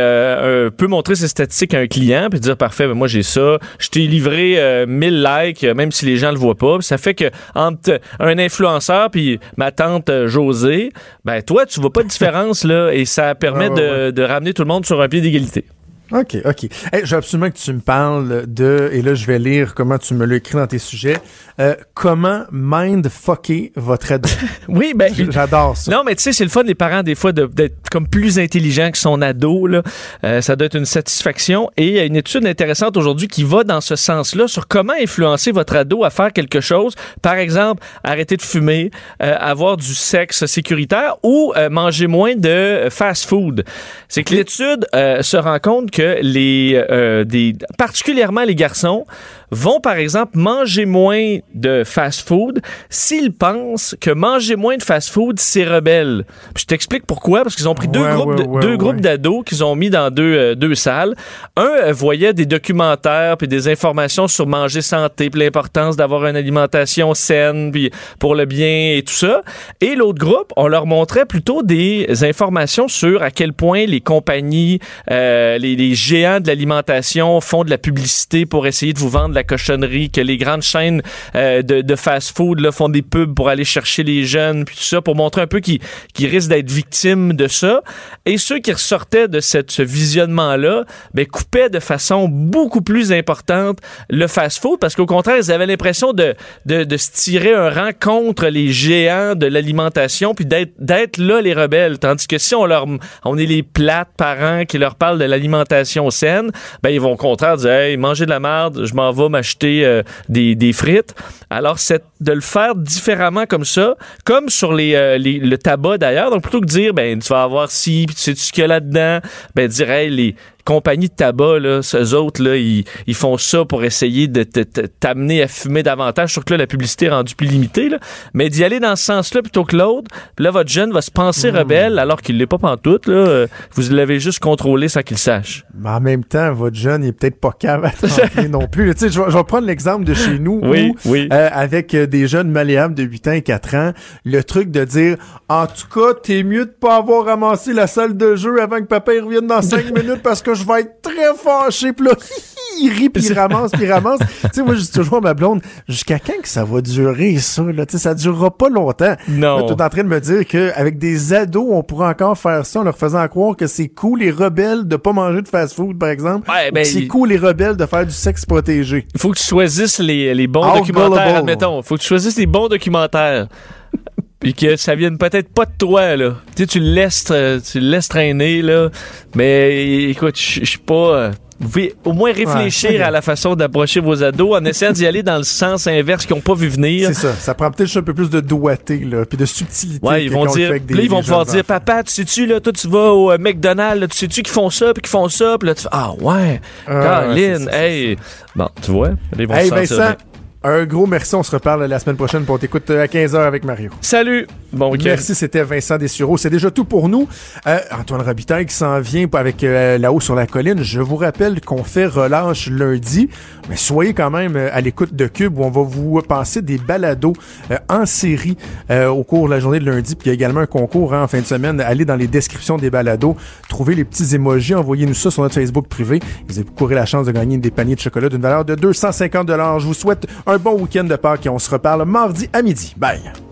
euh, 0.67 0.71
peut 0.71 0.87
montrer 0.89 1.15
ses 1.15 1.29
statistiques 1.29 1.75
à 1.75 1.79
un 1.79 1.87
client 1.87 2.29
puis 2.31 2.41
dire 2.41 2.57
parfait, 2.57 2.87
ben, 2.87 2.95
moi 2.95 3.07
j'ai 3.09 3.23
ça, 3.23 3.59
je 3.79 3.89
t'ai 3.89 4.01
livré 4.01 4.55
euh, 4.59 4.87
1000 4.87 5.23
likes, 5.23 5.65
euh, 5.65 5.75
même 5.75 5.93
si 5.93 6.05
les 6.07 6.17
gens 6.17 6.31
le 6.33 6.39
voient 6.39 6.55
pas. 6.57 6.79
Puis 6.79 6.87
ça 6.87 6.99
fait 6.99 7.15
que 7.15 7.31
entre 7.55 8.01
un 8.21 8.39
influenceur 8.39 9.11
puis 9.11 9.39
ma 9.57 9.71
tante 9.71 10.09
euh, 10.11 10.27
Josée, 10.29 10.91
ben 11.25 11.41
toi 11.43 11.65
tu 11.67 11.81
vois 11.81 11.93
pas 11.93 12.03
de 12.03 12.09
différence 12.09 12.65
là 12.65 12.91
et 12.93 13.05
ça 13.05 13.35
permet 13.35 13.69
ouais, 13.69 14.09
de, 14.09 14.11
de 14.11 14.23
ramener 14.23 14.53
tout 14.55 14.63
le 14.63 14.69
monde 14.69 14.85
sur 14.85 15.01
un 15.01 15.09
pied 15.09 15.21
d'égalité. 15.21 15.65
OK, 16.11 16.37
OK. 16.45 16.65
Hey, 16.93 17.03
je 17.05 17.11
veux 17.11 17.19
absolument 17.19 17.51
que 17.51 17.59
tu 17.59 17.73
me 17.73 17.81
parles 17.81 18.45
de, 18.47 18.89
et 18.93 19.03
là, 19.03 19.15
je 19.15 19.27
vais 19.27 19.39
lire 19.39 19.75
comment 19.75 19.99
tu 19.99 20.15
me 20.15 20.25
l'as 20.25 20.37
écrit 20.37 20.55
dans 20.57 20.67
tes 20.67 20.79
sujets, 20.79 21.19
euh, 21.61 21.75
comment 21.93 22.45
mindfucker 22.51 23.73
votre 23.77 24.13
ado? 24.13 24.29
Oui, 24.69 24.93
ben 24.95 25.13
J'adore 25.31 25.77
ça. 25.77 25.91
Non, 25.91 26.03
mais 26.05 26.15
tu 26.15 26.23
sais, 26.23 26.33
c'est 26.33 26.45
le 26.45 26.51
fun, 26.51 26.63
les 26.63 26.75
parents, 26.75 27.03
des 27.03 27.15
fois, 27.15 27.33
de- 27.33 27.47
d'être 27.47 27.91
comme 27.91 28.07
plus 28.09 28.39
intelligents 28.39 28.91
que 28.91 28.99
son 28.99 29.21
ado. 29.23 29.67
Là. 29.67 29.83
Euh, 30.25 30.41
ça 30.41 30.57
doit 30.57 30.67
être 30.67 30.77
une 30.77 30.85
satisfaction. 30.87 31.71
Et 31.77 31.87
il 31.89 31.93
y 31.95 31.99
a 31.99 32.05
une 32.05 32.17
étude 32.17 32.47
intéressante 32.47 32.97
aujourd'hui 32.97 33.29
qui 33.29 33.45
va 33.45 33.65
dans 33.65 33.81
ce 33.81 33.97
sens-là 33.97 34.49
sur 34.49 34.67
comment 34.69 34.95
influencer 35.01 35.53
votre 35.53 35.77
ado 35.77 36.05
à 36.05 36.11
faire 36.11 36.33
quelque 36.33 36.61
chose. 36.61 36.95
Par 37.23 37.35
exemple, 37.35 37.83
arrêter 38.05 38.37
de 38.37 38.43
fumer, 38.43 38.91
euh, 39.23 39.35
avoir 39.39 39.77
du 39.77 39.95
sexe 39.95 40.47
sécuritaire 40.47 41.17
ou 41.23 41.53
euh, 41.57 41.69
manger 41.71 42.07
moins 42.07 42.35
de 42.37 42.89
fast-food. 42.91 43.65
C'est 44.09 44.23
que 44.25 44.35
l'étude 44.35 44.87
euh, 44.95 45.23
se 45.23 45.37
rend 45.37 45.59
compte 45.59 45.91
que 45.91 45.98
les, 46.03 46.83
euh, 46.91 47.25
des, 47.25 47.55
particulièrement 47.77 48.45
les 48.45 48.55
garçons, 48.55 49.07
vont, 49.51 49.81
par 49.81 49.97
exemple, 49.97 50.33
manger 50.39 50.85
moins 50.85 51.39
de 51.55 51.83
fast-food 51.85 52.61
s'ils 52.91 53.33
pensent 53.33 53.97
que 54.01 54.11
manger 54.11 54.57
moins 54.57 54.77
de 54.77 54.83
fast-food, 54.83 55.39
c'est 55.41 55.65
rebelle. 55.65 56.25
Puis 56.55 56.63
je 56.63 56.67
t'explique 56.67 57.07
pourquoi, 57.07 57.43
parce 57.43 57.57
qu'ils 57.57 57.69
ont 57.69 57.75
pris 57.75 57.89
deux 57.89 58.01
Ouais, 58.01 58.13
groupes, 58.15 58.29
ouais, 58.31 58.45
de- 58.45 58.49
ouais, 58.49 58.61
deux 58.61 58.71
ouais. 58.73 58.77
groupes 58.77 59.01
d'ados 59.01 59.45
qu'ils 59.45 59.65
ont 59.65 59.75
mis 59.75 59.91
dans 59.91 60.11
deux, 60.11 60.23
euh, 60.37 60.55
deux 60.55 60.75
salles. 60.75 61.15
Un 61.57 61.63
euh, 61.63 61.93
voyait 61.93 62.33
des 62.33 62.47
documentaires 62.47 63.37
puis 63.37 63.49
des 63.49 63.69
informations 63.69 64.29
sur 64.29 64.47
manger 64.47 64.83
santé, 64.83 65.31
puis 65.31 65.41
l'importance 65.41 65.97
d'avoir 65.97 66.27
une 66.27 66.37
alimentation 66.37 67.15
saine, 67.15 67.71
puis 67.73 67.91
pour 68.19 68.35
le 68.35 68.45
bien 68.45 68.95
et 68.97 69.03
tout 69.07 69.15
ça. 69.15 69.43
Et 69.81 69.95
l'autre 69.95 70.19
groupe, 70.19 70.53
on 70.57 70.69
leur 70.69 70.87
montrait 70.87 71.25
plutôt 71.27 71.63
des 71.63 72.07
informations 72.25 72.89
sur 72.89 73.23
à 73.23 73.31
quel 73.31 73.53
point 73.53 73.87
les 73.87 74.01
compagnies, 74.01 74.79
euh, 75.11 75.59
les, 75.59 75.77
les 75.77 75.95
géants 75.95 76.41
de 76.41 76.47
l'alimentation 76.49 77.41
font 77.41 77.65
de 77.65 77.71
la 77.71 77.79
publicité 77.79 78.47
pour 78.47 78.67
essayer 78.67 78.93
de 78.93 78.99
vous 78.99 79.09
vendre 79.09 79.35
la 79.39 79.45
cochonnerie, 79.45 80.11
que 80.11 80.21
les 80.21 80.37
grandes 80.37 80.63
chaînes 80.63 81.01
euh, 81.37 81.63
de, 81.63 81.97
fast-food 81.97 82.71
font 82.73 82.89
des 82.89 83.03
pubs 83.03 83.35
pour 83.35 83.49
aller 83.49 83.65
chercher 83.65 84.03
les 84.03 84.25
jeunes, 84.25 84.65
puis 84.65 84.77
tout 84.77 84.83
ça, 84.83 85.01
pour 85.01 85.15
montrer 85.15 85.43
un 85.43 85.47
peu 85.47 85.61
qu'ils 85.61 85.81
risquent 86.17 86.51
d'être 86.51 86.71
victimes 86.71 87.35
de 87.35 87.47
ça. 87.47 87.83
Et 88.27 88.37
ceux 88.37 88.59
qui 88.59 88.73
ressortaient 88.73 89.29
de 89.29 89.41
cette, 89.41 89.71
ce 89.71 89.83
visionnement-là, 89.83 90.85
ben, 91.15 91.27
coupaient 91.27 91.71
de 91.71 91.79
façon 91.79 92.29
beaucoup 92.29 92.83
plus 92.83 93.13
importante 93.13 93.79
le 94.11 94.27
fast-food, 94.27 94.81
parce 94.81 94.97
qu'au 94.97 95.07
contraire, 95.07 95.37
ils 95.39 95.53
avaient 95.53 95.67
l'impression 95.67 96.13
de, 96.13 96.35
de, 96.67 96.97
se 96.97 97.11
tirer 97.13 97.55
un 97.55 97.71
rang 97.71 97.91
contre 97.99 98.47
les 98.47 98.73
géants 98.73 99.35
de 99.37 99.47
l'alimentation, 99.47 100.35
puis 100.35 100.47
d'être 100.47 100.73
d'être 100.79 101.19
là 101.19 101.41
les 101.41 101.55
rebelles. 101.55 101.99
Tandis 101.99 102.27
que 102.27 102.39
si 102.39 102.55
on 102.55 102.67
leur 102.67 102.87
on 103.25 103.39
est 103.39 103.47
les 103.47 103.63
plates 103.63 104.11
parents 104.17 104.65
qui 104.65 104.79
leur 104.79 104.97
parlent 104.97 105.19
de 105.19 105.25
l'alimentation 105.25 106.11
saine, 106.11 106.51
ben 106.83 106.91
ils 106.91 107.01
vont 107.01 107.13
au 107.13 107.17
contraire 107.17 107.57
dire 107.57 107.71
hey, 107.71 107.97
mangez 107.97 108.25
de 108.25 108.31
la 108.31 108.41
merde, 108.41 108.85
je 108.85 108.95
m'en 108.95 109.13
vais 109.13 109.28
m'acheter 109.31 109.85
euh, 109.85 110.03
des, 110.29 110.55
des 110.55 110.73
frites. 110.73 111.15
Alors 111.51 111.79
c'est 111.79 112.03
de 112.21 112.33
le 112.33 112.41
faire 112.41 112.75
différemment 112.75 113.47
comme 113.47 113.65
ça, 113.65 113.97
comme 114.25 114.49
sur 114.49 114.73
les, 114.73 114.95
euh, 114.95 115.19
les- 115.19 115.39
le 115.39 115.59
tabac 115.59 115.99
d'ailleurs. 115.99 116.31
Donc 116.31 116.43
plutôt 116.43 116.61
que 116.61 116.67
de 116.67 116.71
dire 116.71 116.95
ben 116.95 117.19
tu 117.21 117.29
vas 117.29 117.43
avoir 117.43 117.71
ci, 117.71 118.05
puis 118.07 118.15
tu 118.17 118.23
sais 118.23 118.35
ce 118.35 118.53
qu'il 118.53 118.63
y 118.63 118.65
a 118.65 118.69
là-dedans, 118.69 119.21
ben 119.55 119.69
dire 119.69 119.91
hey, 119.91 120.11
les 120.11 120.35
compagnies 120.65 121.09
de 121.09 121.15
tabac, 121.15 121.61
là, 121.61 121.81
ces 121.81 122.13
autres, 122.13 122.43
là, 122.43 122.55
ils, 122.57 122.85
ils 123.07 123.15
font 123.15 123.39
ça 123.39 123.65
pour 123.65 123.85
essayer 123.85 124.29
de 124.29 124.43
t'amener 124.43 125.43
à 125.43 125.49
fumer 125.49 125.83
davantage. 125.83 126.33
Surtout 126.33 126.49
que 126.49 126.55
là, 126.55 126.59
la 126.59 126.67
publicité 126.67 127.07
est 127.07 127.11
rendue 127.11 127.35
plus 127.35 127.47
limitée. 127.47 127.89
Là. 127.89 127.99
Mais 128.35 128.51
d'y 128.51 128.63
aller 128.65 128.79
dans 128.79 128.95
ce 128.95 129.05
sens-là 129.05 129.41
plutôt 129.41 129.65
que 129.65 129.75
l'autre, 129.75 130.11
là, 130.39 130.51
votre 130.51 130.69
jeune 130.69 130.93
va 130.93 131.01
se 131.01 131.11
penser 131.11 131.49
rebelle 131.49 131.99
alors 131.99 132.21
qu'il 132.21 132.37
l'est 132.37 132.47
pas 132.47 132.59
pantoute. 132.59 133.07
Là. 133.07 133.15
Euh, 133.15 133.47
Vous 133.73 133.91
l'avez 133.95 134.21
juste 134.21 134.41
contrôlé 134.41 134.89
sans 134.89 135.01
qu'il 135.01 135.15
le 135.15 135.21
sache. 135.21 135.65
Mais 135.75 135.89
en 135.89 136.01
même 136.01 136.23
temps, 136.25 136.53
votre 136.53 136.77
jeune, 136.77 137.03
il 137.03 137.09
est 137.09 137.13
peut-être 137.13 137.41
pas 137.41 137.53
capable 137.59 137.95
non 138.51 138.67
plus. 138.69 138.93
Tu 138.95 139.01
sais, 139.01 139.09
je 139.09 139.23
vais, 139.23 139.31
je 139.31 139.39
vais 139.39 139.45
prendre 139.45 139.67
l'exemple 139.67 140.05
de 140.05 140.13
chez 140.13 140.39
nous 140.39 140.61
Oui, 140.65 140.93
où, 141.07 141.11
oui. 141.13 141.29
euh, 141.33 141.49
avec 141.51 141.95
euh, 141.95 142.07
des 142.09 142.27
jeunes 142.27 142.51
malléables 142.51 142.95
de 142.95 143.03
8 143.03 143.29
ans 143.29 143.33
et 143.33 143.43
4 143.43 143.75
ans, 143.75 143.93
le 144.25 144.43
truc 144.43 144.71
de 144.71 144.85
dire, 144.85 145.17
en 145.49 145.67
tout 145.67 145.89
cas, 145.93 146.15
t'es 146.15 146.43
mieux 146.43 146.67
de 146.67 146.71
pas 146.71 146.97
avoir 146.97 147.27
ramassé 147.27 147.73
la 147.73 147.87
salle 147.87 148.17
de 148.17 148.37
jeu 148.37 148.61
avant 148.61 148.79
que 148.79 148.87
papa 148.87 149.15
il 149.15 149.23
revienne 149.23 149.47
dans 149.47 149.63
5 149.63 149.85
minutes 149.97 150.23
parce 150.23 150.43
que 150.43 150.55
je 150.55 150.67
vais 150.67 150.81
être 150.81 151.03
très 151.03 151.35
fâché. 151.37 151.93
Puis 151.93 152.07
là, 152.07 152.13
il 152.81 152.91
rit, 152.91 153.09
puis 153.09 153.25
il 153.25 153.33
ramasse, 153.33 153.73
puis 153.73 153.85
il 153.85 153.93
ramasse. 153.93 154.21
tu 154.43 154.49
sais, 154.53 154.63
moi, 154.63 154.75
je 154.75 154.81
dis 154.81 154.91
toujours 154.91 155.19
à 155.19 155.21
ma 155.21 155.35
blonde, 155.35 155.61
jusqu'à 155.89 156.19
quand 156.19 156.41
que 156.43 156.49
ça 156.49 156.65
va 156.65 156.81
durer, 156.81 157.37
ça? 157.39 157.63
Là? 157.63 157.87
Tu 157.87 157.93
sais, 157.93 157.99
ça 157.99 158.15
durera 158.15 158.51
pas 158.51 158.69
longtemps. 158.69 159.15
Non. 159.29 159.59
Là, 159.59 159.63
t'es 159.75 159.83
en 159.83 159.89
train 159.89 160.03
de 160.05 160.09
me 160.09 160.21
dire 160.21 160.47
qu'avec 160.47 160.99
des 160.99 161.33
ados, 161.33 161.67
on 161.71 161.83
pourrait 161.83 162.09
encore 162.09 162.37
faire 162.37 162.65
ça 162.65 162.81
en 162.81 162.85
leur 162.85 162.97
faisant 162.97 163.27
croire 163.29 163.57
que 163.57 163.67
c'est 163.67 163.89
cool 163.89 164.21
les 164.21 164.31
rebelles 164.31 164.87
de 164.87 164.97
pas 164.97 165.13
manger 165.13 165.43
de 165.43 165.49
fast-food, 165.49 165.99
par 165.99 166.11
exemple. 166.11 166.51
Ouais, 166.51 166.71
ou 166.71 166.75
ben, 166.75 166.85
c'est 166.85 167.07
cool 167.07 167.29
les 167.29 167.39
rebelles 167.39 167.77
de 167.77 167.87
faire 167.87 168.07
du 168.07 168.13
sexe 168.13 168.45
protégé. 168.47 169.07
Il 169.15 169.21
faut 169.21 169.31
que 169.31 169.39
tu 169.39 169.45
choisisses 169.45 169.99
les, 169.99 170.35
les 170.35 170.47
bons 170.47 170.67
Out 170.69 170.79
documentaires, 170.79 171.37
admettons. 171.37 171.81
Il 171.81 171.85
faut 171.85 171.97
que 171.97 172.01
tu 172.01 172.09
choisisses 172.09 172.37
les 172.37 172.47
bons 172.47 172.69
documentaires. 172.69 173.49
Puis 174.41 174.55
que 174.55 174.77
ça 174.77 174.95
vienne 174.95 175.19
peut-être 175.19 175.53
pas 175.53 175.65
de 175.65 175.73
toi, 175.77 176.15
là. 176.15 176.37
Tu 176.55 176.63
sais, 176.63 176.67
tu 176.69 176.79
le 176.79 176.93
laisses, 176.93 177.25
tra- 177.25 177.61
tu 177.61 177.81
laisses 177.81 178.09
traîner, 178.09 178.63
là. 178.63 178.89
Mais 179.35 180.05
écoute, 180.11 180.39
je 180.39 180.61
je 180.61 180.65
suis 180.65 180.79
pas... 180.79 181.33
euh, 181.61 181.65
Vous 181.65 181.69
pouvez 181.69 181.95
au 182.05 182.13
moins 182.13 182.33
réfléchir 182.33 182.91
Ouais, 182.91 183.01
à 183.03 183.11
la 183.11 183.21
façon 183.23 183.55
d'approcher 183.57 184.01
vos 184.01 184.23
ados 184.23 184.57
en 184.57 184.65
essayant 184.65 184.93
d'y 184.93 185.07
aller 185.07 185.23
dans 185.23 185.37
le 185.39 185.43
sens 185.43 185.87
inverse 185.87 186.25
qu'ils 186.27 186.37
n'ont 186.37 186.43
pas 186.43 186.55
vu 186.55 186.69
venir. 186.69 187.09
C'est 187.09 187.15
ça. 187.15 187.33
Ça 187.35 187.55
prend 187.55 187.71
peut-être 187.71 187.97
un 187.97 188.03
peu 188.03 188.15
plus 188.15 188.31
de 188.31 188.41
doigté, 188.41 188.99
là, 188.99 189.25
puis 189.25 189.37
de 189.37 189.45
subtilité. 189.45 190.07
Ouais, 190.07 190.25
ils 190.25 190.31
vont 190.31 190.47
dire, 190.47 190.73
des- 190.81 190.95
là, 190.95 191.03
ils 191.03 191.11
vont 191.11 191.21
pouvoir 191.23 191.45
dire, 191.47 191.65
papa, 191.65 192.03
tu 192.05 192.13
sais-tu, 192.13 192.47
là, 192.47 192.61
toi, 192.61 192.73
tu 192.73 192.89
vas 192.89 193.13
au 193.13 193.33
euh, 193.33 193.39
McDonald's, 193.39 194.01
là, 194.01 194.09
tu 194.09 194.17
sais-tu 194.17 194.43
qu'ils 194.43 194.53
font 194.55 194.71
ça, 194.71 194.93
puis 194.95 195.03
qu'ils 195.03 195.11
font 195.11 195.29
ça, 195.29 195.57
puis 195.59 195.69
là, 195.69 195.75
tu 195.75 195.83
fais, 195.83 195.89
ah, 195.93 196.13
ouais, 196.21 196.61
Ah, 196.87 196.95
ouais, 196.99 197.03
Caroline, 197.05 197.69
ça, 197.71 197.87
hey. 197.87 198.17
Bon, 198.55 198.69
tu 198.83 198.91
vois, 198.91 199.11
ils 199.39 199.47
vont 199.47 199.55
Hey 199.55 199.69
se 199.69 199.75
sentir 199.87 199.97
Vincent. 199.99 200.17
Un 200.63 200.85
gros 200.85 201.07
merci. 201.07 201.35
On 201.35 201.43
se 201.43 201.53
reparle 201.53 201.85
la 201.85 201.99
semaine 201.99 202.17
prochaine 202.17 202.45
pour 202.45 202.59
t'écouter 202.59 202.99
à 202.99 203.07
15h 203.07 203.37
avec 203.37 203.65
Mario. 203.65 203.91
Salut, 204.01 204.47
bon 204.73 204.91
week-end. 204.91 205.11
Merci, 205.11 205.35
c'était 205.35 205.63
Vincent 205.63 205.99
Dessureau. 205.99 206.37
C'est 206.37 206.51
déjà 206.51 206.71
tout 206.71 206.85
pour 206.85 207.09
nous. 207.09 207.29
Euh, 207.67 207.79
Antoine 207.93 208.23
Robitaille 208.23 208.67
qui 208.67 208.75
s'en 208.75 209.01
vient 209.01 209.29
avec 209.35 209.63
euh, 209.63 209.99
là-haut 209.99 210.21
sur 210.21 210.35
la 210.35 210.47
colline. 210.47 210.83
Je 210.83 211.01
vous 211.01 211.17
rappelle 211.17 211.61
qu'on 211.61 211.85
fait 211.85 212.07
relâche 212.07 212.69
lundi, 212.69 213.29
mais 213.69 213.77
soyez 213.77 214.15
quand 214.15 214.31
même 214.31 214.57
euh, 214.57 214.71
à 214.73 214.81
l'écoute 214.81 215.15
de 215.15 215.27
Cube 215.27 215.59
où 215.59 215.65
on 215.65 215.71
va 215.71 215.83
vous 215.83 216.21
passer 216.23 216.63
des 216.63 216.79
balados 216.79 217.35
euh, 217.71 217.77
en 217.89 218.07
série 218.07 218.57
euh, 218.91 219.09
au 219.09 219.25
cours 219.25 219.47
de 219.47 219.51
la 219.51 219.61
journée 219.61 219.79
de 219.79 219.85
lundi. 219.85 220.17
Puis 220.17 220.27
il 220.27 220.29
y 220.29 220.31
a 220.31 220.35
également 220.35 220.61
un 220.61 220.67
concours 220.67 221.15
hein, 221.15 221.23
en 221.23 221.29
fin 221.29 221.41
de 221.41 221.47
semaine. 221.47 221.81
Allez 221.81 222.05
dans 222.05 222.17
les 222.17 222.27
descriptions 222.27 222.79
des 222.79 222.91
balados, 222.91 223.37
trouvez 223.69 223.95
les 223.95 224.05
petits 224.05 224.35
émojis, 224.35 224.75
envoyez-nous 224.75 225.15
ça 225.15 225.31
sur 225.31 225.43
notre 225.43 225.55
Facebook 225.55 225.87
privé. 225.89 226.21
Vous 226.49 226.59
avez 226.59 226.69
couru 226.69 226.95
la 226.95 227.05
chance 227.05 227.27
de 227.27 227.33
gagner 227.33 227.59
des 227.59 227.71
paniers 227.71 227.95
de 227.95 228.01
chocolat 228.01 228.29
d'une 228.29 228.41
valeur 228.41 228.65
de 228.65 228.75
250 228.75 229.49
Je 229.49 229.87
vous 229.87 229.95
souhaite 229.95 230.27
un 230.49 230.59
bon 230.59 230.81
week-end 230.81 231.05
de 231.05 231.17
Pâques 231.17 231.47
et 231.47 231.51
on 231.51 231.59
se 231.59 231.71
reparle 231.71 232.05
mardi 232.05 232.49
à 232.53 232.63
midi. 232.63 232.95
Bye! 232.97 233.48